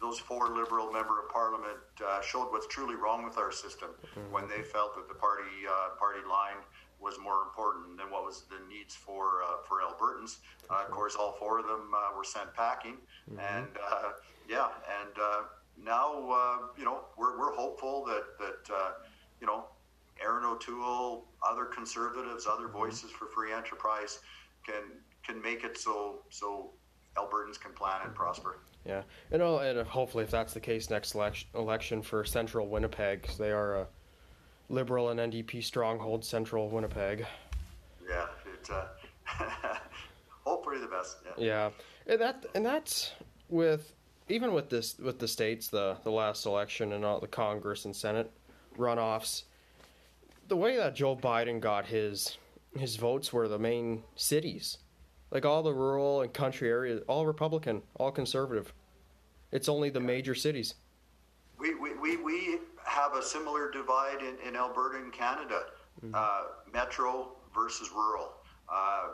those 0.00 0.18
four 0.18 0.48
Liberal 0.48 0.90
member 0.90 1.22
of 1.22 1.28
Parliament 1.28 1.78
uh, 2.04 2.20
showed 2.22 2.50
what's 2.50 2.66
truly 2.66 2.96
wrong 2.96 3.22
with 3.24 3.38
our 3.38 3.52
system 3.52 3.90
mm-hmm. 3.90 4.32
when 4.32 4.48
they 4.48 4.60
felt 4.60 4.96
that 4.96 5.06
the 5.06 5.14
party 5.14 5.46
uh, 5.70 5.94
party 5.96 6.18
line 6.28 6.58
was 7.02 7.18
more 7.18 7.42
important 7.42 7.98
than 7.98 8.10
what 8.10 8.24
was 8.24 8.44
the 8.48 8.58
needs 8.72 8.94
for 8.94 9.42
uh, 9.42 9.62
for 9.66 9.80
Albertans. 9.82 10.38
Uh, 10.70 10.84
of 10.84 10.90
course, 10.90 11.16
all 11.16 11.32
four 11.32 11.58
of 11.58 11.66
them 11.66 11.92
uh, 11.94 12.16
were 12.16 12.24
sent 12.24 12.54
packing, 12.54 12.96
mm-hmm. 13.28 13.40
and 13.40 13.68
uh, 13.90 14.10
yeah, 14.48 14.68
and 15.02 15.14
now 15.82 16.70
you 16.76 16.84
know 16.84 17.00
we're, 17.16 17.38
we're 17.38 17.54
hopeful 17.54 18.04
that 18.06 18.38
that 18.38 18.94
you 19.40 19.46
know 19.46 19.64
Erin 20.22 20.44
O'Toole, 20.44 21.26
other 21.48 21.64
conservatives, 21.64 22.46
other 22.46 22.64
mm-hmm. 22.64 22.78
voices 22.78 23.10
for 23.10 23.26
free 23.26 23.52
enterprise 23.52 24.20
can 24.66 24.82
can 25.24 25.40
make 25.40 25.64
it 25.64 25.78
so 25.78 26.22
so 26.30 26.70
Albertans 27.16 27.60
can 27.60 27.72
plan 27.72 28.00
and 28.04 28.14
prosper. 28.14 28.58
Yeah, 28.84 29.02
and, 29.30 29.40
uh, 29.42 29.58
and 29.58 29.86
hopefully, 29.86 30.24
if 30.24 30.30
that's 30.30 30.54
the 30.54 30.60
case, 30.60 30.90
next 30.90 31.14
election, 31.14 31.48
election 31.54 32.02
for 32.02 32.24
Central 32.24 32.68
Winnipeg, 32.68 33.22
because 33.22 33.38
they 33.38 33.52
are 33.52 33.76
a 33.76 33.86
Liberal 34.68 35.10
and 35.10 35.20
NDP 35.20 35.62
stronghold, 35.62 36.24
Central 36.24 36.68
Winnipeg. 36.68 37.24
Yeah, 38.08 38.26
it's 38.52 38.70
uh, 38.70 38.86
hopefully 40.44 40.78
the 40.80 40.88
best. 40.88 41.18
Yeah. 41.38 41.44
yeah, 41.44 41.70
and 42.12 42.20
that 42.20 42.46
and 42.54 42.66
that's 42.66 43.12
with 43.48 43.94
even 44.28 44.52
with 44.52 44.70
this 44.70 44.98
with 44.98 45.18
the 45.18 45.28
states, 45.28 45.68
the 45.68 45.96
the 46.04 46.10
last 46.10 46.46
election 46.46 46.92
and 46.92 47.04
all 47.04 47.20
the 47.20 47.26
Congress 47.26 47.84
and 47.84 47.94
Senate 47.94 48.30
runoffs. 48.78 49.44
The 50.48 50.56
way 50.56 50.76
that 50.76 50.94
Joe 50.94 51.16
Biden 51.16 51.60
got 51.60 51.86
his 51.86 52.38
his 52.76 52.96
votes 52.96 53.32
were 53.32 53.48
the 53.48 53.58
main 53.58 54.02
cities 54.16 54.78
like 55.32 55.46
all 55.46 55.62
the 55.62 55.72
rural 55.72 56.20
and 56.20 56.32
country 56.32 56.68
areas, 56.68 57.02
all 57.08 57.26
Republican, 57.26 57.82
all 57.96 58.12
conservative. 58.12 58.72
It's 59.50 59.68
only 59.68 59.90
the 59.90 60.00
major 60.00 60.34
cities. 60.34 60.74
We, 61.58 61.74
we, 61.74 61.94
we, 61.94 62.16
we 62.18 62.58
have 62.84 63.14
a 63.14 63.22
similar 63.22 63.70
divide 63.70 64.18
in, 64.20 64.36
in 64.46 64.56
Alberta 64.56 64.98
and 64.98 65.12
Canada 65.12 65.62
mm-hmm. 66.04 66.14
uh, 66.14 66.42
metro 66.72 67.32
versus 67.54 67.90
rural. 67.90 68.34
Uh, 68.68 69.08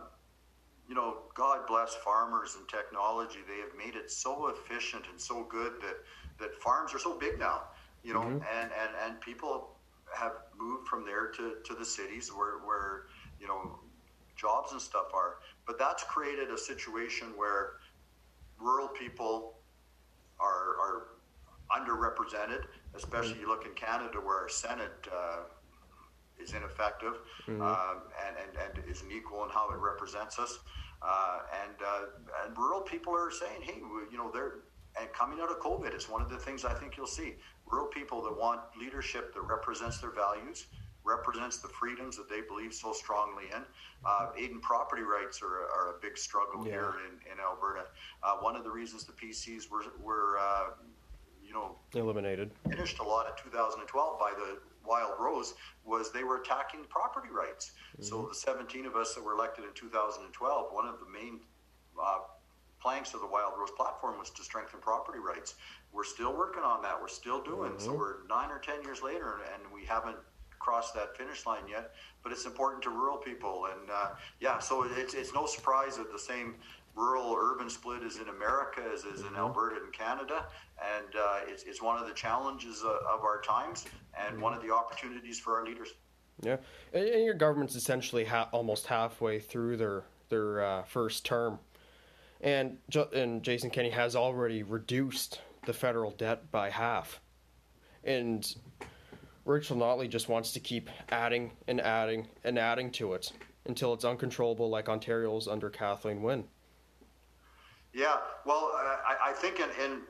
you 0.89 0.95
know, 0.95 1.19
God 1.35 1.67
bless 1.67 1.95
farmers 1.95 2.57
and 2.59 2.67
technology. 2.67 3.41
They 3.47 3.61
have 3.61 3.77
made 3.77 3.95
it 3.95 4.11
so 4.11 4.49
efficient 4.49 5.05
and 5.11 5.21
so 5.21 5.45
good 5.45 5.75
that, 5.83 5.97
that 6.41 6.55
farms 6.63 6.95
are 6.95 6.99
so 6.99 7.17
big 7.19 7.39
now, 7.39 7.65
you 8.03 8.15
know, 8.15 8.23
mm-hmm. 8.23 8.39
and, 8.59 8.71
and, 8.73 8.91
and 9.05 9.21
people 9.21 9.77
have 10.17 10.33
moved 10.59 10.89
from 10.89 11.05
there 11.05 11.27
to, 11.27 11.57
to 11.65 11.75
the 11.75 11.85
cities 11.85 12.33
where, 12.35 12.59
where, 12.67 13.05
you 13.39 13.47
know, 13.47 13.79
jobs 14.35 14.73
and 14.73 14.81
stuff 14.81 15.13
are. 15.13 15.37
But 15.67 15.79
that's 15.79 16.05
created 16.05 16.51
a 16.51 16.57
situation 16.57 17.29
where 17.37 17.73
rural 18.59 18.89
people 18.89 19.59
are, 20.41 20.79
are 20.81 21.03
underrepresented, 21.71 22.65
especially 22.95 23.33
mm-hmm. 23.33 23.43
you 23.43 23.49
look 23.49 23.67
in 23.67 23.73
Canada 23.75 24.19
where 24.23 24.39
our 24.39 24.49
Senate 24.49 25.07
uh, 25.13 25.41
is 26.41 26.55
ineffective 26.55 27.15
mm-hmm. 27.47 27.61
um, 27.63 28.03
and, 28.27 28.37
and, 28.37 28.77
and 28.77 28.91
isn't 28.91 29.11
equal 29.11 29.45
in 29.45 29.51
how 29.51 29.71
it 29.71 29.79
represents 29.79 30.39
us. 30.39 30.59
Uh, 31.03 31.39
and, 31.65 31.77
uh, 31.87 32.45
and 32.45 32.57
rural 32.57 32.81
people 32.81 33.15
are 33.15 33.31
saying, 33.31 33.61
hey, 33.63 33.77
you 34.11 34.19
know, 34.19 34.31
they're, 34.33 34.61
and 35.01 35.13
coming 35.13 35.39
out 35.41 35.51
of 35.51 35.59
COVID, 35.61 35.95
it's 35.95 36.09
one 36.09 36.23
of 36.23 36.29
the 36.29 36.37
things 36.39 36.65
I 36.65 36.75
think 36.75 36.97
you'll 36.97 37.07
see. 37.07 37.35
Rural 37.71 37.87
people 37.87 38.23
that 38.23 38.37
want 38.37 38.61
leadership 38.81 39.33
that 39.35 39.43
represents 39.43 39.99
their 39.99 40.11
values, 40.11 40.67
represents 41.05 41.59
the 41.59 41.69
freedoms 41.69 42.17
that 42.17 42.29
they 42.29 42.41
believe 42.41 42.75
so 42.75 42.93
strongly 42.93 43.45
in. 43.55 43.63
Uh, 44.05 44.31
Aidan 44.37 44.61
property 44.61 45.03
rights 45.03 45.41
are, 45.43 45.69
are 45.71 45.97
a 45.97 46.01
big 46.01 46.19
struggle 46.19 46.67
Yeah. 46.67 46.73
here 46.73 46.95
in, 47.07 47.33
in 47.33 47.39
Alberta. 47.41 47.85
Uh, 48.23 48.37
one 48.39 48.57
of 48.57 48.65
the 48.65 48.71
reasons 48.71 49.05
the 49.05 49.13
PCs 49.13 49.71
were, 49.71 49.85
were 50.03 50.39
uh, 50.39 50.71
you 51.47 51.55
know, 51.55 51.77
Eliminated. 51.95 52.51
finished 52.69 52.99
a 52.99 53.03
lot 53.03 53.27
in 53.27 53.33
2012 53.43 54.19
by 54.19 54.33
the 54.37 54.59
Wildrose 54.89 55.55
was 55.85 56.13
they 56.13 56.25
were 56.25 56.41
attacking 56.41 56.85
property 56.89 57.29
rights. 57.31 57.73
So 58.01 58.27
the 58.29 58.35
17 58.35 58.87
of 58.87 58.97
us 58.97 59.15
that 59.15 59.23
were 59.25 59.33
elected 59.33 59.65
in 59.65 59.73
2012, 59.75 60.73
one 60.73 60.87
of 60.87 60.97
the 61.01 61.07
main 61.13 61.41
uh, 62.01 62.19
planks 62.81 63.13
of 63.15 63.21
the 63.21 63.27
Wildrose 63.27 63.71
platform 63.77 64.19
was 64.19 64.31
to 64.31 64.43
strengthen 64.43 64.81
property 64.81 65.19
rights. 65.19 65.55
We're 65.93 66.05
still 66.05 66.35
working 66.37 66.63
on 66.63 66.83
that. 66.83 67.01
We're 67.01 67.09
still 67.09 67.43
doing. 67.43 67.73
So 67.79 67.93
we're 67.93 68.27
nine 68.29 68.51
or 68.51 68.59
10 68.59 68.83
years 68.83 69.03
later, 69.03 69.41
and 69.53 69.63
we 69.75 69.85
haven't 69.85 70.17
crossed 70.59 70.95
that 70.95 71.17
finish 71.17 71.47
line 71.47 71.67
yet. 71.69 71.93
But 72.23 72.33
it's 72.33 72.45
important 72.47 72.83
to 72.85 72.91
rural 72.91 73.17
people, 73.17 73.67
and 73.73 73.91
uh, 73.91 74.09
yeah. 74.41 74.59
So 74.59 74.85
it's 74.85 75.15
it's 75.15 75.33
no 75.35 75.47
surprise 75.47 75.97
that 75.97 76.13
the 76.13 76.19
same 76.19 76.57
rural 76.95 77.35
urban 77.39 77.71
split 77.71 78.03
is 78.03 78.17
in 78.19 78.29
America 78.29 78.83
as 78.93 79.05
is 79.05 79.21
in 79.21 79.37
Alberta 79.37 79.77
and 79.83 79.93
Canada, 79.93 80.47
and 80.83 81.15
uh, 81.17 81.41
it's, 81.47 81.65
it's 81.65 81.83
one 81.83 81.99
of 81.99 82.07
the 82.07 82.15
challenges 82.15 82.83
uh, 82.85 82.89
of 83.13 83.23
our 83.23 83.41
times 83.41 83.87
and 84.19 84.41
one 84.41 84.53
of 84.53 84.63
the 84.63 84.73
opportunities 84.73 85.39
for 85.39 85.59
our 85.59 85.65
leaders. 85.65 85.95
Yeah, 86.43 86.57
and, 86.93 87.05
and 87.05 87.25
your 87.25 87.35
government's 87.35 87.75
essentially 87.75 88.25
ha- 88.25 88.49
almost 88.53 88.87
halfway 88.87 89.41
through 89.41 89.77
their 89.77 90.05
their 90.29 90.63
uh, 90.63 90.83
first 90.85 91.25
term, 91.25 91.59
and 92.41 92.79
jo- 92.91 93.09
and 93.15 93.43
Jason 93.43 93.71
Kenney 93.71 93.91
has 93.91 94.15
already 94.15 94.63
reduced 94.63 95.41
the 95.67 95.73
federal 95.73 96.13
debt 96.13 96.51
by 96.51 96.71
half, 96.71 97.21
and 98.05 98.55
Rachel 99.45 99.77
Notley 99.77 100.09
just 100.09 100.29
wants 100.29 100.53
to 100.53 100.61
keep 100.61 100.91
adding 101.09 101.53
and 101.67 101.81
adding 101.81 102.29
and 102.45 102.59
adding 102.59 102.93
to 102.93 103.15
it 103.15 103.33
until 103.65 103.93
it's 103.95 104.05
uncontrollable, 104.05 104.71
like 104.71 104.89
Ontario's 104.89 105.49
under 105.49 105.71
Kathleen 105.71 106.23
Wynne. 106.23 106.45
Yeah, 107.95 108.17
well, 108.45 108.71
uh, 108.75 108.97
I, 109.07 109.31
I 109.31 109.33
think, 109.33 109.61
in, 109.61 109.69
and 109.83 110.03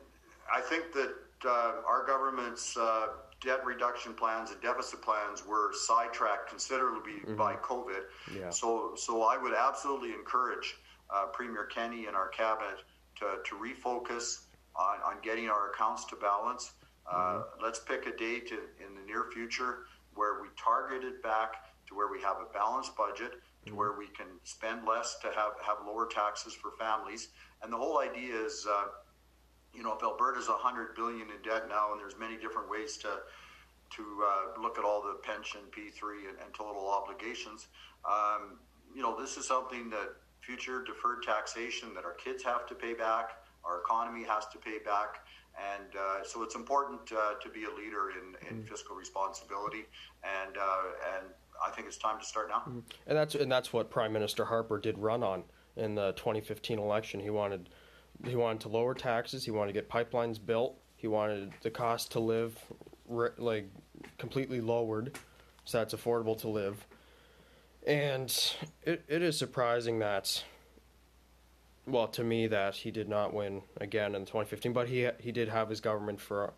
I 0.53 0.61
think 0.61 0.93
that 0.93 1.13
uh, 1.45 1.73
our 1.87 2.05
government's 2.05 2.75
uh, 2.77 3.07
debt 3.41 3.65
reduction 3.65 4.13
plans 4.13 4.51
and 4.51 4.61
deficit 4.61 5.01
plans 5.01 5.45
were 5.45 5.71
sidetracked 5.73 6.49
considerably 6.49 7.21
by 7.35 7.55
COVID. 7.55 8.01
Yeah. 8.37 8.49
So, 8.49 8.93
so 8.95 9.23
I 9.23 9.37
would 9.37 9.53
absolutely 9.53 10.13
encourage 10.13 10.75
uh, 11.09 11.27
Premier 11.27 11.65
Kenney 11.65 12.05
and 12.07 12.15
our 12.15 12.27
cabinet 12.29 12.83
to, 13.17 13.37
to 13.45 13.55
refocus 13.55 14.45
on, 14.75 14.97
on 15.05 15.15
getting 15.23 15.49
our 15.49 15.71
accounts 15.71 16.05
to 16.05 16.15
balance. 16.15 16.73
Uh, 17.09 17.43
Let's 17.61 17.79
pick 17.79 18.05
a 18.05 18.15
date 18.15 18.51
in, 18.51 18.85
in 18.85 18.95
the 18.95 19.01
near 19.05 19.25
future 19.33 19.85
where 20.15 20.41
we 20.41 20.49
target 20.57 21.03
it 21.03 21.23
back 21.23 21.53
to 21.87 21.95
where 21.95 22.11
we 22.11 22.21
have 22.21 22.37
a 22.37 22.53
balanced 22.53 22.95
budget, 22.95 23.33
to 23.65 23.73
where 23.73 23.93
we 23.97 24.07
can 24.07 24.27
spend 24.43 24.85
less 24.85 25.17
to 25.21 25.27
have, 25.27 25.53
have 25.65 25.77
lower 25.87 26.07
taxes 26.07 26.53
for 26.53 26.71
families. 26.77 27.29
And 27.63 27.73
the 27.73 27.77
whole 27.77 27.99
idea 27.99 28.35
is, 28.35 28.67
uh, 28.69 28.85
you 29.79 29.85
know, 29.85 29.95
if 29.95 30.03
Alberta's 30.03 30.49
100 30.49 30.93
billion 30.93 31.29
in 31.31 31.41
debt 31.41 31.69
now, 31.69 31.93
and 31.93 32.01
there's 32.01 32.19
many 32.19 32.35
different 32.35 32.69
ways 32.69 32.97
to 32.97 33.07
to 33.95 34.03
uh, 34.03 34.61
look 34.61 34.77
at 34.77 34.83
all 34.83 35.01
the 35.01 35.15
pension, 35.23 35.61
P3, 35.71 36.29
and, 36.29 36.37
and 36.43 36.53
total 36.53 36.87
obligations, 36.91 37.69
um, 38.05 38.59
you 38.93 39.01
know, 39.01 39.19
this 39.19 39.35
is 39.35 39.47
something 39.47 39.89
that 39.89 40.09
future 40.41 40.83
deferred 40.83 41.23
taxation 41.23 41.95
that 41.95 42.05
our 42.05 42.13
kids 42.13 42.43
have 42.43 42.67
to 42.67 42.75
pay 42.75 42.93
back, 42.93 43.31
our 43.63 43.79
economy 43.79 44.23
has 44.23 44.45
to 44.49 44.59
pay 44.59 44.77
back. 44.85 45.25
And 45.57 45.95
uh, 45.95 46.23
so 46.23 46.43
it's 46.43 46.53
important 46.53 47.11
uh, 47.11 47.33
to 47.41 47.49
be 47.49 47.63
a 47.63 47.73
leader 47.73 48.11
in, 48.11 48.35
in 48.47 48.63
fiscal 48.63 48.95
responsibility. 48.95 49.85
And, 50.23 50.55
uh, 50.55 51.15
and 51.15 51.25
I 51.65 51.71
think 51.71 51.87
it's 51.87 51.97
time 51.97 52.19
to 52.19 52.25
start 52.25 52.49
now. 52.49 52.71
And 53.07 53.17
that's 53.17 53.33
and 53.33 53.51
that's 53.51 53.73
what 53.73 53.89
Prime 53.89 54.13
Minister 54.13 54.45
Harper 54.45 54.79
did 54.79 54.99
run 54.99 55.23
on 55.23 55.43
in 55.75 55.95
the 55.95 56.11
2015 56.11 56.77
election. 56.77 57.19
He 57.19 57.31
wanted 57.31 57.69
he 58.25 58.35
wanted 58.35 58.61
to 58.61 58.69
lower 58.69 58.93
taxes. 58.93 59.45
He 59.45 59.51
wanted 59.51 59.73
to 59.73 59.79
get 59.79 59.89
pipelines 59.89 60.43
built. 60.43 60.77
He 60.95 61.07
wanted 61.07 61.53
the 61.61 61.69
cost 61.69 62.11
to 62.13 62.19
live 62.19 62.57
ri- 63.07 63.29
like 63.37 63.69
completely 64.17 64.61
lowered, 64.61 65.17
so 65.65 65.77
that's 65.77 65.93
affordable 65.93 66.37
to 66.39 66.49
live. 66.49 66.85
And 67.87 68.29
it, 68.83 69.03
it 69.07 69.21
is 69.21 69.37
surprising 69.37 69.99
that, 69.99 70.43
well, 71.87 72.07
to 72.09 72.23
me, 72.23 72.47
that 72.47 72.75
he 72.75 72.91
did 72.91 73.07
not 73.07 73.33
win 73.33 73.61
again 73.79 74.15
in 74.15 74.21
2015. 74.21 74.73
But 74.73 74.89
he 74.89 75.09
he 75.19 75.31
did 75.31 75.49
have 75.49 75.69
his 75.69 75.79
government 75.79 76.19
for 76.19 76.53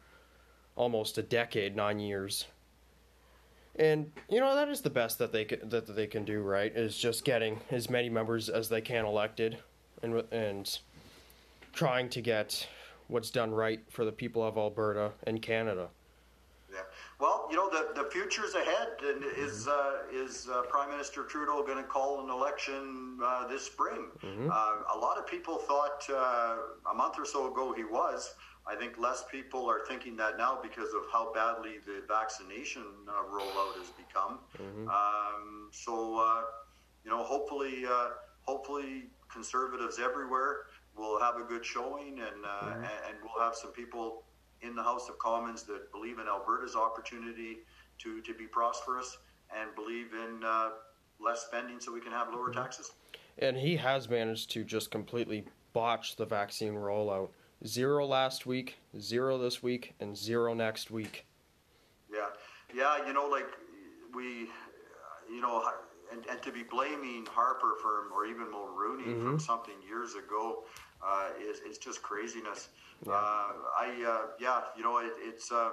almost 0.76 1.18
a 1.18 1.24
decade, 1.24 1.76
nine 1.76 2.00
years. 2.00 2.46
And 3.76 4.12
you 4.30 4.40
know 4.40 4.56
that 4.56 4.68
is 4.68 4.82
the 4.82 4.90
best 4.90 5.20
that 5.20 5.32
they 5.32 5.46
can, 5.46 5.70
that 5.70 5.96
they 5.96 6.08
can 6.08 6.26
do, 6.26 6.42
right? 6.42 6.76
Is 6.76 6.98
just 6.98 7.24
getting 7.24 7.60
as 7.70 7.90
many 7.90 8.10
members 8.10 8.50
as 8.50 8.68
they 8.68 8.82
can 8.82 9.06
elected, 9.06 9.60
and 10.02 10.24
and 10.32 10.80
trying 11.74 12.10
to 12.10 12.22
get 12.22 12.68
what's 13.08 13.30
done 13.30 13.52
right 13.52 13.82
for 13.90 14.06
the 14.06 14.12
people 14.12 14.46
of 14.46 14.58
Alberta 14.58 15.12
and 15.26 15.42
Canada. 15.42 15.90
Yeah. 16.72 16.80
Well, 17.20 17.48
you 17.52 17.58
know 17.58 17.70
the 17.70 18.02
the 18.02 18.10
future's 18.10 18.54
ahead, 18.54 18.88
and 19.04 19.26
is 19.38 19.68
uh, 19.68 19.98
is 20.12 20.48
uh, 20.50 20.62
Prime 20.70 20.90
Minister 20.90 21.24
Trudeau 21.24 21.64
going 21.64 21.78
to 21.78 21.84
call 21.84 22.24
an 22.24 22.30
election 22.30 23.20
uh, 23.24 23.46
this 23.48 23.66
spring? 23.66 24.08
Uh, 24.24 24.76
a 24.96 24.98
lot 24.98 25.18
of 25.18 25.28
people 25.28 25.58
thought 25.58 26.06
uh, 26.10 26.92
a 26.92 26.94
month 26.96 27.20
or 27.20 27.26
so 27.26 27.52
ago 27.52 27.74
he 27.74 27.84
was. 27.84 28.34
I 28.68 28.76
think 28.76 28.98
less 29.00 29.24
people 29.30 29.70
are 29.70 29.82
thinking 29.88 30.16
that 30.18 30.38
now 30.38 30.60
because 30.62 30.94
of 30.94 31.02
how 31.12 31.34
badly 31.34 31.80
the 31.86 32.04
vaccination 32.08 32.84
uh, 33.10 33.24
rollout 33.24 33.76
has 33.78 33.90
become. 33.90 34.40
Um, 34.88 35.70
so, 35.72 36.20
uh, 36.20 36.44
you 37.04 37.10
know, 37.10 37.24
hopefully, 37.24 37.86
uh, 37.90 38.10
hopefully, 38.44 39.06
conservatives 39.32 40.00
everywhere 40.00 40.68
will 40.98 41.20
have 41.20 41.36
a 41.36 41.44
good 41.44 41.66
showing, 41.66 42.20
and 42.20 42.46
uh, 42.46 42.74
and, 42.76 42.84
and 42.84 43.18
we'll 43.24 43.44
have 43.44 43.56
some 43.56 43.72
people 43.72 44.24
in 44.62 44.76
the 44.76 44.84
House 44.84 45.10
of 45.10 45.18
Commons 45.18 45.64
that 45.64 45.92
believe 45.92 46.20
in 46.20 46.28
Alberta's 46.28 46.76
opportunity 46.76 47.60
to, 48.00 48.22
to 48.22 48.34
be 48.34 48.46
prosperous 48.46 49.18
and 49.56 49.74
believe 49.76 50.14
in 50.14 50.44
uh, 50.44 50.70
less 51.20 51.46
spending 51.46 51.80
so 51.80 51.92
we 51.92 52.00
can 52.00 52.12
have 52.12 52.32
lower 52.34 52.52
taxes. 52.52 52.92
And 53.38 53.58
he 53.58 53.76
has 53.78 54.10
managed 54.10 54.52
to 54.52 54.64
just 54.64 54.92
completely 54.92 55.46
botch 55.74 56.16
the 56.16 56.26
vaccine 56.26 56.74
rollout. 56.74 57.30
Zero 57.66 58.06
last 58.06 58.46
week, 58.46 58.78
zero 59.00 59.38
this 59.38 59.62
week, 59.62 59.94
and 60.00 60.18
zero 60.18 60.54
next 60.54 60.92
week. 60.92 61.26
Yeah, 62.12 62.28
yeah, 62.76 63.06
you 63.06 63.14
know, 63.14 63.28
like 63.28 63.48
we, 64.16 64.50
you 65.30 65.42
know, 65.42 65.64
and, 66.12 66.26
and 66.30 66.42
to 66.42 66.52
be 66.52 66.64
blaming 66.64 67.26
Harper 67.26 67.76
for 67.82 68.08
or 68.14 68.26
even 68.26 68.48
Mulroney 68.48 69.22
from 69.24 69.40
something 69.40 69.76
years 69.88 70.16
ago 70.16 70.64
uh, 71.06 71.30
is 71.40 71.60
is 71.60 71.78
just 71.78 72.02
craziness. 72.02 72.70
Uh, 73.08 73.12
I 73.12 74.04
uh, 74.08 74.28
yeah, 74.40 74.62
you 74.78 74.84
know, 74.84 75.00
it, 75.00 75.14
it's 75.20 75.52
uh, 75.52 75.72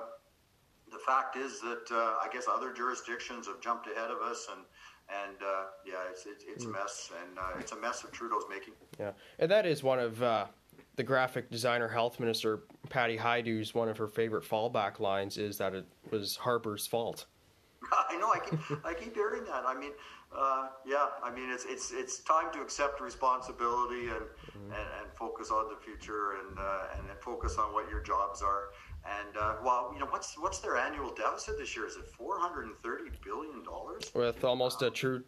the 0.91 0.99
fact 0.99 1.37
is 1.37 1.61
that 1.61 1.87
uh, 1.91 2.17
I 2.23 2.29
guess 2.33 2.47
other 2.53 2.73
jurisdictions 2.73 3.47
have 3.47 3.61
jumped 3.61 3.87
ahead 3.87 4.11
of 4.11 4.19
us 4.23 4.49
and. 4.51 4.65
And 5.11 5.39
uh, 5.43 5.65
yeah, 5.87 5.95
it's 6.11 6.27
it's, 6.27 6.45
it's 6.47 6.67
a 6.67 6.69
mess, 6.69 7.11
and 7.23 7.39
uh, 7.39 7.59
it's 7.59 7.73
a 7.73 7.77
mess 7.79 8.05
of 8.05 8.13
Trudeau's 8.13 8.45
making. 8.51 8.75
Yeah, 9.01 9.13
and 9.39 9.51
that 9.51 9.65
is 9.65 9.83
one 9.83 9.99
of 9.99 10.23
uh, 10.23 10.49
the 10.97 11.03
graphic 11.03 11.51
designer, 11.51 11.89
health 11.89 12.21
minister 12.21 12.65
Patty 12.91 13.17
Hajdu's 13.17 13.73
one 13.73 13.89
of 13.89 13.97
her 13.97 14.09
favorite 14.09 14.45
fallback 14.45 15.01
lines 15.01 15.39
is 15.39 15.57
that 15.59 15.75
it 15.75 15.87
was 16.11 16.37
Harper's 16.37 16.87
fault. 16.87 17.27
I 18.11 18.17
know. 18.17 18.33
I 18.33 18.41
keep, 18.41 18.87
I 18.87 18.95
keep 18.95 19.15
hearing 19.15 19.45
that. 19.45 19.65
I 19.67 19.79
mean, 19.79 19.93
uh, 20.37 20.69
yeah. 20.87 21.07
I 21.23 21.35
mean, 21.35 21.51
it's 21.51 21.65
it's 21.65 21.93
it's 21.93 22.21
time 22.21 22.53
to 22.53 22.61
accept 22.61 23.01
responsibility 23.01 24.09
and 24.09 24.25
and, 24.55 24.73
and 24.73 25.13
focus 25.15 25.51
on 25.51 25.69
the 25.69 25.77
future 25.77 26.33
and 26.33 26.59
uh, 26.59 26.97
and 26.97 27.09
then 27.09 27.17
focus 27.21 27.57
on 27.57 27.73
what 27.73 27.89
your 27.89 28.01
jobs 28.01 28.43
are. 28.43 28.71
And 29.05 29.37
uh, 29.37 29.55
well, 29.65 29.91
you 29.95 30.01
know, 30.01 30.07
what's 30.07 30.39
what's 30.39 30.59
their 30.59 30.77
annual 30.77 31.15
deficit 31.15 31.59
this 31.59 31.75
year? 31.75 31.87
Is 31.87 31.97
it 31.97 32.07
four 32.07 32.39
hundred 32.39 32.67
and 32.67 32.77
thirty 32.79 33.11
billion 33.25 33.63
dollars? 33.65 34.11
with 34.15 34.45
almost 34.45 34.83
a 34.83 34.91
true 34.91 35.23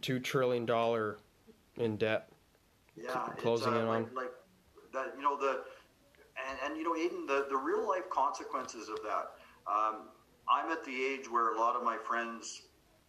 two 0.00 0.20
trillion 0.20 0.66
dollar 0.66 1.18
in 1.76 1.96
debt. 1.96 2.28
Yeah, 2.96 3.28
closing 3.38 3.74
uh, 3.74 3.80
in 3.80 3.86
like, 3.88 3.96
on. 3.96 4.14
like 4.14 4.30
that. 4.92 5.14
You 5.16 5.22
know 5.22 5.36
the 5.36 5.62
and 6.48 6.58
and 6.64 6.76
you 6.76 6.84
know, 6.84 6.96
Aidan, 6.96 7.26
the 7.26 7.46
the 7.48 7.56
real 7.56 7.86
life 7.86 8.08
consequences 8.10 8.88
of 8.88 8.98
that. 9.02 9.32
Um, 9.66 10.08
I'm 10.48 10.70
at 10.70 10.84
the 10.84 11.04
age 11.04 11.30
where 11.30 11.54
a 11.54 11.58
lot 11.58 11.74
of 11.74 11.82
my 11.82 11.96
friends 11.96 12.62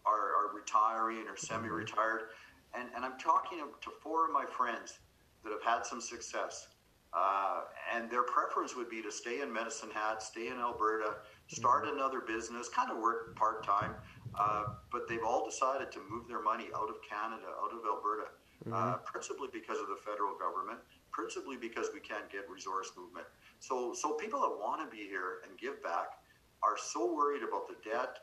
are, 0.06 0.34
are 0.36 0.54
retiring 0.54 1.26
or 1.28 1.36
semi-retired, 1.36 2.28
and 2.74 2.88
and 2.94 3.04
I'm 3.04 3.18
talking 3.18 3.58
to 3.58 3.90
four 4.02 4.26
of 4.26 4.32
my 4.32 4.44
friends 4.44 4.98
that 5.44 5.52
have 5.52 5.62
had 5.62 5.86
some 5.86 6.00
success. 6.00 6.68
Uh, 7.12 7.62
and 7.94 8.10
their 8.10 8.24
preference 8.24 8.76
would 8.76 8.90
be 8.90 9.00
to 9.00 9.10
stay 9.10 9.40
in 9.40 9.50
Medicine 9.50 9.90
Hat, 9.90 10.22
stay 10.22 10.48
in 10.48 10.58
Alberta, 10.58 11.16
start 11.46 11.86
another 11.86 12.20
business, 12.20 12.68
kind 12.68 12.90
of 12.90 12.98
work 12.98 13.34
part 13.36 13.64
time. 13.64 13.94
Uh, 14.38 14.64
but 14.92 15.08
they've 15.08 15.24
all 15.24 15.48
decided 15.48 15.90
to 15.92 15.98
move 16.10 16.28
their 16.28 16.42
money 16.42 16.66
out 16.76 16.90
of 16.90 16.96
Canada, 17.08 17.46
out 17.62 17.72
of 17.72 17.80
Alberta, 17.88 18.28
uh, 18.70 18.96
principally 18.98 19.48
because 19.50 19.78
of 19.78 19.86
the 19.88 19.96
federal 20.04 20.36
government, 20.36 20.78
principally 21.10 21.56
because 21.56 21.88
we 21.94 22.00
can't 22.00 22.28
get 22.30 22.44
resource 22.50 22.92
movement. 22.98 23.24
So, 23.60 23.94
so 23.94 24.14
people 24.14 24.40
that 24.40 24.50
want 24.60 24.84
to 24.84 24.94
be 24.94 25.04
here 25.04 25.40
and 25.48 25.56
give 25.58 25.82
back 25.82 26.20
are 26.62 26.76
so 26.76 27.14
worried 27.14 27.42
about 27.42 27.66
the 27.66 27.76
debt, 27.88 28.18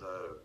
the 0.00 0.38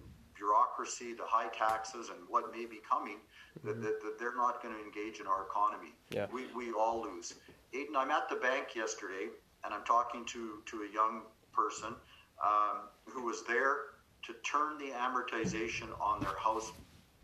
bureaucracy, 0.43 1.13
the 1.13 1.25
high 1.25 1.49
taxes, 1.49 2.09
and 2.09 2.19
what 2.27 2.51
may 2.51 2.65
be 2.65 2.79
coming, 2.89 3.17
that, 3.63 3.81
that, 3.81 4.01
that 4.01 4.19
they're 4.19 4.35
not 4.35 4.61
going 4.61 4.75
to 4.75 4.81
engage 4.83 5.19
in 5.19 5.27
our 5.27 5.45
economy. 5.45 5.93
Yeah. 6.11 6.27
We, 6.31 6.47
we 6.55 6.73
all 6.73 7.01
lose. 7.01 7.35
Aidan, 7.73 7.95
I'm 7.95 8.11
at 8.11 8.29
the 8.29 8.35
bank 8.35 8.75
yesterday, 8.75 9.29
and 9.63 9.73
I'm 9.73 9.83
talking 9.85 10.25
to, 10.25 10.61
to 10.65 10.81
a 10.89 10.93
young 10.93 11.21
person 11.53 11.95
um, 12.43 12.89
who 13.05 13.23
was 13.23 13.43
there 13.47 13.75
to 14.23 14.33
turn 14.43 14.77
the 14.77 14.91
amortization 14.91 15.87
on 16.01 16.19
their 16.19 16.37
house 16.37 16.71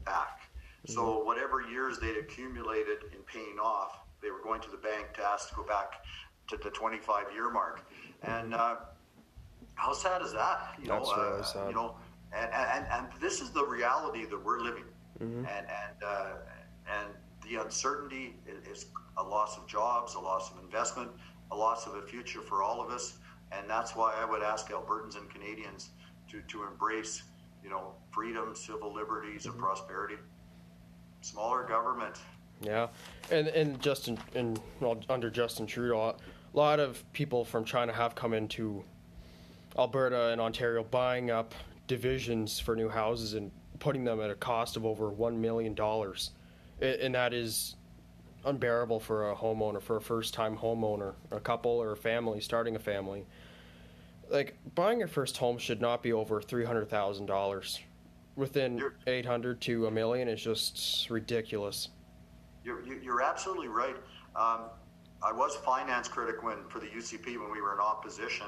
back. 0.05 0.41
So 0.87 1.23
whatever 1.23 1.61
years 1.61 1.99
they'd 1.99 2.17
accumulated 2.17 2.99
in 3.13 3.19
paying 3.31 3.59
off, 3.61 3.99
they 4.21 4.31
were 4.31 4.41
going 4.41 4.61
to 4.61 4.71
the 4.71 4.77
bank 4.77 5.13
to 5.15 5.23
ask 5.23 5.49
to 5.49 5.55
go 5.55 5.63
back 5.63 5.91
to 6.47 6.57
the 6.57 6.69
25 6.69 7.25
year 7.33 7.51
mark. 7.51 7.85
And 8.23 8.53
uh, 8.55 8.77
how 9.75 9.93
sad 9.93 10.21
is 10.21 10.33
that? 10.33 10.75
You 10.81 10.87
That's 10.87 11.09
know, 11.09 11.13
uh, 11.13 11.43
sad. 11.43 11.67
You 11.67 11.75
know, 11.75 11.95
and, 12.33 12.49
and, 12.53 12.85
and 12.91 13.07
this 13.21 13.41
is 13.41 13.51
the 13.51 13.65
reality 13.65 14.25
that 14.25 14.43
we're 14.43 14.59
living, 14.59 14.83
and 15.19 15.45
and 15.47 16.03
uh, 16.05 16.31
and 16.87 17.09
the 17.47 17.61
uncertainty 17.61 18.35
is 18.69 18.87
a 19.17 19.23
loss 19.23 19.57
of 19.57 19.67
jobs, 19.67 20.15
a 20.15 20.19
loss 20.19 20.51
of 20.51 20.63
investment, 20.63 21.09
a 21.51 21.55
loss 21.55 21.87
of 21.87 21.95
a 21.95 22.01
future 22.01 22.41
for 22.41 22.63
all 22.63 22.81
of 22.81 22.91
us, 22.91 23.17
and 23.51 23.69
that's 23.69 23.95
why 23.95 24.15
I 24.19 24.25
would 24.25 24.43
ask 24.43 24.69
Albertans 24.69 25.17
and 25.17 25.29
Canadians 25.29 25.89
to 26.29 26.41
to 26.41 26.63
embrace, 26.63 27.23
you 27.63 27.69
know, 27.69 27.93
freedom, 28.11 28.55
civil 28.55 28.93
liberties, 28.93 29.45
and 29.45 29.57
prosperity. 29.57 30.15
Smaller 31.21 31.63
government. 31.63 32.17
Yeah, 32.61 32.87
and 33.31 33.47
and 33.47 33.81
Justin 33.81 34.19
and 34.35 34.59
well, 34.79 34.99
under 35.09 35.29
Justin 35.29 35.65
Trudeau, 35.65 36.15
a 36.53 36.57
lot 36.57 36.79
of 36.79 37.03
people 37.13 37.43
from 37.43 37.65
China 37.65 37.93
have 37.93 38.15
come 38.15 38.33
into 38.33 38.83
Alberta 39.77 40.29
and 40.29 40.41
Ontario, 40.41 40.83
buying 40.83 41.31
up 41.31 41.53
divisions 42.03 42.59
for 42.59 42.75
new 42.75 42.87
houses 42.87 43.33
and 43.33 43.51
putting 43.79 44.05
them 44.05 44.21
at 44.21 44.29
a 44.29 44.35
cost 44.35 44.77
of 44.77 44.85
over 44.85 45.09
one 45.09 45.41
million 45.41 45.73
dollars, 45.73 46.31
and 46.81 47.13
that 47.15 47.33
is 47.33 47.75
unbearable 48.45 49.01
for 49.01 49.31
a 49.31 49.35
homeowner, 49.35 49.81
for 49.81 49.97
a 49.97 50.01
first-time 50.01 50.55
homeowner, 50.55 51.13
a 51.31 51.39
couple 51.41 51.71
or 51.71 51.91
a 51.91 51.97
family 51.97 52.39
starting 52.39 52.77
a 52.77 52.79
family. 52.79 53.25
Like 54.29 54.55
buying 54.75 54.99
your 54.99 55.07
first 55.09 55.35
home 55.37 55.57
should 55.57 55.81
not 55.81 56.01
be 56.01 56.13
over 56.13 56.41
three 56.41 56.63
hundred 56.63 56.89
thousand 56.89 57.25
dollars. 57.25 57.79
Within 58.35 58.81
eight 59.07 59.25
hundred 59.25 59.59
to 59.61 59.87
a 59.87 59.91
million 59.91 60.29
is 60.29 60.41
just 60.41 61.09
ridiculous. 61.09 61.89
You're, 62.63 62.81
you- 62.85 63.01
you're 63.03 63.21
absolutely 63.21 63.67
right. 63.67 63.95
Um, 64.35 64.69
I 65.21 65.33
was 65.33 65.55
finance 65.57 66.07
critic 66.07 66.43
when 66.43 66.57
for 66.69 66.79
the 66.79 66.85
UCP 66.87 67.37
when 67.41 67.51
we 67.51 67.59
were 67.61 67.73
in 67.73 67.79
opposition, 67.81 68.45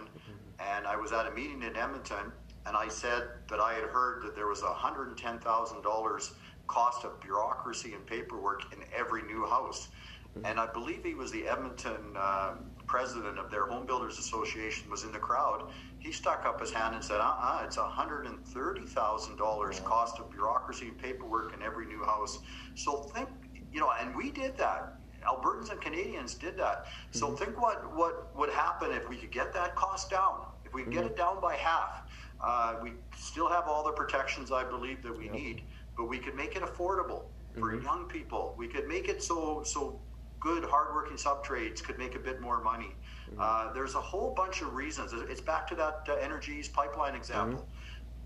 and 0.59 0.85
I 0.87 0.95
was 0.95 1.11
at 1.11 1.25
a 1.27 1.31
meeting 1.31 1.63
in 1.63 1.75
Edmonton, 1.75 2.31
and 2.65 2.75
I 2.75 2.87
said 2.87 3.23
that 3.49 3.59
I 3.59 3.73
had 3.73 3.85
heard 3.85 4.23
that 4.23 4.35
there 4.35 4.47
was 4.47 4.61
hundred 4.61 5.09
and 5.09 5.17
ten 5.17 5.39
thousand 5.39 5.81
dollars 5.81 6.33
cost 6.67 7.03
of 7.03 7.19
bureaucracy 7.19 7.93
and 7.93 8.05
paperwork 8.05 8.73
in 8.73 8.83
every 8.97 9.23
new 9.23 9.45
house, 9.45 9.89
mm-hmm. 10.35 10.45
and 10.45 10.59
I 10.59 10.71
believe 10.71 11.03
he 11.03 11.13
was 11.13 11.31
the 11.31 11.47
Edmonton 11.47 12.15
um 12.17 12.71
president 12.91 13.39
of 13.39 13.49
their 13.49 13.67
Home 13.67 13.85
Builders 13.85 14.19
Association 14.19 14.89
was 14.89 15.03
in 15.03 15.13
the 15.13 15.19
crowd. 15.19 15.71
He 15.99 16.11
stuck 16.11 16.45
up 16.45 16.59
his 16.59 16.71
hand 16.71 16.93
and 16.93 17.03
said, 17.03 17.21
"Uh-uh, 17.21 17.61
it's 17.65 17.77
hundred 17.77 18.25
and 18.25 18.45
thirty 18.45 18.85
thousand 18.85 19.37
dollars 19.37 19.79
cost 19.85 20.19
of 20.19 20.29
bureaucracy 20.29 20.89
and 20.89 20.97
paperwork 20.97 21.53
in 21.53 21.61
every 21.61 21.85
new 21.85 22.03
house." 22.03 22.39
So 22.75 23.03
think 23.15 23.29
you 23.71 23.79
know, 23.79 23.91
and 23.99 24.15
we 24.15 24.31
did 24.31 24.57
that. 24.57 24.97
Albertans 25.25 25.71
and 25.71 25.79
Canadians 25.79 26.33
did 26.33 26.57
that. 26.57 26.87
So 27.11 27.27
mm-hmm. 27.27 27.35
think 27.35 27.61
what 27.61 27.95
what 27.95 28.35
would 28.35 28.49
happen 28.49 28.91
if 28.91 29.07
we 29.07 29.15
could 29.15 29.31
get 29.31 29.53
that 29.53 29.75
cost 29.75 30.09
down. 30.09 30.47
If 30.65 30.73
we 30.73 30.83
could 30.83 30.93
get 30.93 31.03
mm-hmm. 31.03 31.13
it 31.13 31.17
down 31.17 31.41
by 31.41 31.55
half, 31.55 32.03
uh, 32.43 32.75
we 32.81 32.93
still 33.15 33.49
have 33.49 33.65
all 33.67 33.83
the 33.83 33.91
protections 33.91 34.51
I 34.51 34.63
believe 34.63 35.03
that 35.03 35.15
we 35.17 35.29
need, 35.29 35.63
but 35.95 36.05
we 36.05 36.17
could 36.17 36.35
make 36.35 36.55
it 36.55 36.63
affordable 36.63 37.23
for 37.59 37.79
young 37.81 38.05
people. 38.07 38.55
We 38.57 38.67
could 38.67 38.87
make 38.87 39.07
it 39.09 39.21
so 39.21 39.63
so 39.63 39.99
good, 40.39 40.63
hardworking 40.63 41.17
sub 41.17 41.43
trades 41.43 41.81
could 41.81 41.97
make 41.99 42.15
a 42.15 42.19
bit 42.19 42.41
more 42.41 42.61
money. 42.63 42.95
Uh, 43.39 43.71
there's 43.73 43.95
a 43.95 44.01
whole 44.01 44.33
bunch 44.35 44.61
of 44.61 44.73
reasons. 44.73 45.13
It's 45.13 45.41
back 45.41 45.67
to 45.67 45.75
that 45.75 46.01
uh, 46.09 46.15
Energy 46.15 46.63
pipeline 46.73 47.15
example. 47.15 47.67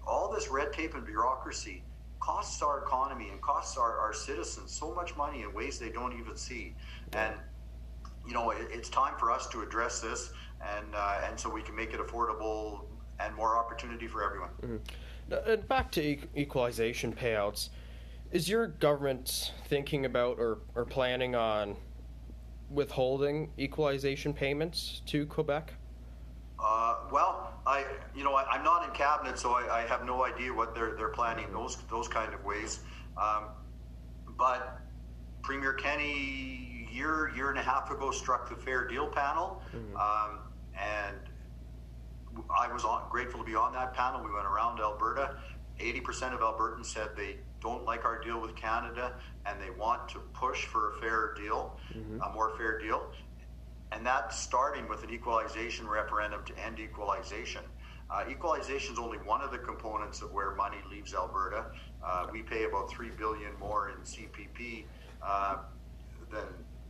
All 0.08 0.32
this 0.32 0.50
red 0.50 0.72
tape 0.72 0.96
and 0.96 1.06
bureaucracy 1.06 1.84
costs 2.20 2.62
our 2.62 2.84
economy 2.84 3.30
and 3.30 3.42
costs 3.42 3.78
our, 3.78 3.98
our 4.00 4.14
citizens 4.14 4.72
so 4.72 4.94
much 4.94 5.16
money 5.18 5.42
in 5.44 5.54
ways 5.54 5.78
they 5.78 5.90
don't 5.90 6.14
even 6.18 6.36
see. 6.38 6.76
And 7.14 7.36
you 8.26 8.34
know, 8.34 8.52
it, 8.52 8.68
it's 8.72 8.90
time 8.90 9.14
for 9.20 9.32
us 9.32 9.48
to 9.50 9.62
address 9.62 10.00
this, 10.00 10.32
and 10.62 10.88
uh, 10.96 11.28
and 11.28 11.40
so 11.40 11.50
we 11.50 11.62
can 11.62 11.76
make 11.76 11.94
it 11.94 12.00
affordable 12.00 12.86
and 13.20 13.36
more 13.36 13.58
opportunity 13.58 14.08
for 14.08 14.24
everyone. 14.24 14.82
Now, 15.30 15.38
And 15.46 15.68
back 15.68 15.92
to 15.92 16.02
e- 16.02 16.20
equalization 16.36 17.14
payouts, 17.14 17.70
is 18.32 18.50
your 18.50 18.68
government 18.68 19.54
thinking 19.68 20.06
about 20.06 20.40
or, 20.40 20.60
or 20.76 20.86
planning 20.86 21.36
on 21.36 21.78
withholding 22.70 23.52
equalization 23.58 24.34
payments 24.34 25.02
to 25.06 25.26
Quebec? 25.26 25.74
Uh, 26.60 26.96
well, 27.12 27.54
I 27.68 27.86
you 28.16 28.24
know 28.24 28.34
I, 28.34 28.46
I'm 28.50 28.64
not 28.64 28.88
in 28.88 28.92
cabinet, 28.92 29.38
so 29.38 29.52
I, 29.52 29.82
I 29.84 29.88
have 29.88 30.06
no 30.06 30.24
idea 30.24 30.54
what 30.54 30.74
they're 30.74 30.96
they're 30.96 31.10
planning 31.10 31.52
those 31.52 31.78
those 31.90 32.08
kind 32.08 32.34
of 32.34 32.44
ways. 32.46 32.80
Um, 33.18 33.46
but 34.38 34.80
Premier 35.44 35.74
Kenney 35.74 36.88
year 36.92 37.32
year 37.36 37.50
and 37.50 37.60
a 37.60 37.62
half 37.62 37.92
ago 37.92 38.10
struck 38.10 38.50
the 38.50 38.56
Fair 38.56 38.88
Deal 38.88 39.08
panel, 39.08 39.62
um, 39.96 40.40
and 40.82 41.18
I 42.50 42.72
was 42.72 42.84
on, 42.84 43.04
grateful 43.10 43.40
to 43.40 43.46
be 43.46 43.56
on 43.56 43.74
that 43.74 43.94
panel. 43.94 44.24
We 44.24 44.32
went 44.34 44.46
around 44.46 44.80
Alberta. 44.80 45.36
80% 45.80 46.34
of 46.34 46.40
Albertans 46.40 46.86
said 46.86 47.10
they 47.18 47.38
don't 47.62 47.84
like 47.84 48.06
our 48.06 48.22
deal 48.22 48.40
with 48.40 48.56
Canada 48.56 49.14
and 49.46 49.60
they 49.62 49.72
want 49.72 50.08
to 50.10 50.20
push 50.34 50.66
for 50.66 50.92
a 50.92 51.02
fair 51.02 51.34
deal, 51.36 51.78
a 52.22 52.30
more 52.34 52.56
fair 52.58 52.80
deal. 52.80 53.08
And 53.92 54.06
that's 54.06 54.40
starting 54.40 54.88
with 54.88 55.04
an 55.04 55.10
equalization 55.12 55.88
referendum 55.88 56.44
to 56.46 56.58
end 56.66 56.80
equalization. 56.80 57.62
Uh, 58.10 58.24
equalization 58.30 58.94
is 58.94 59.00
only 59.00 59.18
one 59.20 59.42
of 59.42 59.52
the 59.52 59.58
components 59.58 60.22
of 60.22 60.32
where 60.32 60.54
money 60.56 60.78
leaves 60.90 61.14
Alberta. 61.14 61.66
Uh, 62.04 62.28
we 62.32 62.42
pay 62.42 62.66
about 62.66 62.90
three 62.90 63.10
billion 63.10 63.58
more 63.60 63.90
in 63.90 63.96
CPP 63.98 64.86
uh, 65.22 65.58
than 66.32 66.46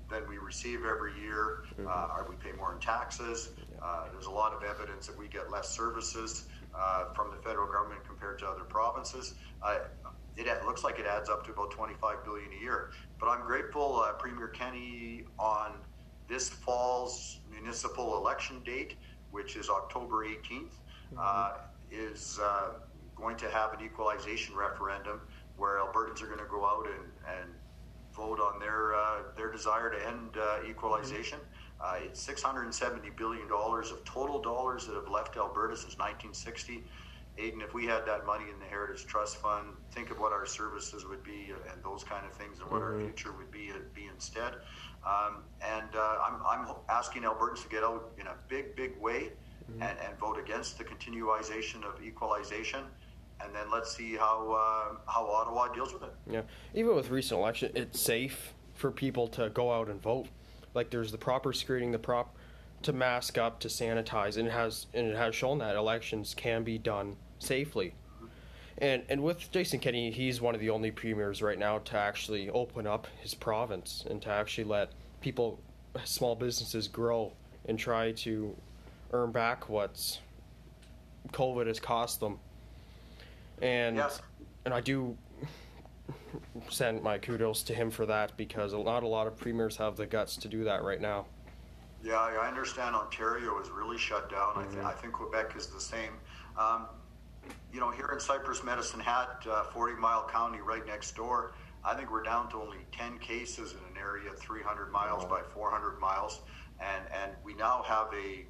than 0.09 0.27
we 0.29 0.37
receive 0.37 0.85
every 0.85 1.19
year. 1.19 1.63
Uh, 1.87 2.07
or 2.15 2.27
we 2.29 2.35
pay 2.35 2.55
more 2.57 2.73
in 2.73 2.79
taxes. 2.79 3.49
Uh, 3.81 4.05
there's 4.11 4.27
a 4.27 4.31
lot 4.31 4.53
of 4.53 4.63
evidence 4.63 5.07
that 5.07 5.17
we 5.17 5.27
get 5.27 5.51
less 5.51 5.69
services 5.69 6.45
uh, 6.77 7.05
from 7.13 7.31
the 7.31 7.37
federal 7.37 7.71
government 7.71 8.03
compared 8.07 8.39
to 8.39 8.47
other 8.47 8.63
provinces. 8.63 9.35
Uh, 9.61 9.79
it 10.37 10.65
looks 10.65 10.83
like 10.83 10.99
it 10.99 11.05
adds 11.05 11.29
up 11.29 11.45
to 11.45 11.51
about 11.51 11.71
25 11.71 12.23
billion 12.25 12.49
a 12.51 12.61
year. 12.61 12.91
But 13.19 13.27
I'm 13.29 13.45
grateful, 13.45 14.01
uh, 14.01 14.11
Premier 14.13 14.47
Kenney, 14.49 15.23
on 15.39 15.71
this 16.27 16.49
fall's 16.49 17.39
municipal 17.49 18.17
election 18.17 18.61
date, 18.65 18.95
which 19.31 19.55
is 19.55 19.69
October 19.69 20.25
18th, 20.25 20.73
uh, 21.17 21.53
is 21.91 22.39
uh, 22.43 22.71
going 23.15 23.37
to 23.37 23.49
have 23.49 23.73
an 23.73 23.85
equalization 23.85 24.55
referendum 24.55 25.21
where 25.55 25.77
Albertans 25.77 26.21
are 26.21 26.27
going 26.27 26.39
to 26.39 26.45
go 26.49 26.65
out 26.65 26.87
and, 26.87 27.39
and 27.39 27.49
vote 28.15 28.39
on 28.39 28.59
their 28.59 28.95
uh, 28.95 29.23
their 29.35 29.51
desire 29.51 29.89
to 29.89 30.07
end 30.07 30.37
uh, 30.39 30.59
equalization. 30.69 31.39
Uh, 31.81 31.95
it's 32.03 32.21
670 32.21 33.09
billion 33.11 33.47
dollars 33.47 33.91
of 33.91 34.03
total 34.05 34.41
dollars 34.41 34.87
that 34.87 34.95
have 34.95 35.09
left 35.09 35.35
Alberta 35.37 35.75
since 35.75 35.97
1960. 35.97 36.83
Aidan, 37.37 37.59
if 37.59 37.73
we 37.73 37.85
had 37.85 38.05
that 38.05 38.25
money 38.25 38.45
in 38.51 38.57
the 38.59 38.65
Heritage 38.65 39.05
Trust 39.05 39.37
Fund, 39.37 39.67
think 39.91 40.09
of 40.09 40.19
what 40.19 40.31
our 40.31 40.45
services 40.45 41.05
would 41.05 41.21
be 41.21 41.51
and 41.69 41.83
those 41.83 42.01
kind 42.01 42.25
of 42.25 42.31
things, 42.31 42.59
and 42.59 42.71
what 42.71 42.81
our 42.81 42.97
future 42.97 43.33
would 43.33 43.51
be 43.51 43.71
be 43.93 44.07
instead. 44.11 44.53
Um, 45.05 45.43
and 45.61 45.95
uh, 45.95 46.17
I'm, 46.25 46.41
I'm 46.47 46.75
asking 46.89 47.23
Albertans 47.23 47.61
to 47.63 47.69
get 47.69 47.83
out 47.83 48.11
in 48.17 48.25
a 48.27 48.35
big, 48.47 48.75
big 48.75 48.97
way 48.99 49.31
and, 49.81 49.97
and 49.99 50.17
vote 50.19 50.39
against 50.39 50.77
the 50.77 50.83
continuization 50.83 51.83
of 51.83 52.01
equalization. 52.03 52.85
And 53.43 53.53
then 53.53 53.69
let's 53.71 53.95
see 53.95 54.15
how 54.15 54.51
uh, 54.51 55.11
how 55.11 55.25
Ottawa 55.25 55.73
deals 55.73 55.93
with 55.93 56.03
it. 56.03 56.13
Yeah, 56.29 56.41
even 56.73 56.95
with 56.95 57.09
recent 57.09 57.39
election, 57.39 57.71
it's 57.75 57.99
safe 57.99 58.53
for 58.73 58.91
people 58.91 59.27
to 59.29 59.49
go 59.49 59.71
out 59.71 59.89
and 59.89 60.01
vote. 60.01 60.27
Like 60.73 60.89
there's 60.89 61.11
the 61.11 61.17
proper 61.17 61.53
screening, 61.53 61.91
the 61.91 61.99
prop 61.99 62.35
to 62.83 62.93
mask 62.93 63.37
up, 63.37 63.59
to 63.61 63.67
sanitize, 63.67 64.37
and 64.37 64.47
it 64.47 64.51
has 64.51 64.87
and 64.93 65.07
it 65.07 65.15
has 65.15 65.35
shown 65.35 65.57
that 65.59 65.75
elections 65.75 66.33
can 66.33 66.63
be 66.63 66.77
done 66.77 67.17
safely. 67.39 67.93
And 68.77 69.03
and 69.09 69.23
with 69.23 69.51
Jason 69.51 69.79
Kenney, 69.79 70.11
he's 70.11 70.41
one 70.41 70.53
of 70.53 70.61
the 70.61 70.69
only 70.69 70.91
premiers 70.91 71.41
right 71.41 71.57
now 71.57 71.79
to 71.79 71.97
actually 71.97 72.49
open 72.49 72.85
up 72.85 73.07
his 73.21 73.33
province 73.33 74.05
and 74.09 74.21
to 74.23 74.29
actually 74.29 74.65
let 74.65 74.91
people, 75.21 75.59
small 76.03 76.35
businesses, 76.35 76.87
grow 76.87 77.31
and 77.65 77.79
try 77.79 78.11
to 78.11 78.55
earn 79.11 79.31
back 79.31 79.69
what's 79.69 80.19
COVID 81.31 81.67
has 81.67 81.79
cost 81.79 82.19
them. 82.19 82.39
And 83.61 83.95
Yes. 83.95 84.21
and 84.65 84.73
I 84.73 84.81
do 84.81 85.17
send 86.69 87.01
my 87.01 87.17
kudos 87.17 87.63
to 87.63 87.73
him 87.73 87.89
for 87.91 88.05
that 88.05 88.35
because 88.37 88.73
not 88.73 89.03
a 89.03 89.07
lot 89.07 89.27
of 89.27 89.37
premiers 89.37 89.77
have 89.77 89.95
the 89.95 90.05
guts 90.05 90.35
to 90.37 90.47
do 90.47 90.63
that 90.63 90.83
right 90.83 91.01
now. 91.01 91.25
Yeah, 92.03 92.19
I 92.19 92.47
understand 92.47 92.95
Ontario 92.95 93.59
is 93.59 93.69
really 93.69 93.97
shut 93.97 94.29
down. 94.29 94.53
I, 94.55 94.65
th- 94.65 94.83
I 94.83 94.91
think 94.91 95.13
Quebec 95.13 95.55
is 95.55 95.67
the 95.67 95.79
same. 95.79 96.11
Um, 96.57 96.85
you 97.73 97.79
know, 97.79 97.89
here 97.89 98.09
in 98.13 98.19
Cypress 98.19 98.63
Medicine 98.63 98.99
Hat, 98.99 99.43
uh, 99.49 99.63
40 99.65 99.95
Mile 99.95 100.27
County, 100.31 100.59
right 100.59 100.85
next 100.85 101.15
door, 101.15 101.53
I 101.83 101.95
think 101.95 102.11
we're 102.11 102.23
down 102.23 102.49
to 102.51 102.57
only 102.61 102.77
10 102.91 103.17
cases 103.19 103.71
in 103.73 103.79
an 103.95 103.97
area 104.01 104.31
300 104.35 104.91
miles 104.91 105.25
by 105.25 105.41
400 105.53 105.99
miles, 105.99 106.41
and 106.79 107.03
and 107.11 107.31
we 107.43 107.53
now 107.53 107.83
have 107.83 108.07
a 108.13 108.45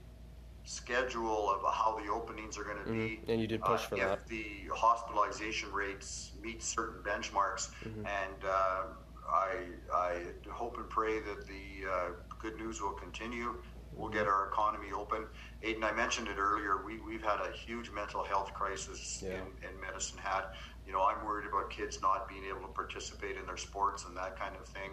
schedule 0.66 1.50
of 1.50 1.62
how 1.74 1.98
the 2.04 2.12
openings 2.12 2.58
are 2.58 2.64
going 2.64 2.84
to 2.84 2.92
be. 2.92 3.22
And 3.32 3.40
you 3.40 3.48
did 3.48 3.62
push 3.62 3.82
for 3.82 3.96
if 3.96 4.02
that. 4.02 4.28
the 4.28 4.46
hospitalization 4.74 5.72
rates 5.72 6.32
meet 6.42 6.62
certain 6.62 7.02
benchmarks, 7.04 7.70
and 7.86 8.44
uh, 8.44 8.84
I, 9.32 9.52
I 9.94 10.22
hope 10.52 10.78
and 10.78 10.90
pray 10.90 11.20
that 11.20 11.48
the 11.48 11.90
uh, 11.90 12.10
good 12.42 12.58
news 12.58 12.82
will 12.82 12.94
continue. 12.94 13.56
We'll 13.94 14.10
get 14.10 14.28
our 14.28 14.50
economy 14.50 14.88
open. 14.94 15.26
Aidan, 15.64 15.84
I 15.86 15.94
mentioned 15.94 16.28
it 16.28 16.38
earlier. 16.38 16.84
We, 16.86 17.00
we've 17.00 17.24
had 17.24 17.40
a 17.40 17.52
huge 17.66 17.92
mental 17.92 18.26
health 18.26 18.54
crisis 18.54 19.24
Yeah. 19.26 19.36
in, 19.36 19.70
in 19.70 19.80
Medicine 19.80 20.20
Hat. 20.22 20.52
You 20.86 20.94
know, 20.94 21.04
I'm 21.04 21.26
worried 21.26 21.48
about 21.48 21.70
kids 21.70 22.02
not 22.02 22.28
being 22.28 22.44
able 22.46 22.62
to 22.62 22.74
participate 22.74 23.38
in 23.38 23.46
their 23.46 23.58
sports 23.58 24.06
and 24.06 24.16
that 24.18 24.40
kind 24.40 24.56
of 24.56 24.68
thing. 24.68 24.92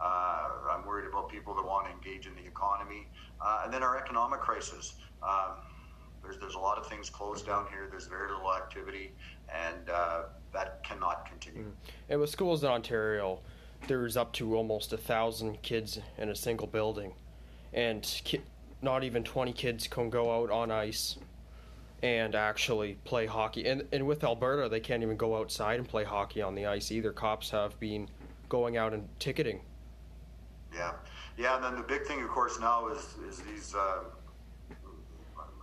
Uh, 0.00 0.48
I'm 0.70 0.86
worried 0.86 1.08
about 1.08 1.28
people 1.28 1.54
that 1.54 1.64
want 1.64 1.86
to 1.86 1.92
engage 1.92 2.26
in 2.26 2.34
the 2.34 2.46
economy. 2.46 3.08
Uh, 3.40 3.62
and 3.64 3.74
then 3.74 3.82
our 3.82 3.98
economic 3.98 4.40
crisis. 4.40 4.94
Um, 5.22 5.56
there's, 6.22 6.38
there's 6.38 6.54
a 6.54 6.58
lot 6.58 6.78
of 6.78 6.86
things 6.86 7.10
closed 7.10 7.46
down 7.46 7.66
here. 7.70 7.88
There's 7.90 8.06
very 8.06 8.30
little 8.30 8.54
activity, 8.54 9.12
and 9.48 9.90
uh, 9.90 10.22
that 10.52 10.84
cannot 10.84 11.26
continue. 11.28 11.72
And 12.08 12.20
with 12.20 12.30
schools 12.30 12.62
in 12.62 12.70
Ontario, 12.70 13.40
there's 13.88 14.16
up 14.16 14.32
to 14.34 14.56
almost 14.56 14.92
a 14.92 14.96
thousand 14.96 15.60
kids 15.62 15.98
in 16.18 16.28
a 16.28 16.36
single 16.36 16.68
building, 16.68 17.14
and 17.72 18.02
ki- 18.24 18.42
not 18.80 19.02
even 19.02 19.24
20 19.24 19.52
kids 19.52 19.88
can 19.88 20.10
go 20.10 20.42
out 20.42 20.50
on 20.50 20.70
ice 20.70 21.16
and 22.02 22.34
actually 22.34 22.94
play 23.04 23.26
hockey. 23.26 23.66
And 23.66 23.86
and 23.92 24.06
with 24.06 24.24
Alberta, 24.24 24.68
they 24.68 24.80
can't 24.80 25.02
even 25.02 25.16
go 25.16 25.36
outside 25.36 25.78
and 25.78 25.88
play 25.88 26.04
hockey 26.04 26.42
on 26.42 26.54
the 26.54 26.66
ice 26.66 26.90
either. 26.90 27.12
Cops 27.12 27.50
have 27.50 27.78
been 27.78 28.08
going 28.48 28.76
out 28.76 28.92
and 28.92 29.08
ticketing. 29.18 29.60
Yeah, 30.74 30.92
yeah, 31.36 31.56
and 31.56 31.64
then 31.64 31.76
the 31.76 31.82
big 31.82 32.06
thing, 32.06 32.22
of 32.22 32.28
course, 32.28 32.58
now 32.58 32.88
is 32.88 33.16
is 33.28 33.40
these 33.40 33.74
uh, 33.74 34.04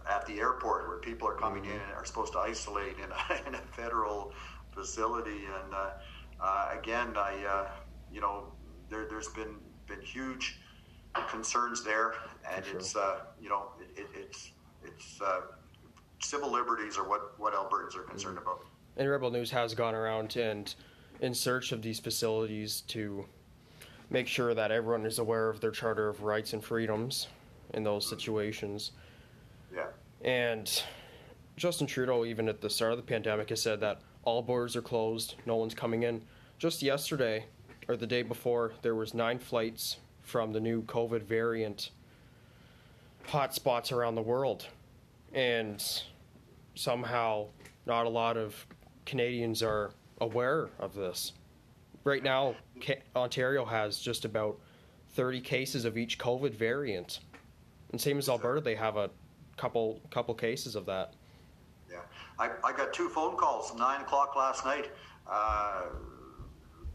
at 0.10 0.26
the 0.26 0.40
airport 0.40 0.88
where 0.88 0.98
people 0.98 1.28
are 1.28 1.36
coming 1.36 1.66
in 1.66 1.72
and 1.72 1.94
are 1.96 2.06
supposed 2.06 2.34
to 2.34 2.40
isolate 2.40 2.96
in 2.98 3.12
a, 3.12 3.48
in 3.48 3.56
a 3.56 3.62
federal 3.74 4.34
facility, 4.72 5.46
and 5.46 5.74
uh, 5.74 5.90
uh, 6.40 6.76
again, 6.78 7.14
I 7.18 7.44
uh, 7.46 7.68
you 8.12 8.22
know 8.22 8.46
there 8.90 9.08
there's 9.10 9.30
been 9.30 9.56
been 9.88 10.02
huge 10.02 10.60
concerns 11.30 11.84
there, 11.84 12.14
and 12.50 12.64
sure. 12.64 12.78
it's 12.78 12.96
uh, 12.96 13.20
you 13.42 13.50
know 13.50 13.72
it, 13.80 14.00
it, 14.00 14.08
it's 14.16 14.52
it's 14.84 15.22
uh, 15.22 15.42
civil 16.20 16.52
liberties 16.52 16.98
are 16.98 17.08
what 17.08 17.40
what 17.40 17.54
Albertans 17.54 17.96
are 17.96 18.04
concerned 18.04 18.38
mm-hmm. 18.38 18.48
about. 18.48 18.66
And 18.98 19.10
Rebel 19.10 19.32
News 19.32 19.52
has 19.52 19.74
gone 19.74 19.96
around 19.96 20.36
and 20.36 20.74
in 21.22 21.34
search 21.34 21.72
of 21.72 21.82
these 21.82 22.00
facilities 22.00 22.82
to 22.82 23.26
make 24.10 24.28
sure 24.28 24.54
that 24.54 24.72
everyone 24.72 25.06
is 25.06 25.20
aware 25.20 25.50
of 25.50 25.60
their 25.60 25.72
Charter 25.72 26.10
of 26.10 26.24
Rights 26.24 26.54
and 26.54 26.64
Freedoms 26.64 27.28
in 27.74 27.84
those 27.84 28.06
mm-hmm. 28.06 28.16
situations. 28.16 28.92
Yeah. 29.74 29.88
And 30.24 30.84
Justin 31.56 31.88
Trudeau, 31.88 32.26
even 32.26 32.48
at 32.50 32.62
the 32.62 32.70
start 32.70 32.94
of 32.94 32.98
the 32.98 33.04
pandemic, 33.04 33.50
has 33.50 33.62
said 33.62 33.80
that 33.82 34.02
all 34.24 34.42
borders 34.42 34.76
are 34.76 34.82
closed, 34.82 35.36
no 35.46 35.56
one's 35.56 35.74
coming 35.74 36.04
in. 36.04 36.22
Just 36.58 36.82
yesterday, 36.82 37.46
or 37.88 37.96
the 37.96 38.08
day 38.08 38.22
before, 38.22 38.74
there 38.82 38.96
was 38.96 39.14
nine 39.14 39.40
flights 39.40 39.98
from 40.22 40.52
the 40.54 40.60
new 40.60 40.84
COVID 40.84 41.24
variant 41.24 41.92
hotspots 43.28 43.92
around 43.92 44.16
the 44.16 44.22
world, 44.22 44.68
and 45.34 45.84
somehow 46.76 47.48
not 47.86 48.06
a 48.06 48.10
lot 48.10 48.38
of 48.38 48.66
Canadians 49.06 49.64
are 49.64 49.92
aware 50.22 50.70
of 50.80 50.94
this. 50.94 51.34
Right 52.04 52.24
now, 52.24 52.56
Ca- 52.82 53.02
Ontario 53.16 53.66
has 53.66 54.00
just 54.00 54.26
about 54.26 54.60
30 55.14 55.42
cases 55.42 55.86
of 55.86 55.98
each 55.98 56.18
COVID 56.18 56.54
variant, 56.54 57.20
and 57.92 58.00
same 58.00 58.18
as 58.18 58.30
Alberta, 58.30 58.62
they 58.62 58.76
have 58.76 58.98
a 58.98 59.10
couple 59.58 60.00
couple 60.10 60.34
cases 60.34 60.76
of 60.76 60.86
that. 60.86 61.14
Yeah, 61.90 61.98
I, 62.38 62.52
I 62.64 62.72
got 62.72 62.94
two 62.94 63.10
phone 63.10 63.36
calls 63.36 63.76
nine 63.78 64.02
o'clock 64.02 64.36
last 64.36 64.66
night. 64.66 64.92
Uh, 65.30 65.86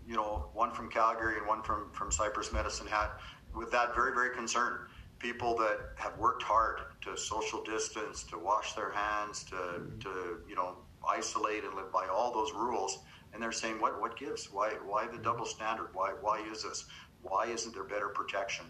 you 0.09 0.16
know, 0.16 0.47
one 0.55 0.70
from 0.72 0.89
Calgary 0.91 1.39
and 1.39 1.47
one 1.47 1.62
from 1.62 1.91
from 1.93 2.11
Cypress 2.11 2.53
Medicine 2.53 2.87
Hat, 2.87 3.18
with 3.55 3.70
that 3.72 3.95
very 3.95 4.14
very 4.14 4.35
concerned. 4.35 4.78
People 5.25 5.57
that 5.57 5.79
have 5.97 6.18
worked 6.18 6.43
hard 6.43 6.81
to 7.01 7.16
social 7.16 7.62
distance, 7.64 8.25
to 8.25 8.39
wash 8.39 8.75
their 8.75 8.93
hands, 8.93 9.43
to 9.45 9.81
to 10.01 10.41
you 10.47 10.55
know 10.55 10.77
isolate 11.09 11.64
and 11.64 11.75
live 11.75 11.91
by 11.91 12.07
all 12.09 12.31
those 12.31 12.53
rules, 12.53 12.99
and 13.33 13.43
they're 13.43 13.51
saying, 13.51 13.81
what 13.81 13.99
what 14.03 14.18
gives? 14.18 14.53
Why 14.53 14.72
why 14.85 15.07
the 15.07 15.16
double 15.16 15.47
standard? 15.47 15.89
Why 15.95 16.11
why 16.20 16.45
is 16.53 16.62
this? 16.62 16.85
Why 17.22 17.47
isn't 17.47 17.72
there 17.72 17.85
better 17.85 18.09
protection? 18.11 18.66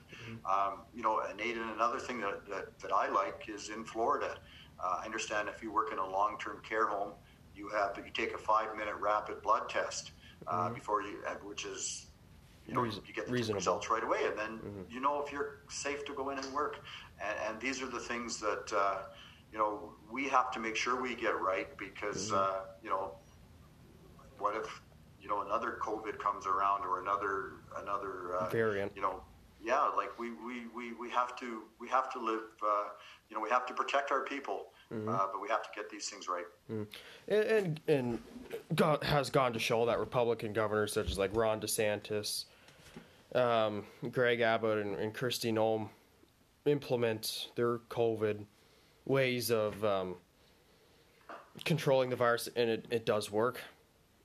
Um, 0.48 0.82
you 0.94 1.02
know, 1.02 1.22
and 1.28 1.40
Aidan, 1.40 1.70
another 1.70 1.98
thing 1.98 2.20
that, 2.20 2.46
that, 2.48 2.78
that 2.78 2.92
I 2.92 3.08
like 3.08 3.48
is 3.48 3.70
in 3.70 3.84
Florida. 3.84 4.36
Uh, 4.78 4.98
I 5.02 5.04
understand 5.04 5.48
if 5.48 5.60
you 5.60 5.72
work 5.72 5.90
in 5.90 5.98
a 5.98 6.08
long-term 6.08 6.62
care 6.62 6.86
home, 6.86 7.14
you 7.56 7.68
have 7.70 7.96
you 7.96 8.12
take 8.12 8.32
a 8.32 8.38
five-minute 8.38 8.94
rapid 9.00 9.42
blood 9.42 9.68
test 9.68 10.12
uh, 10.46 10.70
before 10.70 11.02
you, 11.02 11.18
uh, 11.26 11.34
which 11.42 11.64
is 11.64 12.06
you 12.66 12.74
know 12.74 12.82
Reason- 12.82 13.02
you 13.06 13.12
get 13.12 13.26
the 13.26 13.32
results 13.32 13.90
right 13.90 14.02
away, 14.02 14.24
and 14.26 14.38
then 14.38 14.60
you 14.90 15.00
know 15.00 15.22
if 15.22 15.32
you're 15.32 15.60
safe 15.68 16.04
to 16.06 16.14
go 16.14 16.30
in 16.30 16.38
and 16.38 16.52
work. 16.52 16.78
And, 17.22 17.36
and 17.46 17.60
these 17.60 17.82
are 17.82 17.86
the 17.86 18.00
things 18.00 18.40
that 18.40 18.72
uh, 18.76 19.02
you 19.52 19.58
know 19.58 19.92
we 20.10 20.28
have 20.28 20.50
to 20.52 20.60
make 20.60 20.76
sure 20.76 21.00
we 21.00 21.14
get 21.14 21.38
right 21.40 21.76
because 21.78 22.32
uh, 22.32 22.60
you 22.82 22.90
know 22.90 23.12
what 24.38 24.56
if 24.56 24.82
you 25.20 25.28
know 25.28 25.42
another 25.42 25.78
COVID 25.82 26.18
comes 26.18 26.46
around 26.46 26.84
or 26.84 27.00
another 27.00 27.52
another 27.82 28.36
uh, 28.36 28.48
Variant. 28.50 28.92
You 28.94 29.02
know, 29.02 29.22
yeah, 29.62 29.88
like 29.96 30.18
we, 30.18 30.30
we, 30.30 30.66
we, 30.76 30.92
we 30.92 31.10
have 31.10 31.34
to 31.36 31.62
we 31.80 31.88
have 31.88 32.12
to 32.12 32.18
live. 32.20 32.42
Uh, 32.62 32.88
you 33.28 33.34
know, 33.36 33.42
we 33.42 33.48
have 33.50 33.66
to 33.66 33.74
protect 33.74 34.10
our 34.10 34.22
people, 34.24 34.66
uh, 34.92 35.26
but 35.32 35.40
we 35.40 35.48
have 35.48 35.62
to 35.62 35.68
get 35.74 35.88
these 35.88 36.08
things 36.08 36.28
right. 36.28 36.44
And 36.68 36.86
and, 37.28 37.80
and 37.88 38.18
go, 38.74 38.98
has 39.02 39.30
gone 39.30 39.52
to 39.54 39.58
show 39.58 39.86
that 39.86 39.98
Republican 39.98 40.52
governors 40.52 40.92
such 40.92 41.10
as 41.10 41.18
like 41.18 41.30
Ron 41.34 41.60
DeSantis, 41.60 42.44
um, 43.34 43.84
Greg 44.10 44.40
Abbott, 44.40 44.78
and, 44.78 44.96
and 44.96 45.14
Noem 45.14 45.88
implement 46.66 47.48
their 47.56 47.78
COVID 47.90 48.44
ways 49.06 49.50
of 49.50 49.84
um, 49.84 50.16
controlling 51.64 52.10
the 52.10 52.16
virus, 52.16 52.48
and 52.56 52.70
it, 52.70 52.86
it 52.90 53.06
does 53.06 53.30
work. 53.30 53.60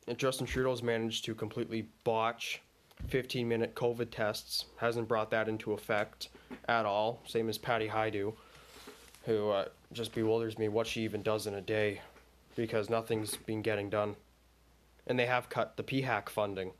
And 0.07 0.17
Justin 0.17 0.47
Trudeau's 0.47 0.81
managed 0.81 1.25
to 1.25 1.35
completely 1.35 1.87
botch 2.03 2.61
15 3.07 3.47
minute 3.47 3.75
COVID 3.75 4.11
tests, 4.11 4.65
hasn't 4.77 5.07
brought 5.07 5.31
that 5.31 5.47
into 5.47 5.73
effect 5.73 6.29
at 6.67 6.85
all, 6.85 7.21
same 7.25 7.49
as 7.49 7.57
Patty 7.57 7.87
Hajdu, 7.87 8.33
who 9.25 9.49
uh, 9.49 9.65
just 9.93 10.13
bewilders 10.13 10.57
me 10.57 10.67
what 10.67 10.87
she 10.87 11.01
even 11.01 11.21
does 11.21 11.47
in 11.47 11.55
a 11.55 11.61
day 11.61 12.01
because 12.55 12.89
nothing's 12.89 13.35
been 13.37 13.61
getting 13.61 13.89
done. 13.89 14.15
And 15.07 15.17
they 15.17 15.25
have 15.25 15.49
cut 15.49 15.77
the 15.77 15.83
PHAC 15.83 16.29
funding. 16.29 16.71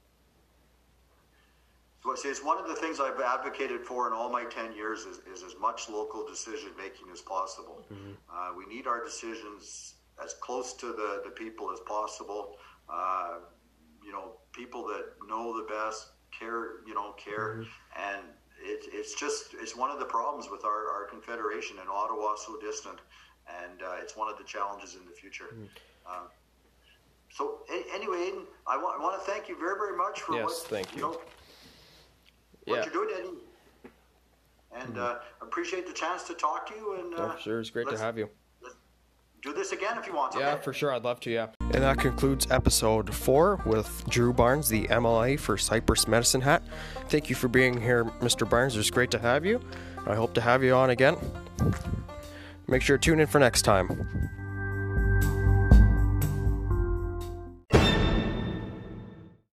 So 2.01 2.11
I 2.11 2.15
it's 2.29 2.43
one 2.43 2.57
of 2.57 2.67
the 2.67 2.75
things 2.75 2.99
I've 3.01 3.19
advocated 3.19 3.81
for 3.81 4.07
in 4.07 4.13
all 4.13 4.29
my 4.29 4.45
10 4.45 4.73
years 4.73 5.01
is, 5.01 5.19
is 5.31 5.43
as 5.43 5.55
much 5.59 5.89
local 5.89 6.25
decision 6.25 6.69
making 6.77 7.07
as 7.11 7.19
possible. 7.21 7.85
Uh, 8.31 8.51
we 8.57 8.65
need 8.73 8.87
our 8.87 9.03
decisions 9.03 9.95
as 10.23 10.33
close 10.35 10.73
to 10.75 10.87
the, 10.87 11.21
the 11.25 11.31
people 11.31 11.71
as 11.71 11.79
possible. 11.81 12.55
Uh, 12.89 13.39
you 14.03 14.13
know, 14.13 14.31
people 14.53 14.87
that 14.87 15.05
know 15.27 15.55
the 15.57 15.67
best, 15.67 16.11
care, 16.37 16.81
you 16.87 16.93
know, 16.93 17.11
care. 17.13 17.65
And 17.97 18.21
it, 18.63 18.85
it's 18.93 19.19
just, 19.19 19.53
it's 19.61 19.75
one 19.75 19.91
of 19.91 19.99
the 19.99 20.05
problems 20.05 20.49
with 20.49 20.63
our, 20.63 20.89
our 20.89 21.05
confederation 21.09 21.77
and 21.81 21.89
Ottawa 21.89 22.35
so 22.35 22.57
distant. 22.61 22.99
And 23.61 23.81
uh, 23.81 23.95
it's 24.01 24.15
one 24.15 24.31
of 24.31 24.37
the 24.37 24.43
challenges 24.45 24.95
in 24.95 25.05
the 25.05 25.11
future. 25.11 25.53
Uh, 26.07 26.27
so 27.29 27.59
a- 27.69 27.93
anyway, 27.93 28.27
Aidan, 28.29 28.43
I 28.65 28.77
want, 28.77 28.99
I 28.99 29.03
want 29.03 29.23
to 29.23 29.29
thank 29.31 29.49
you 29.49 29.59
very, 29.59 29.75
very 29.77 29.97
much 29.97 30.21
for 30.21 30.35
Yes, 30.35 30.43
what 30.45 30.53
thank 30.69 30.95
you. 30.95 31.01
know, 31.01 31.21
what 32.69 32.77
Yeah. 32.77 32.83
you're 32.93 33.05
doing, 33.05 33.15
Eddie. 33.17 33.91
And 34.83 34.97
uh, 34.97 35.15
appreciate 35.41 35.87
the 35.87 35.93
chance 35.93 36.23
to 36.23 36.33
talk 36.33 36.67
to 36.69 36.75
you. 36.75 36.93
And 36.99 37.13
uh, 37.15 37.33
Oh, 37.33 37.39
sure, 37.41 37.59
it's 37.59 37.69
great 37.69 37.89
to 37.89 37.97
have 37.97 38.17
you. 38.17 38.29
do 39.41 39.53
this 39.53 39.71
again 39.71 39.97
if 39.97 40.05
you 40.05 40.13
want. 40.13 40.35
Yeah, 40.37 40.53
okay? 40.53 40.63
for 40.63 40.73
sure. 40.73 40.93
I'd 40.93 41.03
love 41.03 41.19
to, 41.21 41.31
yeah. 41.31 41.47
And 41.61 41.83
that 41.83 41.97
concludes 41.97 42.45
episode 42.51 43.13
four 43.13 43.59
with 43.65 44.03
Drew 44.09 44.31
Barnes, 44.33 44.69
the 44.69 44.87
MLA 44.87 45.39
for 45.39 45.57
Cypress 45.57 46.07
Medicine 46.07 46.41
Hat. 46.41 46.61
Thank 47.07 47.29
you 47.29 47.35
for 47.35 47.47
being 47.47 47.79
here, 47.81 48.05
Mr. 48.21 48.47
Barnes. 48.49 48.75
It's 48.77 48.89
great 48.91 49.11
to 49.11 49.19
have 49.19 49.45
you. 49.45 49.59
I 50.05 50.15
hope 50.15 50.33
to 50.35 50.41
have 50.41 50.63
you 50.63 50.73
on 50.75 50.89
again. 50.91 51.17
Make 52.67 52.81
sure 52.83 52.97
to 52.97 53.01
tune 53.03 53.19
in 53.19 53.27
for 53.27 53.39
next 53.39 53.63
time. 53.63 54.29